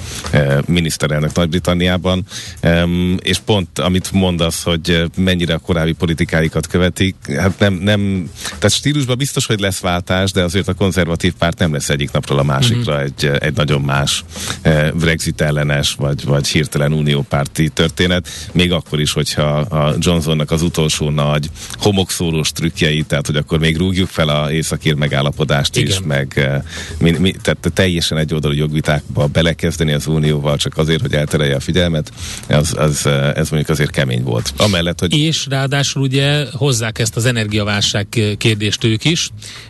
miniszterelnök 0.65 1.33
Nagy-Britanniában 1.33 2.16
Um, 2.63 3.17
és 3.21 3.37
pont 3.37 3.79
amit 3.79 4.11
mondasz, 4.11 4.63
hogy 4.63 5.03
mennyire 5.17 5.53
a 5.53 5.57
korábbi 5.57 5.93
politikáikat 5.93 6.67
követik, 6.67 7.15
hát 7.37 7.59
nem, 7.59 7.73
nem 7.73 8.29
tehát 8.45 8.71
stílusban 8.71 9.17
biztos, 9.17 9.45
hogy 9.45 9.59
lesz 9.59 9.79
váltás, 9.79 10.31
de 10.31 10.43
azért 10.43 10.67
a 10.67 10.73
konzervatív 10.73 11.33
párt 11.33 11.59
nem 11.59 11.73
lesz 11.73 11.89
egyik 11.89 12.11
napról 12.11 12.39
a 12.39 12.43
másikra 12.43 12.93
mm-hmm. 12.93 13.03
egy, 13.03 13.25
egy 13.39 13.55
nagyon 13.55 13.81
más 13.81 14.23
eh, 14.61 14.91
Brexit 14.91 15.41
ellenes, 15.41 15.93
vagy, 15.93 16.25
vagy 16.25 16.47
hirtelen 16.47 16.93
uniópárti 16.93 17.69
történet, 17.69 18.27
még 18.51 18.71
akkor 18.71 18.99
is, 18.99 19.11
hogyha 19.11 19.57
a 19.57 19.95
Johnsonnak 19.99 20.51
az 20.51 20.61
utolsó 20.61 21.09
nagy 21.09 21.49
homokszórós 21.73 22.51
trükkjei, 22.51 23.03
tehát 23.03 23.25
hogy 23.25 23.35
akkor 23.35 23.59
még 23.59 23.77
rúgjuk 23.77 24.07
fel 24.07 24.29
a 24.29 24.51
északír 24.51 24.93
megállapodást 24.93 25.75
Igen. 25.77 25.89
is, 25.89 25.99
meg 26.05 26.31
eh, 26.35 26.61
mi, 26.99 27.11
mi, 27.11 27.31
tehát 27.41 27.71
teljesen 27.73 28.17
egyoldalú 28.17 28.53
jogvitákba 28.53 29.27
belekezdeni 29.27 29.93
az 29.93 30.07
unióval, 30.07 30.57
csak 30.57 30.77
azért, 30.77 31.01
hogy 31.01 31.13
elterelje 31.13 31.55
a 31.55 31.59
figyelmet, 31.59 32.06
az, 32.49 32.73
az, 32.77 33.05
ez 33.35 33.49
mondjuk 33.49 33.69
azért 33.69 33.91
kemény 33.91 34.23
volt. 34.23 34.53
Amellett, 34.57 34.99
hogy... 34.99 35.17
És 35.17 35.45
ráadásul 35.49 36.01
ugye 36.01 36.45
hozzák 36.51 36.99
ezt 36.99 37.15
az 37.15 37.25
energiaválság 37.25 38.07
kérdést 38.37 38.83
ők 38.83 39.05
is. 39.05 39.29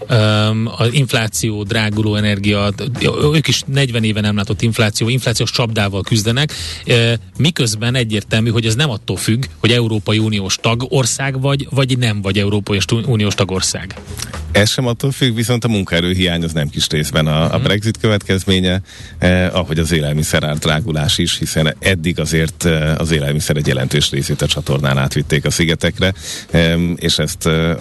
Um, 0.10 0.70
az 0.78 0.94
infláció, 0.94 1.64
dráguló 1.64 2.16
energia, 2.16 2.74
ők 3.34 3.48
is 3.48 3.64
40 3.66 4.04
éve 4.04 4.22
nem 4.22 4.36
látott 4.36 4.62
infláció, 4.62 5.10
inflációs 5.10 5.52
csapdával 5.52 6.02
küzdenek, 6.02 6.54
miközben 7.38 7.96
egyértelmű, 7.96 8.50
hogy 8.50 8.66
ez 8.66 8.76
nem 8.76 8.90
attól 8.90 9.18
függ, 9.18 9.44
hogy 9.58 9.72
Európai 9.72 10.18
Uniós 10.18 10.58
tagország 10.62 11.42
vagy, 11.42 11.68
vagy 11.70 11.98
nem 11.98 12.22
vagy 12.22 12.40
Európai 12.40 12.80
Uniós 13.06 13.36
tagország. 13.36 13.96
Ez 14.52 14.70
sem 14.70 14.88
attól 14.88 15.12
függ, 15.12 15.36
viszont 15.36 15.64
a 15.64 15.68
munkaerőhiány 15.68 16.44
az 16.44 16.52
nem 16.52 16.70
kis 16.70 16.88
részben 16.88 17.28
a, 17.28 17.54
a 17.54 17.58
mhm. 17.58 17.64
Brexit 17.64 17.98
következménye, 17.98 18.82
eh, 19.18 19.56
ahogy 19.56 19.80
az 19.80 19.92
élelmiszer 19.92 20.58
drágulás 20.58 21.18
is, 21.18 21.38
hiszen 21.38 21.76
eddig 21.80 22.20
azért 22.28 22.66
eh, 22.66 23.00
az 23.00 23.12
élelmiszer 23.12 23.56
egy 23.56 23.68
jelentős 23.68 24.10
részét 24.10 24.42
a 24.42 24.48
csatornán 24.48 24.98
átvitték 24.98 25.46
a 25.46 25.52
szigetekre, 25.52 26.14
eh, 26.50 26.80
és 26.96 27.18
ezt 27.18 27.48
eh, 27.48 27.76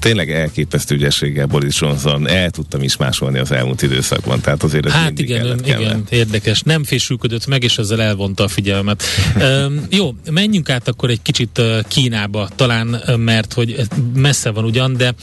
tényleg 0.00 0.30
elképesztő 0.30 0.94
ügyességgel 0.94 1.46
Boris 1.46 1.80
Johnson 1.80 2.28
el 2.28 2.50
tudtam 2.50 2.82
is 2.82 2.96
másolni 2.96 3.38
az 3.38 3.52
elmúlt 3.52 3.82
időszakban, 3.82 4.40
tehát 4.40 4.62
azért 4.62 4.86
ez 4.86 4.92
Hát 4.92 5.18
igen, 5.18 5.58
igen, 5.64 6.04
érdekes. 6.08 6.60
Nem 6.60 6.84
fésülködött 6.84 7.46
meg, 7.46 7.62
és 7.62 7.78
ezzel 7.78 8.02
elvonta 8.02 8.44
a 8.44 8.48
figyelmet. 8.48 9.02
jó, 9.98 10.14
menjünk 10.30 10.70
át 10.70 10.88
akkor 10.88 11.10
egy 11.10 11.22
kicsit 11.22 11.58
uh, 11.58 11.80
Kínába, 11.88 12.48
talán, 12.56 13.02
mert 13.16 13.52
hogy 13.52 13.76
messze 14.14 14.50
van 14.50 14.64
ugyan, 14.64 14.96
de 14.96 15.14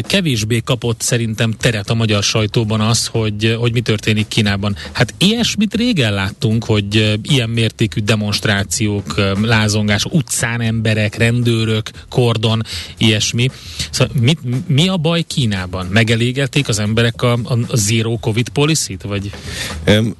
kevésbé 0.00 0.60
kapott 0.64 1.00
szerintem 1.00 1.52
teret 1.52 1.90
a 1.90 1.94
magyar 1.94 2.22
sajtóban 2.22 2.80
az, 2.80 3.06
hogy, 3.06 3.56
hogy 3.58 3.72
mi 3.72 3.80
történik 3.80 4.28
Kínában. 4.28 4.76
Hát 4.92 5.14
ilyesmit 5.18 5.74
régen 5.74 6.12
láttunk, 6.12 6.64
hogy 6.64 7.18
ilyen 7.22 7.50
mértékű 7.50 7.87
demonstrációk, 7.96 9.14
lázongás, 9.42 10.04
utcán 10.04 10.60
emberek, 10.60 11.16
rendőrök, 11.16 11.90
kordon, 12.08 12.62
ilyesmi. 12.98 13.50
Szóval 13.90 14.14
mit, 14.20 14.38
mi 14.66 14.88
a 14.88 14.96
baj 14.96 15.22
Kínában? 15.22 15.86
Megelégelték 15.86 16.68
az 16.68 16.78
emberek 16.78 17.22
a, 17.22 17.32
a, 17.32 17.76
zero 17.76 18.18
covid 18.20 18.48
policy-t? 18.48 19.02
Vagy? 19.02 19.30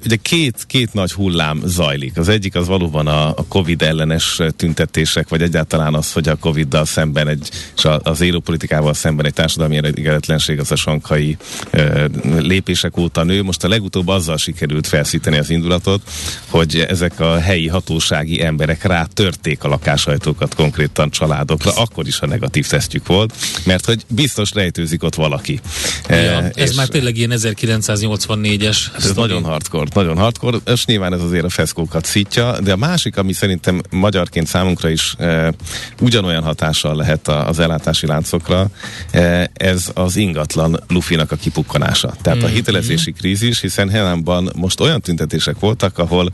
Ugye 0.05 0.15
két, 0.21 0.63
két 0.67 0.93
nagy 0.93 1.11
hullám 1.11 1.61
zajlik. 1.65 2.17
Az 2.17 2.27
egyik 2.27 2.55
az 2.55 2.67
valóban 2.67 3.07
a, 3.07 3.27
a 3.27 3.45
covid 3.47 3.81
ellenes 3.81 4.39
tüntetések, 4.55 5.29
vagy 5.29 5.41
egyáltalán 5.41 5.93
az, 5.93 6.11
hogy 6.11 6.27
a 6.27 6.35
covid-dal 6.35 6.85
szemben 6.85 7.27
egy, 7.27 7.49
és 7.77 7.85
a, 7.85 7.99
a 8.03 8.13
zero 8.13 8.39
politikával 8.39 8.93
szemben 8.93 9.25
egy 9.25 9.33
társadalmi 9.33 9.77
elégedetlenség 9.77 10.59
az 10.59 10.71
a 10.71 10.75
sankai 10.75 11.37
e, 11.71 12.09
lépések 12.37 12.97
óta 12.97 13.23
nő. 13.23 13.43
Most 13.43 13.63
a 13.63 13.67
legutóbb 13.67 14.07
azzal 14.07 14.37
sikerült 14.37 14.87
felszíteni 14.87 15.37
az 15.37 15.49
indulatot, 15.49 16.01
hogy 16.49 16.85
ezek 16.89 17.19
a 17.19 17.39
helyi 17.39 17.58
hatósági 17.67 18.43
emberek 18.43 18.83
rátörték 18.83 19.63
a 19.63 19.67
lakásajtókat 19.67 20.55
konkrétan 20.55 21.09
családokra, 21.09 21.71
akkor 21.71 22.07
is 22.07 22.19
a 22.19 22.25
negatív 22.25 22.67
tesztjük 22.67 23.07
volt, 23.07 23.33
mert 23.65 23.85
hogy 23.85 24.05
biztos 24.07 24.51
rejtőzik 24.53 25.03
ott 25.03 25.15
valaki. 25.15 25.59
Ja, 26.07 26.15
e, 26.15 26.51
ez 26.55 26.75
már 26.75 26.87
tényleg 26.87 27.17
ilyen 27.17 27.31
1984-es. 27.35 28.77
Ez 28.97 29.13
nagyon 29.13 29.43
hardcore, 29.43 29.89
nagyon 29.93 30.17
hardcore, 30.17 30.57
és 30.65 30.85
nyilván 30.85 31.13
ez 31.13 31.21
azért 31.21 31.45
a 31.45 31.49
feszkókat 31.49 32.05
szítja, 32.05 32.59
de 32.59 32.71
a 32.71 32.77
másik, 32.77 33.17
ami 33.17 33.33
szerintem 33.33 33.81
magyarként 33.89 34.47
számunkra 34.47 34.89
is 34.89 35.15
e, 35.17 35.53
ugyanolyan 36.01 36.43
hatással 36.43 36.95
lehet 36.95 37.27
a, 37.27 37.47
az 37.47 37.59
ellátási 37.59 38.05
láncokra, 38.05 38.67
e, 39.11 39.49
ez 39.53 39.91
az 39.93 40.15
ingatlan 40.15 40.83
lufinak 40.87 41.31
a 41.31 41.35
kipukkanása. 41.35 42.13
Tehát 42.21 42.39
mm. 42.39 42.43
a 42.43 42.45
mhm. 42.45 42.55
hitelezési 42.55 43.11
krízis, 43.11 43.61
hiszen 43.61 43.89
Helenban 43.89 44.51
most 44.55 44.79
olyan 44.79 45.01
tüntetések 45.01 45.59
voltak, 45.59 45.97
ahol 45.97 46.31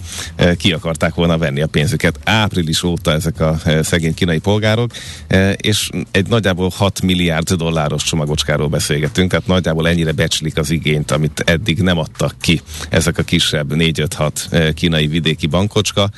ki 0.58 0.72
akarták 0.72 1.15
volna 1.16 1.38
venni 1.38 1.62
a 1.62 1.68
pénzüket. 1.68 2.20
Április 2.24 2.84
óta 2.84 3.12
ezek 3.12 3.40
a 3.40 3.60
szegény 3.82 4.14
kínai 4.14 4.40
polgárok, 4.40 4.92
és 5.56 5.90
egy 6.12 6.28
nagyjából 6.28 6.72
6 6.76 7.02
milliárd 7.02 7.54
dolláros 7.54 8.04
csomagocskáról 8.04 8.68
beszélgetünk, 8.68 9.30
tehát 9.30 9.48
nagyjából 9.48 9.88
ennyire 9.88 10.12
becslik 10.12 10.58
az 10.58 10.70
igényt, 10.70 11.12
amit 11.12 11.44
eddig 11.46 11.82
nem 11.82 11.98
adtak 11.98 12.36
ki 12.42 12.62
ezek 12.90 13.18
a 13.18 13.24
kisebb 13.24 13.72
4-5-6 13.76 14.74
kínai 14.76 15.08
vidéki 15.08 15.48
bankocska, 15.48 16.10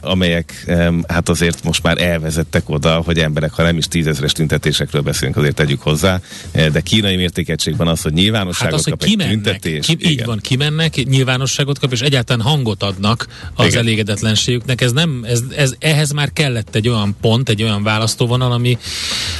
amelyek 0.00 0.72
hát 1.08 1.28
azért 1.28 1.64
most 1.64 1.82
már 1.82 2.02
elvezettek 2.02 2.68
oda, 2.68 2.94
hogy 2.94 3.18
emberek, 3.18 3.52
ha 3.52 3.62
nem 3.62 3.76
is 3.76 3.86
tízezres 3.86 4.32
tüntetésekről 4.32 5.02
beszélünk, 5.02 5.36
azért 5.36 5.54
tegyük 5.54 5.80
hozzá, 5.80 6.20
de 6.52 6.80
kínai 6.80 7.16
mértékegységben 7.16 7.88
az, 7.88 8.02
hogy 8.02 8.12
nyilvánosságot 8.12 8.72
hát 8.72 8.80
az, 8.80 8.90
kap 8.90 9.00
hogy 9.00 9.10
kimennek, 9.10 9.32
egy 9.32 9.42
tüntetés. 9.42 9.86
Ki, 9.86 9.96
így 10.10 10.24
van, 10.24 10.38
kimennek, 10.38 10.94
nyilvánosságot 11.04 11.78
kap, 11.78 11.92
és 11.92 12.00
egyáltalán 12.00 12.46
hangot 12.46 12.82
adnak 12.82 13.26
az 13.54 13.66
igen. 13.66 13.84
Elégedetlenségüknek. 14.12 14.80
Ez 14.80 14.92
nem, 14.92 15.24
ez, 15.24 15.42
ez, 15.56 15.74
ehhez 15.78 16.12
már 16.12 16.32
kellett 16.32 16.74
egy 16.74 16.88
olyan 16.88 17.16
pont, 17.20 17.48
egy 17.48 17.62
olyan 17.62 17.82
választóvonal, 17.82 18.52
ami, 18.52 18.78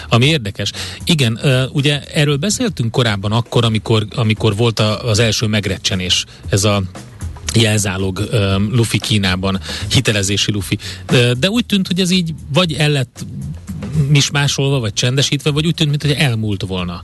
ami 0.09 0.27
érdekes. 0.27 0.73
Igen, 1.05 1.39
ugye 1.73 2.03
erről 2.03 2.37
beszéltünk 2.37 2.91
korábban 2.91 3.33
akkor, 3.33 3.64
amikor, 3.64 4.07
amikor 4.14 4.57
volt 4.57 4.79
az 4.81 5.18
első 5.18 5.47
megrecsenés, 5.47 6.25
ez 6.49 6.64
a 6.64 6.83
jelzálog 7.55 8.29
um, 8.33 8.75
lufi 8.75 8.99
Kínában, 8.99 9.61
hitelezési 9.91 10.53
lufi. 10.53 10.79
De, 11.07 11.35
de 11.35 11.51
úgy 11.51 11.66
tűnt, 11.66 11.87
hogy 11.87 12.01
ez 12.01 12.11
így 12.11 12.35
vagy 12.53 12.73
el 12.73 12.91
lett 12.91 13.25
mismásolva, 14.09 14.80
vagy 14.80 14.93
csendesítve, 14.93 15.51
vagy 15.51 15.66
úgy 15.66 15.74
tűnt, 15.74 15.90
mintha 15.90 16.24
elmúlt 16.24 16.64
volna. 16.66 17.01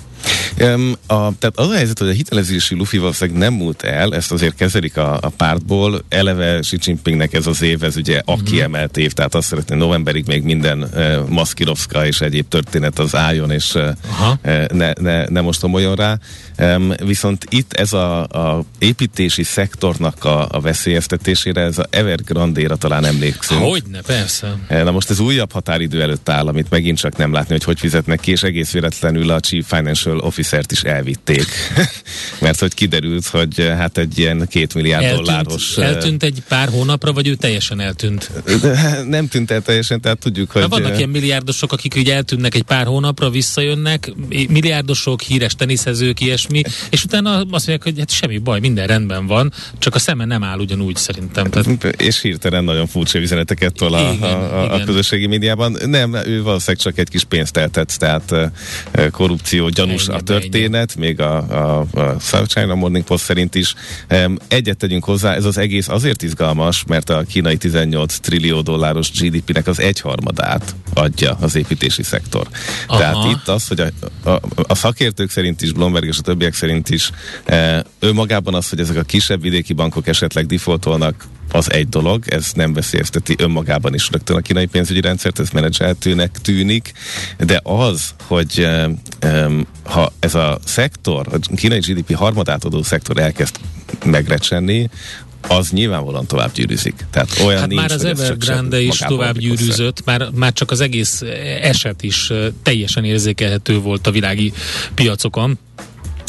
Um, 0.61 0.93
a, 1.07 1.14
tehát 1.14 1.53
az 1.55 1.68
a 1.68 1.74
helyzet, 1.74 1.99
hogy 1.99 2.09
a 2.09 2.12
hitelezési 2.12 2.74
lufi 2.74 2.99
valószínűleg 2.99 3.41
nem 3.41 3.53
múlt 3.53 3.82
el, 3.82 4.14
ezt 4.14 4.32
azért 4.32 4.55
kezelik 4.55 4.97
a, 4.97 5.18
a 5.20 5.28
pártból. 5.28 6.05
Eleve 6.09 6.59
Xi 6.59 6.78
Jinpingnek 6.84 7.32
ez 7.34 7.47
az 7.47 7.62
év, 7.62 7.82
ez 7.82 7.97
ugye 7.97 8.18
a 8.24 8.32
uh-huh. 8.32 8.49
kiemelt 8.49 8.97
év, 8.97 9.12
tehát 9.12 9.34
azt 9.34 9.49
szeretné 9.49 9.76
novemberig 9.76 10.26
még 10.26 10.43
minden 10.43 10.82
uh, 10.82 11.28
Maszkirovszka 11.28 12.07
és 12.07 12.20
egyéb 12.20 12.49
történet 12.49 12.99
az 12.99 13.16
álljon, 13.16 13.51
és 13.51 13.74
uh, 13.74 13.89
ne, 14.72 14.93
ne, 15.01 15.24
ne 15.24 15.41
most 15.41 15.62
omoljon 15.62 15.95
rá. 15.95 16.18
Um, 16.59 16.93
viszont 17.05 17.47
itt 17.49 17.72
ez 17.72 17.93
a, 17.93 18.20
a 18.22 18.64
építési 18.78 19.43
szektornak 19.43 20.24
a, 20.24 20.49
a 20.51 20.61
veszélyeztetésére, 20.61 21.61
ez 21.61 21.78
a 21.78 21.86
Evergrande-ra 21.91 22.76
talán 22.76 23.05
emlékszünk. 23.05 23.61
Hogyne, 23.61 24.01
persze. 24.01 24.57
Na 24.68 24.91
most 24.91 25.11
ez 25.11 25.20
újabb 25.20 25.53
határidő 25.53 26.03
előtt 26.03 26.28
áll, 26.28 26.47
amit 26.47 26.70
megint 26.79 26.99
csak 26.99 27.16
nem 27.16 27.33
látni, 27.33 27.51
hogy 27.51 27.64
hogy 27.64 27.79
fizetnek 27.79 28.20
ki, 28.20 28.31
és 28.31 28.43
egész 28.43 28.70
véletlenül 28.70 29.31
a 29.31 29.41
Chief 29.41 29.66
Financial 29.68 30.18
Officer-t 30.18 30.72
is 30.72 30.83
elvitték. 30.83 31.45
Mert 32.41 32.61
hogy 32.61 32.74
kiderült, 32.74 33.26
hogy 33.26 33.61
eh, 33.61 33.76
hát 33.76 33.99
egy 33.99 34.18
ilyen 34.18 34.47
két 34.51 34.74
milliárd 34.74 35.05
eltűnt, 35.05 35.26
dolláros... 35.26 35.76
Eh, 35.76 35.87
eltűnt 35.87 36.22
egy 36.22 36.43
pár 36.49 36.68
hónapra, 36.68 37.12
vagy 37.12 37.29
ő 37.29 37.35
teljesen 37.35 37.81
eltűnt? 37.81 38.31
Nem 39.16 39.29
tűnt 39.29 39.51
el 39.51 39.62
teljesen, 39.62 40.01
tehát 40.01 40.18
tudjuk, 40.18 40.51
hogy... 40.51 40.62
Na 40.62 40.68
vannak 40.68 40.97
ilyen 40.97 41.09
milliárdosok, 41.09 41.72
akik 41.72 41.95
ugye 41.97 42.14
eltűnnek 42.14 42.55
egy 42.55 42.62
pár 42.62 42.87
hónapra, 42.87 43.31
visszajönnek, 43.31 44.12
milliárdosok, 44.29 45.20
híres 45.20 45.55
teniszezők, 45.55 46.20
ilyesmi, 46.20 46.62
és 46.91 47.05
utána 47.05 47.31
azt 47.37 47.47
mondják, 47.51 47.83
hogy 47.83 47.99
hát 47.99 48.11
semmi 48.11 48.39
baj, 48.39 48.61
minden 48.61 48.87
rendben 48.87 49.26
van, 49.26 49.53
csak 49.79 49.95
a 49.95 49.99
szeme 49.99 50.24
nem 50.24 50.45
áll 50.45 50.59
ugyanúgy 50.59 50.97
szerintem. 50.97 51.51
Tehát... 51.51 51.85
És 51.85 52.20
hirtelen 52.20 52.64
nagyon 52.64 52.87
furcsa 52.87 53.18
üzeneteket 53.18 53.72
tol 53.72 53.95
a, 53.95 54.12
igen, 54.12 54.33
a, 54.33 54.61
a, 54.61 54.74
a 54.74 54.85
közösségi 54.85 55.26
médiában. 55.26 55.76
Nem, 55.87 56.14
ő 56.14 56.43
valószínűleg 56.43 56.68
csak 56.77 56.99
egy 56.99 57.09
kis 57.09 57.25
pénzt 57.25 57.57
eltett, 57.57 57.89
tehát 57.89 58.35
korrupció 59.11 59.69
gyanús 59.69 60.09
a 60.09 60.21
történet, 60.21 60.97
még 60.97 61.21
a, 61.21 61.37
a, 61.37 61.87
a 61.93 62.21
South 62.21 62.49
China 62.49 62.75
Morning 62.75 63.05
Post 63.05 63.25
szerint 63.25 63.55
is. 63.55 63.75
Egyet 64.49 64.77
tegyünk 64.77 65.05
hozzá, 65.05 65.35
ez 65.35 65.45
az 65.45 65.59
egész 65.59 65.89
azért 65.89 66.23
izgalmas, 66.23 66.85
mert 66.87 67.11
a 67.11 67.23
kínai 67.29 67.57
18 67.57 68.19
trillió 68.19 68.61
dolláros 68.61 69.11
GDP-nek 69.11 69.66
az 69.66 69.81
egyharmadát 69.81 70.75
adja 70.95 71.37
az 71.41 71.55
építési 71.55 72.03
szektor. 72.03 72.49
Aha. 72.87 72.99
Tehát 72.99 73.25
itt 73.31 73.49
az, 73.49 73.69
hogy 73.69 73.81
a, 73.81 74.31
a, 74.31 74.41
a 74.66 74.75
szakértők 74.75 75.31
szerint 75.31 75.62
is, 75.62 75.73
Blomberg 75.73 76.07
és 76.07 76.19
a 76.19 76.23
többiek 76.23 76.55
szerint 76.55 76.91
is 76.91 77.11
önmagában 77.99 78.55
az, 78.55 78.69
hogy 78.69 78.81
ezek 78.81 78.97
a 78.97 79.03
kisebb 79.03 79.41
vidéki 79.41 79.73
bankok 79.73 80.07
esetleg 80.07 80.47
defaultolnak, 80.47 81.25
az 81.53 81.73
egy 81.73 81.89
dolog, 81.89 82.25
ez 82.29 82.53
nem 82.55 82.73
veszélyezteti 82.73 83.35
önmagában 83.39 83.95
is 83.95 84.09
rögtön 84.11 84.37
a 84.37 84.41
kínai 84.41 84.67
pénzügyi 84.67 85.01
rendszert, 85.01 85.39
ez 85.39 85.51
menedzseltőnek 85.51 86.39
tűnik, 86.43 86.93
de 87.39 87.61
az, 87.63 88.15
hogy 88.27 88.67
um, 89.25 89.67
ha 89.85 90.13
ez 90.19 90.35
a 90.35 90.59
szektor, 90.65 91.27
a 91.31 91.55
kínai 91.57 91.79
GDP 91.79 92.15
harmadát 92.15 92.65
adó 92.65 92.83
szektor 92.83 93.19
elkezd 93.19 93.57
megrecsenni, 94.05 94.91
az 95.49 95.71
nyilvánvalóan 95.71 96.27
tovább 96.27 96.53
gyűrűzik. 96.53 97.07
Tehát 97.11 97.41
olyan 97.45 97.59
hát 97.59 97.69
nincs, 97.69 97.81
már 97.81 97.91
az 97.91 98.05
Evergrande 98.05 98.81
is 98.81 98.99
tovább 98.99 99.39
gyűrűzött, 99.39 100.05
már, 100.05 100.29
már 100.35 100.53
csak 100.53 100.71
az 100.71 100.81
egész 100.81 101.23
eset 101.63 102.03
is 102.03 102.33
teljesen 102.63 103.05
érzékelhető 103.05 103.79
volt 103.81 104.07
a 104.07 104.11
világi 104.11 104.53
piacokon. 104.95 105.59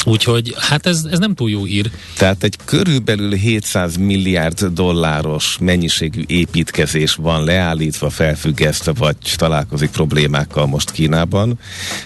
Úgyhogy 0.05 0.55
hát 0.57 0.85
ez, 0.85 1.03
ez 1.11 1.19
nem 1.19 1.35
túl 1.35 1.49
jó 1.49 1.63
hír. 1.63 1.91
Tehát 2.17 2.43
egy 2.43 2.55
körülbelül 2.65 3.31
700 3.31 3.97
milliárd 3.97 4.65
dolláros 4.65 5.57
mennyiségű 5.61 6.23
építkezés 6.27 7.15
van 7.15 7.43
leállítva, 7.43 8.09
felfüggesztve, 8.09 8.91
vagy 8.97 9.15
találkozik 9.35 9.89
problémákkal 9.89 10.65
most 10.65 10.91
Kínában. 10.91 11.59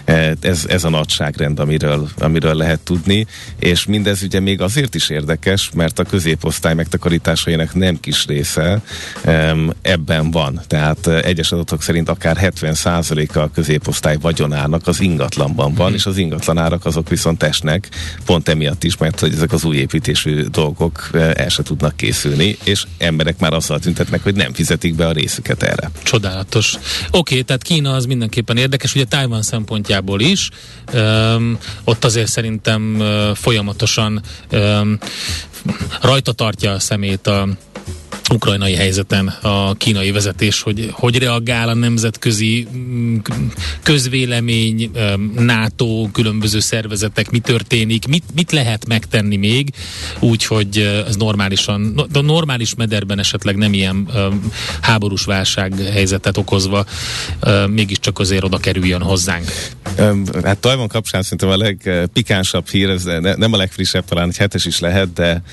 E, 0.06 0.36
ez, 0.40 0.66
ez 0.68 0.84
a 0.84 0.90
nagyságrend, 0.90 1.60
amiről, 1.60 2.10
amiről 2.18 2.54
lehet 2.54 2.80
tudni, 2.80 3.26
és 3.60 3.86
mindez 3.86 4.24
ugye 4.24 4.40
még 4.40 4.62
azért 4.62 4.96
is 4.96 5.10
érdekes, 5.10 5.70
mert 5.74 6.00
a 6.00 6.04
középosztály 6.04 6.74
megtakarításainak 6.74 7.74
nem 7.74 8.00
kis 8.00 8.26
része 8.26 8.82
ebben 9.82 10.32
van. 10.32 10.62
Tehát 10.68 11.08
egyes 11.08 11.52
adatok 11.52 11.82
szerint 11.82 12.10
akár 12.10 12.38
70%-a 12.42 13.40
a 13.40 13.50
középosztály 13.54 14.18
vagyonának 14.22 14.88
az 14.88 15.02
ingatlanban 15.02 15.74
van, 15.74 15.92
mm. 15.92 15.94
és 15.94 16.06
az 16.06 16.18
ingatlanárak 16.18 16.86
azok 16.86 17.10
viszont 17.10 17.44
esnek 17.44 17.83
pont 18.26 18.50
emiatt 18.50 18.84
is, 18.84 18.98
mert 18.98 19.20
hogy 19.20 19.34
ezek 19.34 19.52
az 19.52 19.64
új 19.64 19.78
építésű 19.78 20.42
dolgok 20.42 21.10
eh, 21.14 21.32
el 21.34 21.50
se 21.50 21.64
tudnak 21.64 21.98
készülni, 21.98 22.58
és 22.64 22.84
emberek 22.98 23.40
már 23.40 23.54
azzal 23.54 23.80
tüntetnek, 23.80 24.24
hogy 24.24 24.36
nem 24.36 24.54
fizetik 24.54 24.96
be 24.96 25.08
a 25.08 25.12
részüket 25.12 25.64
erre. 25.64 25.92
Csodálatos. 26.04 26.74
Oké, 26.74 26.84
okay, 27.12 27.44
tehát 27.44 27.64
Kína 27.64 27.94
az 27.94 28.06
mindenképpen 28.06 28.58
érdekes, 28.58 28.96
ugye 28.96 29.06
Taiwan 29.06 29.42
szempontjából 29.42 30.20
is, 30.20 30.50
um, 30.94 31.58
ott 31.84 32.06
azért 32.06 32.30
szerintem 32.30 32.96
uh, 33.00 33.36
folyamatosan 33.36 34.22
um, 34.52 34.98
rajta 36.02 36.32
tartja 36.32 36.72
a 36.72 36.80
szemét 36.80 37.28
a 37.28 37.48
ukrajnai 38.34 38.76
helyzeten 38.76 39.28
a 39.28 39.74
kínai 39.74 40.12
vezetés, 40.12 40.62
hogy 40.62 40.90
hogy 40.92 41.18
reagál 41.18 41.70
a 41.70 41.74
nemzetközi 41.74 42.68
mm, 42.76 43.18
közvélemény, 43.84 44.92
NATO, 45.36 46.08
különböző 46.12 46.60
szervezetek, 46.60 47.32
mi 47.32 47.40
történik, 47.40 48.08
mit, 48.08 48.24
mit 48.36 48.52
lehet 48.52 48.88
megtenni 48.88 49.36
még, 49.36 49.70
úgyhogy 50.20 50.78
ez 51.08 51.16
normálisan, 51.16 52.08
de 52.12 52.22
normális 52.22 52.76
mederben 52.76 53.20
esetleg 53.20 53.56
nem 53.56 53.74
ilyen 53.74 54.10
háborús 54.82 55.26
válság 55.26 55.74
helyzetet 55.92 56.38
okozva, 56.38 56.86
mégiscsak 57.70 58.20
azért 58.20 58.44
oda 58.44 58.58
kerüljön 58.58 59.02
hozzánk. 59.02 59.46
Hát 60.44 60.58
Tajvan 60.58 60.88
kapcsán 60.88 61.22
szerintem 61.22 61.50
a 61.50 61.58
legpikánsabb 61.58 62.70
hír, 62.70 62.90
ez 62.90 63.04
nem 63.38 63.54
a 63.54 63.58
legfrissebb, 63.58 64.06
talán 64.06 64.30
egy 64.30 64.38
hetes 64.38 64.66
is 64.66 64.80
lehet, 64.80 65.14
de 65.14 65.44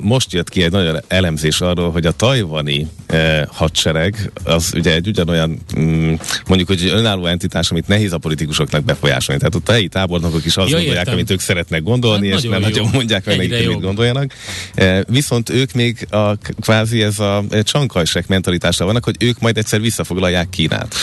most 0.00 0.32
jött 0.32 0.48
ki 0.48 0.62
egy 0.62 0.70
nagyon 0.70 1.00
elemzés 1.08 1.60
arról, 1.60 1.90
hogy 1.90 2.06
a 2.06 2.12
tajvani 2.16 2.86
eh, 3.06 3.42
hadsereg 3.48 4.32
az 4.44 4.72
ugye 4.74 4.94
egy 4.94 5.06
ugyanolyan, 5.06 5.58
mm, 5.78 6.12
mondjuk, 6.46 6.68
hogy 6.68 6.82
egy 6.82 6.90
önálló 6.92 7.26
entitás, 7.26 7.70
amit 7.70 7.88
nehéz 7.88 8.12
a 8.12 8.18
politikusoknak 8.18 8.84
befolyásolni. 8.84 9.40
Tehát 9.40 9.54
ott 9.54 9.68
a 9.68 9.72
helyi 9.72 9.88
tábornokok 9.88 10.44
is 10.44 10.56
azt 10.56 10.68
ja, 10.68 10.76
gondolják, 10.76 10.98
értem. 10.98 11.14
amit 11.14 11.30
ők 11.30 11.40
szeretnek 11.40 11.82
gondolni, 11.82 12.30
hát 12.30 12.42
és 12.42 12.48
nem 12.48 12.60
nagyon 12.60 12.88
mondják 12.92 13.26
meg 13.26 13.36
nekik, 13.36 13.68
mit 13.68 13.80
gondoljanak. 13.80 14.32
Eh, 14.74 15.00
viszont 15.08 15.50
ők 15.50 15.72
még 15.72 16.06
a, 16.10 16.34
kvázi 16.60 17.02
ez 17.02 17.18
a 17.18 17.44
csankajsek 17.62 18.26
mentalitásra 18.26 18.84
vannak, 18.84 19.04
hogy 19.04 19.16
ők 19.18 19.38
majd 19.40 19.58
egyszer 19.58 19.80
visszafoglalják 19.80 20.48
Kínát. 20.48 20.94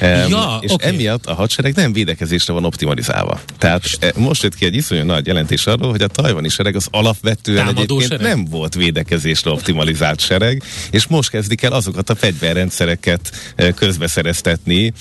Eh, 0.00 0.28
ja, 0.28 0.58
és 0.60 0.70
okay. 0.70 0.88
emiatt 0.88 1.26
a 1.26 1.34
hadsereg 1.34 1.74
nem 1.74 1.92
védekezésre 1.92 2.52
van 2.52 2.64
optimalizálva. 2.64 3.40
Tehát 3.58 3.84
eh, 4.00 4.10
most 4.16 4.42
jött 4.42 4.54
ki 4.54 4.64
egy 4.64 4.74
iszonyú 4.74 5.04
nagy 5.04 5.26
jelentés 5.26 5.66
arról, 5.66 5.90
hogy 5.90 6.02
a 6.02 6.06
tajvani 6.06 6.48
sereg 6.48 6.76
az 6.76 6.88
alapvetően 6.90 7.64
Támadó 7.64 7.80
egyébként 7.80 8.20
sereg? 8.20 8.36
nem 8.36 8.44
volt 8.44 8.74
védekezésre 8.74 9.50
optimalizált 9.50 10.20
sereg, 10.20 10.59
meg, 10.60 10.70
és 10.90 11.06
most 11.06 11.30
kezdik 11.30 11.62
el 11.62 11.72
azokat 11.72 12.10
a 12.10 12.14
fegyverrendszereket 12.14 13.30
közbeszereztetni, 13.74 14.92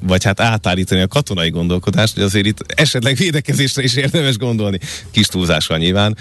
vagy 0.00 0.24
hát 0.24 0.40
átállítani 0.40 1.00
a 1.00 1.06
katonai 1.06 1.50
gondolkodást, 1.50 2.14
hogy 2.14 2.22
azért 2.22 2.46
itt 2.46 2.64
esetleg 2.66 3.16
védekezésre 3.16 3.82
is 3.82 3.94
érdemes 3.94 4.36
gondolni. 4.36 4.78
Kis 5.10 5.26
túlzással 5.26 5.78
nyilván, 5.78 6.16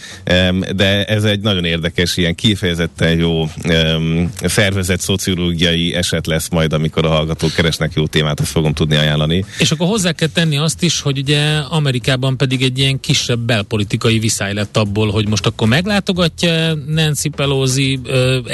de 0.76 1.06
ez 1.06 1.24
egy 1.24 1.40
nagyon 1.40 1.66
érdekes, 1.66 2.18
ilyen 2.18 2.36
kifejezetten 2.36 3.18
jó 3.18 3.50
szervezet 4.44 5.02
szociológiai 5.02 5.94
eset 5.94 6.28
lesz 6.28 6.50
majd, 6.50 6.74
amikor 6.74 7.06
a 7.06 7.10
hallgatók 7.10 7.54
keresnek 7.54 7.92
jó 7.96 8.08
témát, 8.08 8.40
ezt 8.40 8.52
fogom 8.52 8.74
tudni 8.74 8.96
ajánlani. 8.96 9.46
És 9.58 9.72
akkor 9.72 9.88
hozzá 9.88 10.12
kell 10.12 10.28
tenni 10.28 10.58
azt 10.58 10.84
is, 10.84 11.02
hogy 11.02 11.18
ugye 11.18 11.58
Amerikában 11.58 12.38
pedig 12.38 12.62
egy 12.62 12.80
ilyen 12.80 13.00
kisebb 13.00 13.40
belpolitikai 13.40 14.20
viszály 14.20 14.54
lett 14.54 14.78
abból, 14.78 15.12
hogy 15.12 15.28
most 15.28 15.46
akkor 15.46 15.68
meglátogatja 15.68 16.74
Nancy 16.74 17.30
Pelosi, 17.30 18.00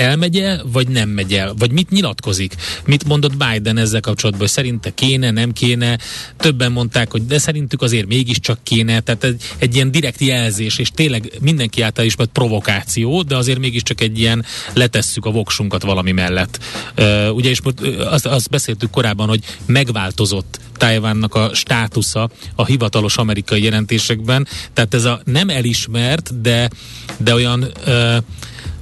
elmegye, 0.10 0.60
vagy 0.72 0.88
nem 0.88 1.10
megy 1.10 1.34
el, 1.34 1.54
vagy 1.58 1.72
mit 1.72 1.90
nyilatkozik? 1.90 2.56
Mit 2.86 3.04
mondott 3.06 3.38
Biden 3.38 3.78
ezzel 3.78 4.02
kapcsolatban, 4.02 4.46
hogy 4.46 4.56
szerinte 4.56 4.94
kéne, 4.94 5.32
nem 5.32 5.54
kéne? 5.54 5.98
Többen 6.38 6.72
mondták, 6.72 7.12
hogy 7.12 7.26
de 7.26 7.38
szerintük 7.38 7.82
azért 7.82 8.08
mégiscsak 8.08 8.60
kéne, 8.64 9.00
tehát 9.00 9.24
egy, 9.24 9.44
egy 9.58 9.76
ilyen 9.76 9.92
direkt 9.92 10.20
jelzés, 10.20 10.78
és 10.78 10.92
tényleg 10.96 11.32
mindenki 11.42 11.82
által 11.82 12.06
ismert 12.06 12.30
provokáció, 12.30 13.22
de 13.22 13.36
azért 13.36 13.60
mégiscsak 13.60 14.02
egy 14.02 14.20
ilyen 14.20 14.46
letesszük 14.74 15.26
a 15.26 15.32
voksunkat 15.32 15.82
valami 15.82 16.12
mellett. 16.12 16.60
Uh, 16.98 17.36
ugye, 17.36 17.50
és 17.50 17.60
azt, 18.00 18.26
azt 18.26 18.50
beszéltük 18.50 18.90
korábban, 18.90 19.28
hogy 19.28 19.44
megváltozott 19.66 20.60
Tájvánnak 20.80 21.36
a 21.36 21.50
státusza 21.54 22.30
a 22.56 22.66
hivatalos 22.66 23.18
amerikai 23.18 23.64
jelentésekben, 23.64 24.48
tehát 24.74 24.94
ez 24.94 25.06
a 25.06 25.22
nem 25.24 25.50
elismert, 25.50 26.42
de, 26.42 26.70
de 27.18 27.34
olyan 27.34 27.64
uh, 27.88 28.18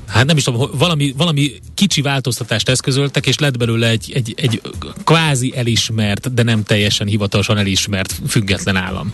hát 0.07 0.25
nem 0.25 0.37
is 0.37 0.43
tudom, 0.43 0.69
valami, 0.73 1.13
valami 1.17 1.51
kicsi 1.77 2.01
változtatást 2.01 2.69
eszközöltek, 2.69 3.27
és 3.27 3.37
lett 3.37 3.57
belőle 3.57 3.87
egy, 3.87 4.11
egy, 4.15 4.33
egy 4.37 4.61
kvázi 5.03 5.53
elismert, 5.55 6.33
de 6.33 6.43
nem 6.43 6.63
teljesen 6.63 7.07
hivatalosan 7.07 7.57
elismert 7.57 8.15
független 8.27 8.75
állam. 8.75 9.09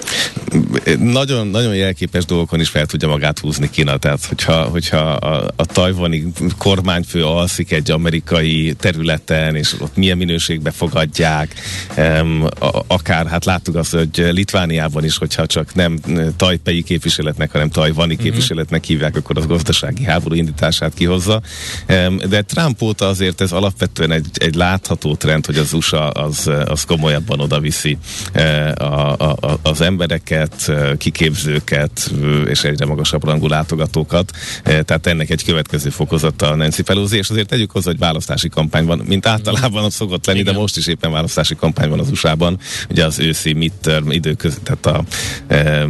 Nagyon, 1.00 1.48
nagyon 1.48 1.76
jelképes 1.76 2.26
dolgokon 2.26 2.60
is 2.60 2.70
fel 2.70 2.86
tudja 2.86 3.08
magát 3.08 3.40
húzni 3.40 3.70
Kína, 3.70 3.98
tehát 3.98 4.26
hogyha, 4.26 4.64
hogyha 4.64 4.98
a, 4.98 5.52
a 5.56 5.66
tajvani 5.66 6.32
kormányfő 6.58 7.26
alszik 7.26 7.72
egy 7.72 7.92
amerikai 7.92 8.74
területen, 8.80 9.56
és 9.56 9.74
ott 9.80 9.96
milyen 9.96 10.18
minőségbe 10.18 10.72
fogadják, 10.72 11.54
um, 11.98 12.48
akár, 12.88 13.28
hát 13.28 13.46
láttuk 13.46 13.76
azt, 13.76 13.92
hogy 13.92 14.10
Litvániában 14.32 15.04
is, 15.06 15.18
hogyha 15.18 15.46
csak 15.46 15.74
nem 15.74 16.00
tajpei 16.36 16.84
képviseletnek, 16.84 17.52
hanem 17.52 17.70
tajvani 17.70 18.14
mm-hmm. 18.14 18.24
képviseletnek 18.24 18.84
hívják, 18.84 19.16
akkor 19.16 19.38
az 19.38 19.48
gazdasági 19.48 20.04
háború 20.04 20.36
indítását 20.36 20.94
kihozza. 20.94 21.42
Um, 21.90 22.18
de 22.30 22.42
Trump 22.54 22.82
óta 22.82 23.08
azért 23.08 23.42
ez 23.42 23.52
alapvetően 23.52 24.12
egy, 24.12 24.28
egy 24.34 24.56
látható 24.56 25.16
trend, 25.16 25.46
hogy 25.46 25.58
az 25.58 25.74
USA 25.74 26.10
az, 26.10 26.50
az 26.66 26.84
komolyabban 26.84 27.40
odaviszi 27.40 27.98
eh, 28.32 28.72
a, 28.78 29.12
a, 29.12 29.60
az 29.62 29.82
embereket, 29.82 30.54
eh, 30.68 30.92
kiképzőket 30.98 32.12
eh, 32.22 32.50
és 32.50 32.64
egyre 32.64 32.86
magasabb 32.86 33.24
rangú 33.24 33.48
látogatókat. 33.48 34.32
Tehát 34.64 35.08
ennek 35.08 35.30
egy 35.30 35.44
következő 35.44 35.90
fokozata 35.90 36.50
a 36.50 36.56
Nancy 36.56 36.82
Pelosi, 36.84 37.18
és 37.18 37.30
azért 37.30 37.48
tegyük 37.48 37.72
hozzá, 37.72 37.90
hogy 37.90 38.00
választási 38.00 38.50
kampány 38.50 38.86
van, 38.86 39.02
mint 39.08 39.26
általában 39.26 39.84
az 39.84 39.94
szokott 39.94 40.26
lenni, 40.26 40.40
Igen. 40.40 40.54
de 40.54 40.60
most 40.60 40.78
is 40.78 40.88
éppen 40.88 41.12
választási 41.12 41.56
kampány 41.56 41.90
van 41.90 42.00
az 42.00 42.10
USA-ban. 42.10 42.60
Ugye 42.90 43.06
az 43.06 43.20
őszi 43.20 43.54
midterm 43.54 44.12
időköz, 44.12 44.60
tehát 44.64 44.86
a 44.86 45.04
e, 45.48 45.88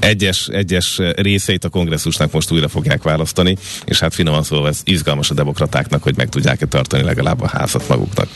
egyes, 0.00 0.48
egyes 0.48 1.00
részeit 1.16 1.64
a 1.64 1.68
kongresszusnak 1.68 2.32
most 2.32 2.50
újra 2.50 2.68
fogják 2.68 3.02
választani, 3.02 3.56
és 3.84 3.98
hát 3.98 4.14
finoman 4.14 4.42
szólva 4.42 4.68
ez 4.68 4.80
izgalmas 4.84 5.30
a 5.30 5.34
demokraták 5.34 5.81
pártnak, 5.82 6.02
hogy 6.02 6.16
meg 6.16 6.28
tudják-e 6.28 6.66
tartani 6.66 7.02
legalább 7.02 7.40
a 7.40 7.48
házat 7.48 7.88
maguknak. 7.88 8.28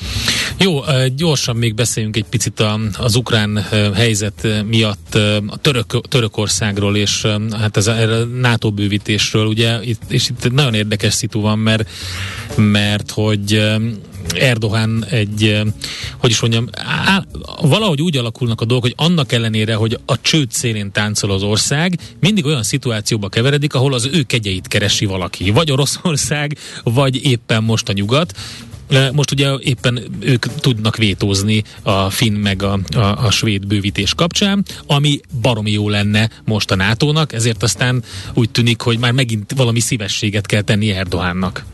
Jó, 0.59 0.81
gyorsan 1.17 1.57
még 1.57 1.75
beszéljünk 1.75 2.17
egy 2.17 2.25
picit 2.25 2.65
az 2.99 3.15
ukrán 3.15 3.65
helyzet 3.95 4.49
miatt 4.67 5.15
a 5.47 5.57
török, 5.57 6.09
Törökországról 6.09 6.97
és 6.97 7.27
hát 7.53 7.77
ez 7.77 7.87
a, 7.87 8.21
a 8.21 8.25
NATO 8.25 8.71
bővítésről, 8.71 9.47
ugye, 9.47 9.79
és 10.09 10.29
itt 10.29 10.53
nagyon 10.53 10.75
érdekes 10.75 11.15
szitu 11.15 11.41
van, 11.41 11.59
mert, 11.59 11.89
mert 12.57 13.11
hogy 13.11 13.63
Erdogan 14.35 15.05
egy, 15.11 15.61
hogy 16.19 16.31
is 16.31 16.41
mondjam, 16.41 16.69
á, 17.07 17.25
valahogy 17.61 18.03
úgy 18.03 18.17
alakulnak 18.17 18.61
a 18.61 18.65
dolgok, 18.65 18.85
hogy 18.85 19.07
annak 19.07 19.33
ellenére, 19.33 19.75
hogy 19.75 19.99
a 20.07 20.21
csőd 20.21 20.51
szélén 20.51 20.93
táncol 20.93 21.31
az 21.31 21.43
ország, 21.43 21.99
mindig 22.21 22.45
olyan 22.45 22.63
szituációba 22.63 23.29
keveredik, 23.29 23.75
ahol 23.75 23.95
az 23.95 24.09
ő 24.13 24.23
kegyeit 24.23 24.69
keresi 24.69 25.05
valaki. 25.05 25.51
Vagy 25.51 25.71
Oroszország, 25.71 26.59
vagy 26.85 27.25
éppen 27.25 27.63
most 27.63 27.89
a 27.89 27.93
nyugat. 27.93 28.33
Most 29.13 29.33
ugye 29.33 29.51
éppen 29.61 30.01
ők 30.21 30.47
tudnak 30.47 30.97
vétózni 30.97 31.63
a 31.83 32.11
finn 32.11 32.35
meg 32.35 32.63
a, 32.63 32.81
a, 32.95 32.99
a 32.99 33.31
svéd 33.31 33.67
bővítés 33.67 34.15
kapcsán, 34.15 34.65
ami 34.87 35.21
baromi 35.41 35.71
jó 35.71 35.89
lenne 35.89 36.31
most 36.45 36.71
a 36.71 36.75
NATO-nak, 36.75 37.33
ezért 37.33 37.63
aztán 37.63 38.03
úgy 38.35 38.51
tűnik, 38.51 38.81
hogy 38.81 38.99
már 38.99 39.13
megint 39.13 39.53
valami 39.57 39.81
szívességet 39.81 40.47
kell 40.47 40.61
tenni 40.61 40.91
Erdohánnak. 40.91 41.65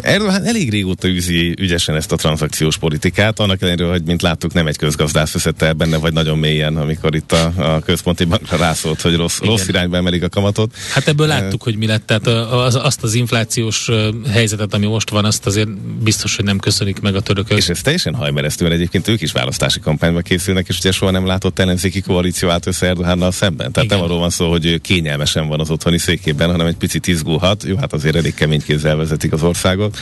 Erdogan 0.00 0.44
elég 0.44 0.70
régóta 0.70 1.08
űzi 1.08 1.54
ügyesen 1.58 1.96
ezt 1.96 2.12
a 2.12 2.16
tranzakciós 2.16 2.78
politikát, 2.78 3.40
annak 3.40 3.62
ellenére, 3.62 3.88
hogy 3.88 4.02
mint 4.04 4.22
láttuk, 4.22 4.52
nem 4.52 4.66
egy 4.66 4.76
közgazdász 4.76 5.32
veszette 5.32 5.66
el 5.66 5.72
benne, 5.72 5.96
vagy 5.96 6.12
nagyon 6.12 6.38
mélyen, 6.38 6.76
amikor 6.76 7.14
itt 7.14 7.32
a, 7.32 7.52
a 7.56 7.80
központi 7.80 8.24
bankra 8.24 8.56
rászólt, 8.56 9.00
hogy 9.00 9.16
rossz, 9.16 9.38
rossz 9.38 9.68
irányba 9.68 9.96
emelik 9.96 10.22
a 10.22 10.28
kamatot. 10.28 10.74
Hát 10.92 11.08
ebből 11.08 11.26
láttuk, 11.26 11.62
hogy 11.62 11.76
mi 11.76 11.86
lett. 11.86 12.06
Tehát 12.06 12.26
az, 12.52 12.74
azt 12.74 13.02
az 13.02 13.14
inflációs 13.14 13.90
helyzetet, 14.30 14.74
ami 14.74 14.86
most 14.86 15.10
van, 15.10 15.24
azt 15.24 15.46
azért 15.46 15.68
biztos, 15.80 16.19
hogy 16.22 16.44
nem 16.44 16.58
köszönik 16.58 17.00
meg 17.00 17.14
a 17.14 17.20
törökök. 17.20 17.58
És 17.58 17.68
ez 17.68 17.80
teljesen 17.80 18.14
hajmeresztő, 18.14 18.64
mert 18.64 18.76
egyébként 18.76 19.08
ők 19.08 19.20
is 19.20 19.32
választási 19.32 19.80
kampányba 19.80 20.20
készülnek, 20.20 20.68
és 20.68 20.78
ugye 20.78 20.92
soha 20.92 21.10
nem 21.10 21.26
látott 21.26 21.58
ellenzéki 21.58 22.00
koalíció 22.00 22.48
állt 22.48 22.66
össze 22.66 22.86
Erdogánnal 22.86 23.32
szemben. 23.32 23.72
Tehát 23.72 23.84
Igen. 23.84 23.98
nem 23.98 24.06
arról 24.06 24.18
van 24.18 24.30
szó, 24.30 24.50
hogy 24.50 24.80
kényelmesen 24.80 25.48
van 25.48 25.60
az 25.60 25.70
otthoni 25.70 25.98
székében, 25.98 26.50
hanem 26.50 26.66
egy 26.66 26.76
picit 26.76 27.06
izgulhat. 27.06 27.64
Jó, 27.64 27.76
hát 27.76 27.92
azért 27.92 28.16
elég 28.16 28.34
kemény 28.34 28.62
kézzel 28.62 28.96
vezetik 28.96 29.32
az 29.32 29.42
országot. 29.42 29.96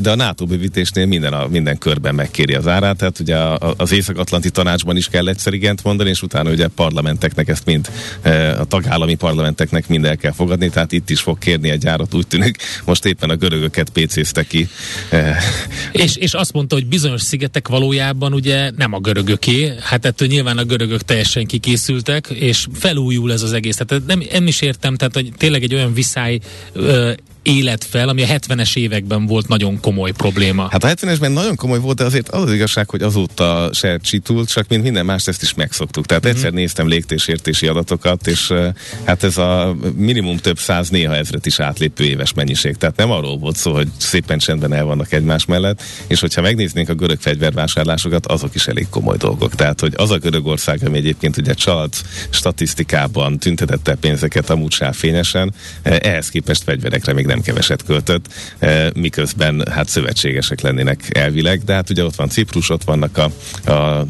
De 0.00 0.10
a 0.10 0.14
NATO 0.14 0.44
bővítésnél 0.44 1.06
minden, 1.06 1.32
a, 1.32 1.46
minden 1.46 1.78
körben 1.78 2.14
megkéri 2.14 2.54
az 2.54 2.66
árát, 2.66 2.96
tehát 2.96 3.20
ugye 3.20 3.36
az 3.76 3.92
Észak-Atlanti 3.92 4.50
Tanácsban 4.50 4.96
is 4.96 5.08
kell 5.08 5.28
egyszer 5.28 5.52
igent 5.52 5.82
mondani, 5.82 6.08
és 6.08 6.22
utána 6.22 6.50
ugye 6.50 6.68
parlamenteknek 6.68 7.48
ezt 7.48 7.64
mind, 7.64 7.90
e, 8.22 8.60
a 8.60 8.64
tagállami 8.64 9.14
parlamenteknek 9.14 9.88
mind 9.88 10.04
el 10.04 10.16
kell 10.16 10.32
fogadni, 10.32 10.70
tehát 10.70 10.92
itt 10.92 11.10
is 11.10 11.20
fog 11.20 11.38
kérni 11.38 11.70
egy 11.70 11.86
árat, 11.86 12.14
úgy 12.14 12.26
tűnik. 12.26 12.56
Most 12.84 13.04
éppen 13.04 13.30
a 13.30 13.34
görögöket 13.36 13.90
PC-zte 13.90 14.42
ki. 14.42 14.68
És, 15.92 16.16
és 16.16 16.34
azt 16.34 16.52
mondta, 16.52 16.74
hogy 16.74 16.86
bizonyos 16.86 17.22
szigetek 17.22 17.68
valójában 17.68 18.32
ugye 18.32 18.70
nem 18.76 18.92
a 18.92 19.00
görögöké, 19.00 19.72
hát 19.80 20.04
ettől 20.04 20.28
nyilván 20.28 20.58
a 20.58 20.64
görögök 20.64 21.02
teljesen 21.02 21.46
kikészültek, 21.46 22.26
és 22.26 22.66
felújul 22.72 23.32
ez 23.32 23.42
az 23.42 23.52
egész. 23.52 23.76
Tehát 23.76 24.06
nem, 24.06 24.22
nem 24.32 24.46
is 24.46 24.60
értem, 24.60 24.96
tehát 24.96 25.14
hogy 25.14 25.32
tényleg 25.36 25.62
egy 25.62 25.74
olyan 25.74 25.94
viszály 25.94 26.38
élet 27.46 27.84
fel, 27.84 28.08
ami 28.08 28.22
a 28.22 28.26
70-es 28.26 28.76
években 28.76 29.26
volt 29.26 29.48
nagyon 29.48 29.80
komoly 29.80 30.10
probléma. 30.10 30.68
Hát 30.70 30.84
a 30.84 30.88
70-esben 30.88 31.32
nagyon 31.32 31.56
komoly 31.56 31.78
volt, 31.78 31.96
de 31.96 32.04
azért 32.04 32.28
az 32.28 32.42
az 32.42 32.52
igazság, 32.52 32.90
hogy 32.90 33.02
azóta 33.02 33.70
se 33.72 33.98
csitult, 33.98 34.48
csak 34.48 34.68
mint 34.68 34.82
minden 34.82 35.04
más, 35.04 35.26
ezt 35.26 35.42
is 35.42 35.54
megszoktuk. 35.54 36.06
Tehát 36.06 36.26
mm-hmm. 36.26 36.36
egyszer 36.36 36.52
néztem 36.52 36.88
légtésértési 36.88 37.66
adatokat, 37.66 38.26
és 38.26 38.52
hát 39.04 39.22
ez 39.22 39.36
a 39.36 39.76
minimum 39.96 40.36
több 40.36 40.58
száz, 40.58 40.88
néha 40.88 41.14
ezret 41.14 41.46
is 41.46 41.60
átlépő 41.60 42.04
éves 42.04 42.32
mennyiség. 42.32 42.76
Tehát 42.76 42.96
nem 42.96 43.10
arról 43.10 43.38
volt 43.38 43.56
szó, 43.56 43.72
hogy 43.72 43.88
szépen 43.96 44.38
csendben 44.38 44.72
el 44.72 44.84
vannak 44.84 45.12
egymás 45.12 45.44
mellett, 45.44 45.82
és 46.06 46.20
hogyha 46.20 46.40
megnéznénk 46.40 46.88
a 46.88 46.94
görög 46.94 47.20
fegyvervásárlásokat, 47.20 48.26
azok 48.26 48.54
is 48.54 48.66
elég 48.66 48.86
komoly 48.90 49.16
dolgok. 49.16 49.54
Tehát, 49.54 49.80
hogy 49.80 49.92
az 49.96 50.10
a 50.10 50.18
Görögország, 50.18 50.80
ami 50.86 50.96
egyébként 50.96 51.36
ugye 51.36 51.54
csalt 51.54 52.02
statisztikában 52.30 53.38
tüntetette 53.38 53.94
pénzeket 53.94 54.50
amúgy 54.50 54.74
fényesen, 54.92 55.54
ehhez 55.82 56.28
képest 56.28 56.62
fegyverekre 56.62 57.12
még 57.12 57.26
nem 57.26 57.35
nem 57.36 57.44
keveset 57.44 57.84
költött, 57.84 58.26
eh, 58.58 58.86
miközben 58.94 59.68
hát 59.70 59.88
szövetségesek 59.88 60.60
lennének 60.60 61.16
elvileg, 61.16 61.64
de 61.64 61.74
hát 61.74 61.90
ugye 61.90 62.04
ott 62.04 62.14
van 62.14 62.28
Ciprus, 62.28 62.70
ott 62.70 62.84
vannak 62.84 63.18
a, 63.18 63.30
a, 63.70 63.72
a 63.72 64.06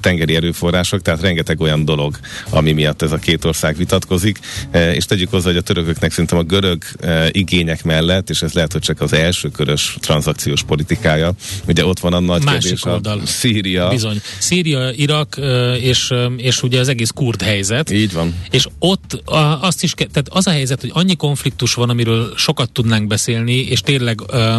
tengeri 0.00 0.34
erőforrások, 0.34 1.02
tehát 1.02 1.20
rengeteg 1.20 1.60
olyan 1.60 1.84
dolog, 1.84 2.18
ami 2.50 2.72
miatt 2.72 3.02
ez 3.02 3.12
a 3.12 3.16
két 3.16 3.44
ország 3.44 3.76
vitatkozik, 3.76 4.38
eh, 4.70 4.94
és 4.94 5.04
tegyük 5.04 5.30
hozzá, 5.30 5.46
hogy 5.46 5.56
a 5.56 5.60
törököknek 5.60 6.10
szerintem 6.10 6.38
a 6.38 6.42
görög 6.42 6.82
eh, 7.00 7.28
igények 7.30 7.84
mellett, 7.84 8.30
és 8.30 8.42
ez 8.42 8.52
lehet, 8.52 8.72
hogy 8.72 8.82
csak 8.82 9.00
az 9.00 9.12
első 9.12 9.48
körös 9.48 9.96
tranzakciós 10.00 10.62
politikája, 10.62 11.32
ugye 11.66 11.84
ott 11.84 11.98
van 11.98 12.12
a 12.12 12.20
nagy 12.20 12.44
Másik 12.44 12.60
kérdés, 12.60 12.84
oldal. 12.84 13.18
a 13.18 13.26
Szíria. 13.26 13.88
Bizony. 13.88 14.20
Szíria, 14.38 14.90
Irak, 14.90 15.40
és, 15.80 16.14
és 16.36 16.62
ugye 16.62 16.80
az 16.80 16.88
egész 16.88 17.10
kurd 17.10 17.42
helyzet. 17.42 17.90
Így 17.90 18.12
van. 18.12 18.34
És 18.50 18.66
ott 18.78 19.22
azt 19.60 19.82
is, 19.82 19.94
tehát 19.94 20.28
az 20.28 20.46
a 20.46 20.50
helyzet, 20.50 20.80
hogy 20.80 20.90
annyi 20.92 21.16
konfliktus 21.16 21.74
van, 21.74 21.90
amiről 21.90 22.32
sok 22.36 22.55
sokat 22.56 22.72
tudnánk 22.72 23.06
beszélni, 23.06 23.52
és 23.52 23.80
tényleg 23.80 24.20
ö, 24.26 24.56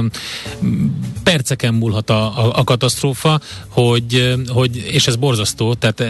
perceken 1.24 1.74
múlhat 1.74 2.10
a, 2.10 2.46
a, 2.46 2.58
a 2.58 2.64
katasztrófa, 2.64 3.40
hogy, 3.68 4.36
hogy, 4.48 4.76
és 4.92 5.08
ez 5.08 5.16
borzasztó, 5.16 5.74
tehát 5.74 6.04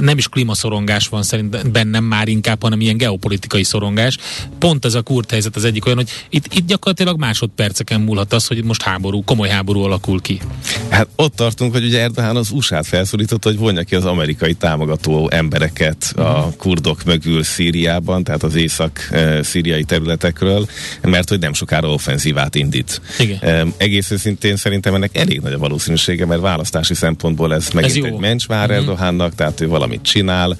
nem 0.00 0.18
is 0.18 0.28
klímaszorongás 0.28 1.08
van 1.08 1.22
szerint 1.22 1.70
bennem 1.70 2.04
már 2.04 2.28
inkább, 2.28 2.62
hanem 2.62 2.80
ilyen 2.80 2.96
geopolitikai 2.96 3.62
szorongás. 3.62 4.18
Pont 4.58 4.84
ez 4.84 4.94
a 4.94 5.02
kurt 5.02 5.30
helyzet 5.30 5.56
az 5.56 5.64
egyik 5.64 5.86
olyan, 5.86 5.98
hogy 5.98 6.10
itt, 6.28 6.54
itt 6.54 6.66
gyakorlatilag 6.66 7.18
másodperceken 7.18 8.00
múlhat 8.00 8.32
az, 8.32 8.46
hogy 8.46 8.64
most 8.64 8.82
háború, 8.82 9.24
komoly 9.24 9.48
háború 9.48 9.82
alakul 9.82 10.20
ki. 10.20 10.40
Hát 10.88 11.08
ott 11.16 11.34
tartunk, 11.34 11.72
hogy 11.72 11.84
ugye 11.84 12.00
Erdogan 12.00 12.36
az 12.36 12.50
USA-t 12.50 12.86
felszólította, 12.86 13.48
hogy 13.48 13.58
vonja 13.58 13.82
ki 13.82 13.94
az 13.94 14.04
amerikai 14.04 14.54
támogató 14.54 15.30
embereket 15.30 16.12
a 16.16 16.52
kurdok 16.56 17.04
mögül 17.04 17.42
Szíriában, 17.42 18.24
tehát 18.24 18.42
az 18.42 18.54
észak-szíriai 18.54 19.84
területekről, 19.84 20.66
mert 21.14 21.28
hogy 21.28 21.38
nem 21.38 21.52
sokára 21.52 21.88
offenzívát 21.88 22.54
indít. 22.54 23.00
Igen. 23.18 23.74
Egész 23.76 24.10
őszintén 24.10 24.56
szerintem 24.56 24.94
ennek 24.94 25.16
elég 25.16 25.40
nagy 25.40 25.52
a 25.52 25.58
valószínűsége, 25.58 26.26
mert 26.26 26.40
választási 26.40 26.94
szempontból 26.94 27.54
ez 27.54 27.68
megint 27.68 28.06
ez 28.06 28.12
egy 28.12 28.18
mencsvár 28.18 28.70
uh-huh. 28.70 28.76
Erdogannak, 28.76 29.34
tehát 29.34 29.60
ő 29.60 29.68
valamit 29.68 30.02
csinál. 30.02 30.56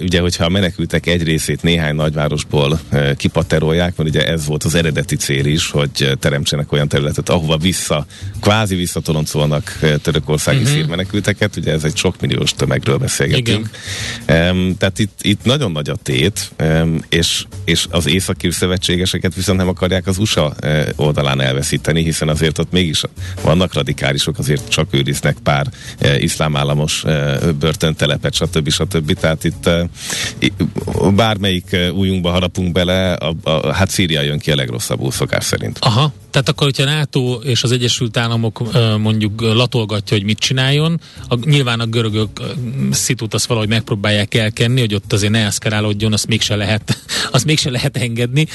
Ugye, 0.00 0.20
hogyha 0.20 0.44
a 0.44 0.48
menekültek 0.48 1.06
egy 1.06 1.22
részét 1.22 1.62
néhány 1.62 1.94
nagyvárosból 1.94 2.80
kipaterolják, 3.16 3.96
mert 3.96 4.08
ugye 4.08 4.26
ez 4.26 4.46
volt 4.46 4.64
az 4.64 4.74
eredeti 4.74 5.16
cél 5.16 5.44
is, 5.46 5.70
hogy 5.70 6.16
teremtsenek 6.18 6.72
olyan 6.72 6.88
területet, 6.88 7.28
ahova 7.28 7.56
vissza, 7.56 8.06
kvázi 8.40 8.74
visszatoloncolnak 8.74 9.78
törökországi 10.02 10.58
uh-huh. 10.58 10.72
szírmenekülteket, 10.72 11.56
ugye 11.56 11.72
ez 11.72 11.84
egy 11.84 11.96
sok 11.96 12.20
milliós 12.20 12.52
tömegről 12.54 12.96
beszélgetünk. 12.96 13.70
Um, 14.28 14.76
tehát 14.76 14.98
itt, 14.98 15.18
itt 15.22 15.44
nagyon 15.44 15.72
nagy 15.72 15.90
a 15.90 15.96
tét, 16.02 16.50
és, 17.08 17.44
és 17.64 17.86
az 17.90 18.06
északi 18.06 18.50
szövetségeseket 18.50 19.34
viszont 19.34 19.58
nem 19.58 19.68
akarják 19.70 20.06
az 20.06 20.18
USA 20.18 20.54
uh, 20.62 20.88
oldalán 20.96 21.40
elveszíteni, 21.40 22.02
hiszen 22.02 22.28
azért 22.28 22.58
ott 22.58 22.72
mégis 22.72 23.02
vannak 23.42 23.74
radikálisok, 23.74 24.38
azért 24.38 24.68
csak 24.68 24.86
őriznek 24.90 25.36
pár 25.42 25.66
uh, 26.02 26.22
iszlám 26.22 26.56
államos 26.56 27.04
uh, 27.04 27.50
börtöntelepet, 27.52 28.34
stb. 28.34 28.70
stb. 28.70 29.12
Tehát 29.12 29.44
itt 29.44 29.70
bármelyik 31.14 31.76
újunkba 31.94 32.30
harapunk 32.30 32.72
bele, 32.72 33.12
a, 33.12 33.34
a, 33.42 33.72
hát 33.72 33.90
Szíria 33.90 34.20
jön 34.20 34.38
ki 34.38 34.50
a 34.50 34.54
legrosszabbul 34.54 35.10
szokás 35.10 35.44
szerint. 35.44 35.78
Aha, 35.80 36.12
tehát 36.30 36.48
akkor, 36.48 36.66
hogyha 36.66 36.84
NATO 36.84 37.38
és 37.42 37.62
az 37.62 37.72
Egyesült 37.72 38.16
Államok 38.16 38.62
mondjuk 38.98 39.40
latolgatja, 39.40 40.16
hogy 40.16 40.26
mit 40.26 40.38
csináljon, 40.38 41.00
a, 41.28 41.48
nyilván 41.48 41.80
a 41.80 41.86
görögök 41.86 42.40
szitút 42.90 43.34
azt 43.34 43.46
valahogy 43.46 43.68
megpróbálják 43.68 44.34
elkenni, 44.34 44.80
hogy 44.80 44.94
ott 44.94 45.12
azért 45.12 45.32
ne 45.32 45.44
eszkerálódjon, 45.44 46.12
azt 46.12 46.26
mégse 46.26 46.56
lehet, 46.56 46.98
azt 47.30 47.44
mégse 47.44 47.70
lehet 47.70 47.96
engedni, 47.96 48.46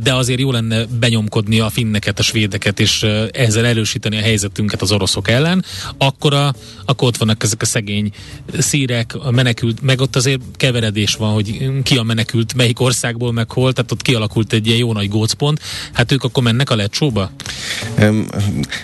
de 0.00 0.14
azért 0.14 0.40
jó 0.40 0.50
lenne 0.50 0.84
benyomkodni 0.84 1.60
a 1.60 1.70
finneket, 1.70 2.18
a 2.18 2.22
svédeket, 2.22 2.80
és 2.80 3.02
ezzel 3.30 3.66
erősíteni 3.66 4.16
a 4.16 4.22
helyzetünket 4.22 4.82
az 4.82 4.92
oroszok 4.92 5.28
ellen, 5.28 5.64
akkor, 5.98 6.34
a, 6.34 6.54
akkor 6.84 7.08
ott 7.08 7.16
vannak 7.16 7.42
ezek 7.42 7.62
a 7.62 7.66
szegény 7.66 8.10
szírek, 8.58 9.14
a 9.14 9.30
menekült, 9.30 9.82
meg 9.82 10.00
ott 10.00 10.16
azért 10.16 10.40
keveredés 10.56 11.14
van, 11.14 11.32
hogy 11.32 11.70
ki 11.82 11.96
a 11.96 12.02
menekült, 12.02 12.54
melyik 12.54 12.80
országból, 12.80 13.32
meg 13.32 13.50
hol, 13.50 13.72
tehát 13.72 13.92
ott 13.92 14.02
kialakult 14.02 14.52
egy 14.52 14.66
ilyen 14.66 14.78
jó 14.78 14.92
nagy 14.92 15.08
gócpont, 15.08 15.60
hát 15.92 16.12
ők 16.12 16.24
akkor 16.24 16.42
mennek 16.42 16.70
a 16.70 16.76
lecsó 16.76 17.10
szóba? 17.12 17.30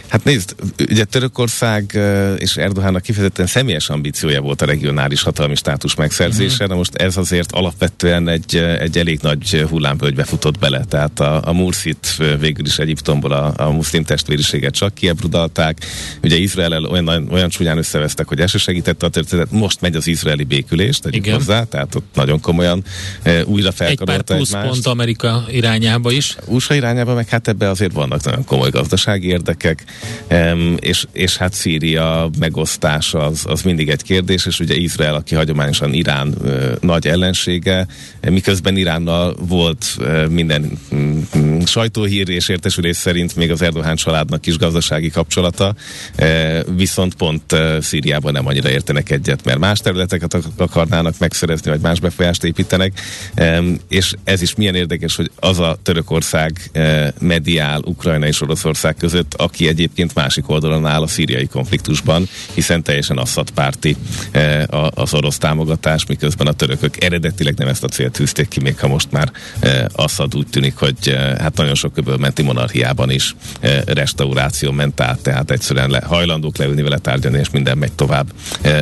Hát 0.09 0.25
nézd, 0.25 0.55
ugye 0.91 1.05
Törökország 1.05 1.99
és 2.39 2.57
Erdohánnak 2.57 3.03
kifejezetten 3.03 3.47
személyes 3.47 3.89
ambíciója 3.89 4.41
volt 4.41 4.63
a 4.63 4.67
regionális 4.67 5.23
hatalmi 5.23 5.55
státus 5.55 5.95
megszerzése, 5.95 6.67
de 6.67 6.75
most 6.75 6.95
ez 6.95 7.17
azért 7.17 7.53
alapvetően 7.53 8.29
egy, 8.29 8.57
egy 8.57 8.99
elég 8.99 9.19
nagy 9.23 9.65
hullámvölgybe 9.69 10.25
futott 10.25 10.59
bele. 10.59 10.85
Tehát 10.85 11.21
a, 11.21 11.49
a 11.49 11.53
Murszit 11.53 12.23
végül 12.41 12.67
is 12.67 12.79
Egyiptomból 12.79 13.33
a, 13.33 13.53
a 13.57 13.71
muszlim 13.71 14.05
testvériséget 14.05 14.75
csak 14.75 14.95
kiebrudalták. 14.95 15.87
Ugye 16.23 16.37
Izrael 16.37 16.85
olyan, 16.85 17.29
olyan 17.31 17.49
csúnyán 17.49 17.79
összevesztek, 17.79 18.29
hogy 18.29 18.41
ez 18.41 18.51
se 18.51 18.59
segítette 18.59 19.07
a 19.07 19.09
történetet. 19.09 19.53
Most 19.53 19.81
megy 19.81 19.97
az 19.97 20.07
izraeli 20.07 20.45
békülés, 20.45 20.99
tegyük 20.99 21.27
Igen. 21.27 21.39
hozzá, 21.39 21.65
tehát 21.65 21.95
ott 21.95 22.07
nagyon 22.15 22.41
komolyan 22.41 22.85
újra 23.45 23.73
felkarolta 23.73 24.13
Egy 24.13 24.23
pár 24.23 24.37
plusz 24.37 24.53
egymást. 24.53 24.71
pont 24.71 24.87
Amerika 24.87 25.45
irányába 25.51 26.11
is. 26.11 26.37
USA 26.47 26.75
irányába, 26.75 27.15
meg 27.15 27.29
hát 27.29 27.49
ebbe 27.49 27.69
azért 27.69 27.93
vannak 27.93 28.18
vannak 28.23 28.37
nagyon 28.37 28.45
komoly 28.45 28.71
gazdasági 28.71 29.29
érdekek, 29.29 29.85
és, 30.77 31.07
és 31.13 31.37
hát 31.37 31.53
Szíria 31.53 32.31
megosztása 32.39 33.19
az, 33.19 33.45
az 33.47 33.63
mindig 33.63 33.89
egy 33.89 34.03
kérdés, 34.03 34.47
és 34.47 34.61
ugye 34.61 34.75
Izrael, 34.75 35.15
aki 35.15 35.35
hagyományosan 35.35 35.93
Irán 35.93 36.35
nagy 36.81 37.07
ellensége, 37.07 37.87
miközben 38.21 38.77
Iránnal 38.77 39.37
volt 39.49 39.87
minden 40.29 40.79
mm, 40.95 41.61
sajtóhír 41.65 42.29
és 42.29 42.49
értesülés 42.49 42.97
szerint 42.97 43.37
még 43.37 43.51
az 43.51 43.63
Erdogan 43.63 43.97
családnak 43.97 44.47
is 44.47 44.59
gazdasági 44.59 45.11
kapcsolata, 45.11 45.75
viszont 46.77 47.15
pont 47.15 47.57
Szíriában 47.81 48.33
nem 48.33 48.47
annyira 48.47 48.71
értenek 48.71 49.11
egyet, 49.11 49.45
mert 49.45 49.59
más 49.59 49.79
területeket 49.79 50.39
akarnának 50.57 51.15
megszerezni, 51.19 51.71
vagy 51.71 51.81
más 51.81 52.01
befolyást 52.01 52.45
építenek, 52.45 53.01
és 53.89 54.15
ez 54.25 54.43
is 54.43 54.55
milyen 54.55 54.75
érdekes, 54.75 55.17
hogy 55.17 55.31
az 55.37 55.59
a 55.59 55.79
Törökország 55.83 56.71
mediál 57.21 57.81
Ukrajna 57.85 58.08
és 58.17 58.41
Oroszország 58.41 58.95
között, 58.95 59.35
aki 59.35 59.69
egyébként 59.69 60.15
másik 60.15 60.49
oldalon 60.49 60.87
áll 60.87 61.03
a 61.03 61.07
szíriai 61.07 61.47
konfliktusban, 61.47 62.29
hiszen 62.55 62.83
teljesen 62.83 63.19
Assad 63.19 63.51
párti 63.51 63.97
e, 64.31 64.67
az 64.95 65.15
orosz 65.15 65.39
támogatás, 65.39 66.07
miközben 66.07 66.47
a 66.47 66.53
törökök 66.53 67.05
eredetileg 67.05 67.59
nem 67.59 67.69
ezt 67.69 67.85
a 67.85 67.89
célt 67.89 68.13
tűzték 68.13 68.49
ki, 68.49 68.61
még 68.61 68.79
ha 68.79 68.89
most 68.89 69.11
már 69.11 69.33
e, 69.61 69.89
Assad 69.93 70.37
úgy 70.37 70.47
tűnik, 70.47 70.77
hogy 70.77 70.97
e, 71.05 71.19
hát 71.19 71.57
nagyon 71.57 71.75
sok 71.75 72.19
menti 72.19 72.43
monarchiában 72.43 73.11
is 73.11 73.35
restauráció 73.85 74.71
ment 74.71 75.01
át, 75.01 75.21
tehát 75.21 75.51
egyszerűen 75.51 75.91
le, 75.91 76.03
hajlandók 76.07 76.57
leülni 76.57 76.83
vele 76.83 76.99
tárgyalni, 76.99 77.39
és 77.39 77.51
minden 77.51 77.79
megy 77.79 77.93
tovább, 77.93 78.33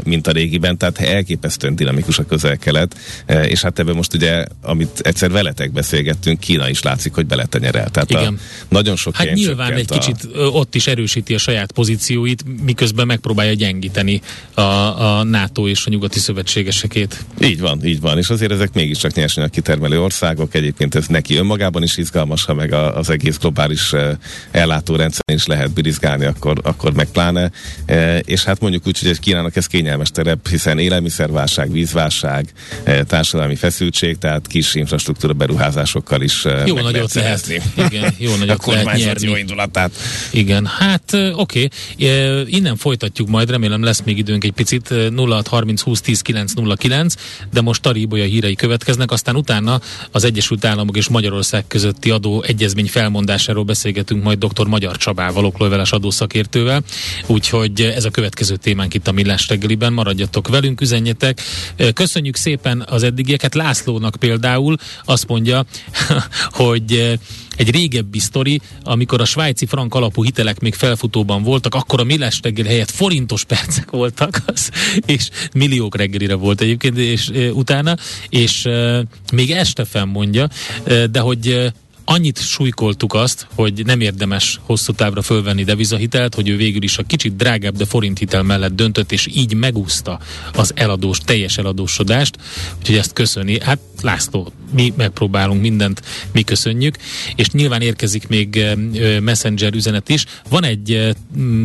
mint 0.04 0.26
a 0.26 0.30
régiben, 0.30 0.76
tehát 0.76 0.98
elképesztően 0.98 1.76
dinamikus 1.76 2.18
a 2.18 2.24
közel-kelet, 2.24 2.96
és 3.42 3.62
hát 3.62 3.78
ebben 3.78 3.94
most 3.94 4.14
ugye, 4.14 4.44
amit 4.62 5.00
egyszer 5.00 5.30
veletek 5.30 5.72
beszélgettünk, 5.72 6.40
Kína 6.40 6.68
is 6.68 6.82
látszik, 6.82 7.14
hogy 7.14 7.26
beletenyerel. 7.26 7.88
Tehát 7.88 8.10
Igen. 8.10 8.34
A, 8.34 8.66
nagyon 8.68 8.96
sok 8.96 9.15
Hát 9.16 9.32
nyilván 9.32 9.72
egy 9.72 9.86
a... 9.88 9.98
kicsit 9.98 10.28
ott 10.34 10.74
is 10.74 10.86
erősíti 10.86 11.34
a 11.34 11.38
saját 11.38 11.72
pozícióit, 11.72 12.44
miközben 12.64 13.06
megpróbálja 13.06 13.52
gyengíteni 13.52 14.20
a, 14.54 14.60
a 14.60 15.22
NATO 15.22 15.68
és 15.68 15.86
a 15.86 15.90
nyugati 15.90 16.18
szövetségesekét. 16.18 17.24
Így 17.40 17.60
van, 17.60 17.84
így 17.84 18.00
van, 18.00 18.18
és 18.18 18.28
azért 18.28 18.52
ezek 18.52 18.72
mégiscsak 18.72 19.14
nyersanyag 19.14 19.50
kitermelő 19.50 20.00
országok, 20.00 20.54
egyébként 20.54 20.94
ez 20.94 21.06
neki 21.06 21.36
önmagában 21.36 21.82
is 21.82 21.96
izgalmas, 21.96 22.44
ha 22.44 22.54
meg 22.54 22.72
a, 22.72 22.96
az 22.96 23.10
egész 23.10 23.38
globális 23.38 23.92
ellátórendszer 24.50 25.34
is 25.34 25.46
lehet 25.46 25.70
birizgálni, 25.70 26.24
akkor, 26.24 26.58
akkor 26.62 26.92
meg 26.92 27.06
pláne. 27.10 27.50
És 28.20 28.44
hát 28.44 28.60
mondjuk 28.60 28.86
úgy, 28.86 28.98
hogy 28.98 29.18
Kínának 29.18 29.56
ez 29.56 29.66
kényelmes 29.66 30.10
terep, 30.10 30.48
hiszen 30.48 30.78
élelmiszerválság, 30.78 31.72
vízválság, 31.72 32.52
társadalmi 33.06 33.56
feszültség, 33.56 34.18
tehát 34.18 34.46
kis 34.46 34.74
infrastruktúra 34.74 35.32
beruházásokkal 35.32 36.22
is 36.22 36.44
jó 36.66 36.80
nagyot 36.80 37.12
lehet. 37.12 37.62
Igen, 37.74 38.14
jó 38.18 38.36
nagyot 38.44 38.66
lehet 38.66 39.05
nyerni. 39.07 39.38
indulatát. 39.38 39.92
Igen, 40.32 40.66
hát 40.66 41.12
oké. 41.34 41.68
Okay. 41.96 42.44
Innen 42.46 42.76
folytatjuk 42.76 43.28
majd, 43.28 43.50
remélem 43.50 43.82
lesz 43.82 44.02
még 44.04 44.18
időnk 44.18 44.44
egy 44.44 44.52
picit. 44.52 44.94
0630 45.16 45.80
20 45.80 46.00
10 46.00 46.20
909, 46.20 47.14
de 47.52 47.61
most 47.61 47.82
Taríbolya 47.82 48.24
hírei 48.24 48.54
következnek, 48.54 49.11
aztán 49.11 49.36
utána 49.36 49.80
az 50.11 50.24
Egyesült 50.24 50.64
Államok 50.64 50.96
és 50.96 51.09
Magyarország 51.09 51.64
közötti 51.66 52.11
adó 52.11 52.42
egyezmény 52.42 52.88
felmondásáról 52.88 53.64
beszélgetünk 53.64 54.22
majd 54.22 54.44
dr. 54.44 54.66
Magyar 54.66 54.96
Csabával, 54.96 55.44
oklóveles 55.44 55.92
adószakértővel. 55.92 56.82
Úgyhogy 57.26 57.80
ez 57.80 58.04
a 58.04 58.11
következő 58.11 58.57
témánk 58.57 58.94
itt 58.94 59.09
a 59.09 59.12
Millás 59.12 59.48
reggeliben. 59.48 59.92
Maradjatok 59.92 60.48
velünk, 60.48 60.80
üzenjetek. 60.80 61.42
Köszönjük 61.94 62.36
szépen 62.36 62.84
az 62.88 63.02
eddigieket. 63.02 63.54
Lászlónak 63.54 64.16
például 64.18 64.76
azt 65.04 65.26
mondja, 65.28 65.64
hogy 66.50 67.18
egy 67.57 67.70
régebbi 67.70 68.18
sztori, 68.18 68.61
amikor 68.82 69.20
a 69.20 69.24
svájci 69.24 69.66
frank 69.66 69.94
alapú 69.94 70.24
hitelek 70.24 70.61
még 70.61 70.74
felfutóban 70.74 71.42
voltak, 71.42 71.74
akkor 71.74 72.00
a 72.00 72.04
millás 72.04 72.40
reggel 72.42 72.66
helyett 72.66 72.90
forintos 72.90 73.44
percek 73.44 73.90
voltak, 73.90 74.42
az, 74.46 74.70
és 75.07 75.30
milliók 75.52 75.96
reggelire 75.96 76.34
volt 76.34 76.61
egyébként, 76.61 76.98
és 76.98 77.28
e, 77.28 77.52
utána, 77.52 77.96
és 78.28 78.64
e, 78.64 79.04
még 79.32 79.50
este 79.50 79.84
fenn 79.84 80.09
mondja, 80.09 80.48
e, 80.84 81.07
de 81.07 81.20
hogy 81.20 81.46
e, 81.46 81.72
annyit 82.09 82.38
súlykoltuk 82.38 83.14
azt, 83.14 83.46
hogy 83.54 83.84
nem 83.84 84.00
érdemes 84.00 84.61
hosszú 84.62 84.92
távra 84.92 85.22
fölvenni 85.22 85.64
devizahitelt, 85.64 86.34
hogy 86.34 86.48
ő 86.48 86.57
végül 86.57 86.82
is 86.82 86.98
a 86.98 87.02
kicsit 87.02 87.36
drágább, 87.36 87.76
de 87.76 87.84
forint 87.84 88.18
hitel 88.18 88.42
mellett 88.42 88.74
döntött, 88.74 89.12
és 89.12 89.28
így 89.34 89.54
megúszta 89.54 90.20
az 90.52 90.72
eladós, 90.74 91.18
teljes 91.18 91.59
eladósodást, 91.59 92.36
úgyhogy 92.78 92.96
ezt 92.96 93.12
köszöni. 93.12 93.61
Hát 93.61 93.78
László, 94.02 94.52
mi 94.76 94.92
megpróbálunk 94.96 95.60
mindent, 95.60 96.02
mi 96.32 96.42
köszönjük, 96.42 96.96
és 97.36 97.50
nyilván 97.50 97.80
érkezik 97.80 98.28
még 98.28 98.64
Messenger 99.20 99.74
üzenet 99.74 100.08
is. 100.08 100.24
Van 100.48 100.64
egy 100.64 101.14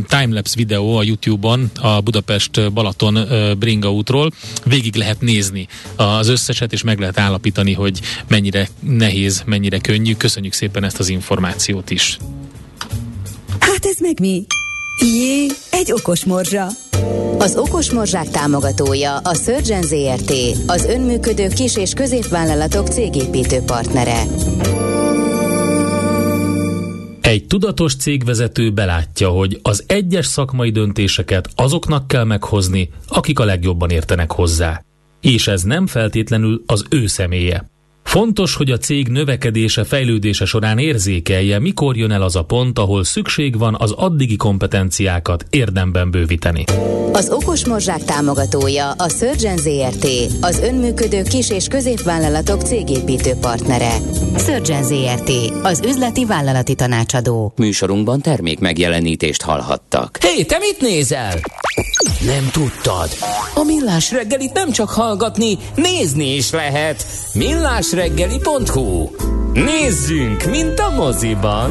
timelapse 0.07 0.53
videó 0.55 0.97
a 0.97 1.03
YouTube-on 1.03 1.71
a 1.81 2.01
Budapest 2.01 2.71
Balaton 2.73 3.27
Bringa 3.59 3.93
útról, 3.93 4.31
végig 4.65 4.95
lehet 4.95 5.21
nézni 5.21 5.67
az 5.95 6.27
összeset, 6.27 6.73
és 6.73 6.83
meg 6.83 6.99
lehet 6.99 7.19
állapítani, 7.19 7.73
hogy 7.73 7.99
mennyire 8.27 8.69
nehéz, 8.79 9.43
mennyire 9.45 9.79
könnyű. 9.79 10.15
Köszönjük 10.15 10.53
szépen 10.53 10.83
ezt 10.83 10.99
az 10.99 11.09
információt 11.09 11.89
is. 11.89 12.17
Hát 13.59 13.85
ez 13.85 13.97
meg 13.99 14.19
mi? 14.19 14.45
Jé, 15.01 15.45
egy 15.71 15.91
okos 15.91 16.25
morzsa. 16.25 16.67
Az 17.37 17.55
Okos 17.55 17.91
Morzsák 17.91 18.29
támogatója 18.29 19.17
a 19.17 19.33
Surgeon 19.35 19.81
ZRT, 19.81 20.33
az 20.67 20.85
önműködő 20.85 21.47
kis- 21.47 21.77
és 21.77 21.93
középvállalatok 21.93 22.87
cégépítő 22.87 23.59
partnere. 23.59 24.23
Egy 27.21 27.45
tudatos 27.47 27.95
cégvezető 27.95 28.71
belátja, 28.71 29.29
hogy 29.29 29.59
az 29.61 29.83
egyes 29.87 30.25
szakmai 30.25 30.71
döntéseket 30.71 31.49
azoknak 31.55 32.07
kell 32.07 32.23
meghozni, 32.23 32.89
akik 33.07 33.39
a 33.39 33.45
legjobban 33.45 33.89
értenek 33.89 34.31
hozzá. 34.31 34.83
És 35.21 35.47
ez 35.47 35.61
nem 35.61 35.87
feltétlenül 35.87 36.63
az 36.65 36.85
ő 36.89 37.07
személye. 37.07 37.70
Fontos, 38.03 38.55
hogy 38.55 38.71
a 38.71 38.77
cég 38.77 39.07
növekedése, 39.07 39.83
fejlődése 39.83 40.45
során 40.45 40.77
érzékelje, 40.77 41.59
mikor 41.59 41.97
jön 41.97 42.11
el 42.11 42.21
az 42.21 42.35
a 42.35 42.43
pont, 42.43 42.79
ahol 42.79 43.03
szükség 43.03 43.57
van 43.57 43.75
az 43.79 43.91
addigi 43.91 44.35
kompetenciákat 44.35 45.45
érdemben 45.49 46.11
bővíteni. 46.11 46.63
Az 47.13 47.29
Okos 47.29 47.65
Morzsák 47.65 48.03
támogatója 48.03 48.91
a 48.91 49.09
Surgeon 49.09 49.57
ZRT, 49.57 50.07
az 50.41 50.59
önműködő 50.59 51.21
kis- 51.23 51.51
és 51.51 51.67
középvállalatok 51.67 52.61
cégépítő 52.61 53.33
partnere. 53.41 53.91
Surgeon 54.37 54.83
ZRT, 54.83 55.31
az 55.63 55.81
üzleti 55.85 56.25
vállalati 56.25 56.75
tanácsadó. 56.75 57.53
Műsorunkban 57.55 58.21
termék 58.21 58.59
megjelenítést 58.59 59.41
hallhattak. 59.41 60.17
Hé, 60.21 60.27
hey, 60.33 60.45
te 60.45 60.57
mit 60.57 60.81
nézel? 60.81 61.39
Nem 62.25 62.49
tudtad? 62.51 63.09
A 63.55 63.63
Millás 63.63 64.11
reggelit 64.11 64.53
nem 64.53 64.71
csak 64.71 64.89
hallgatni, 64.89 65.57
nézni 65.75 66.35
is 66.35 66.51
lehet. 66.51 67.05
Millásreggeli.hu 67.91 69.09
Nézzünk, 69.53 70.45
mint 70.45 70.79
a 70.79 70.89
moziban! 70.89 71.69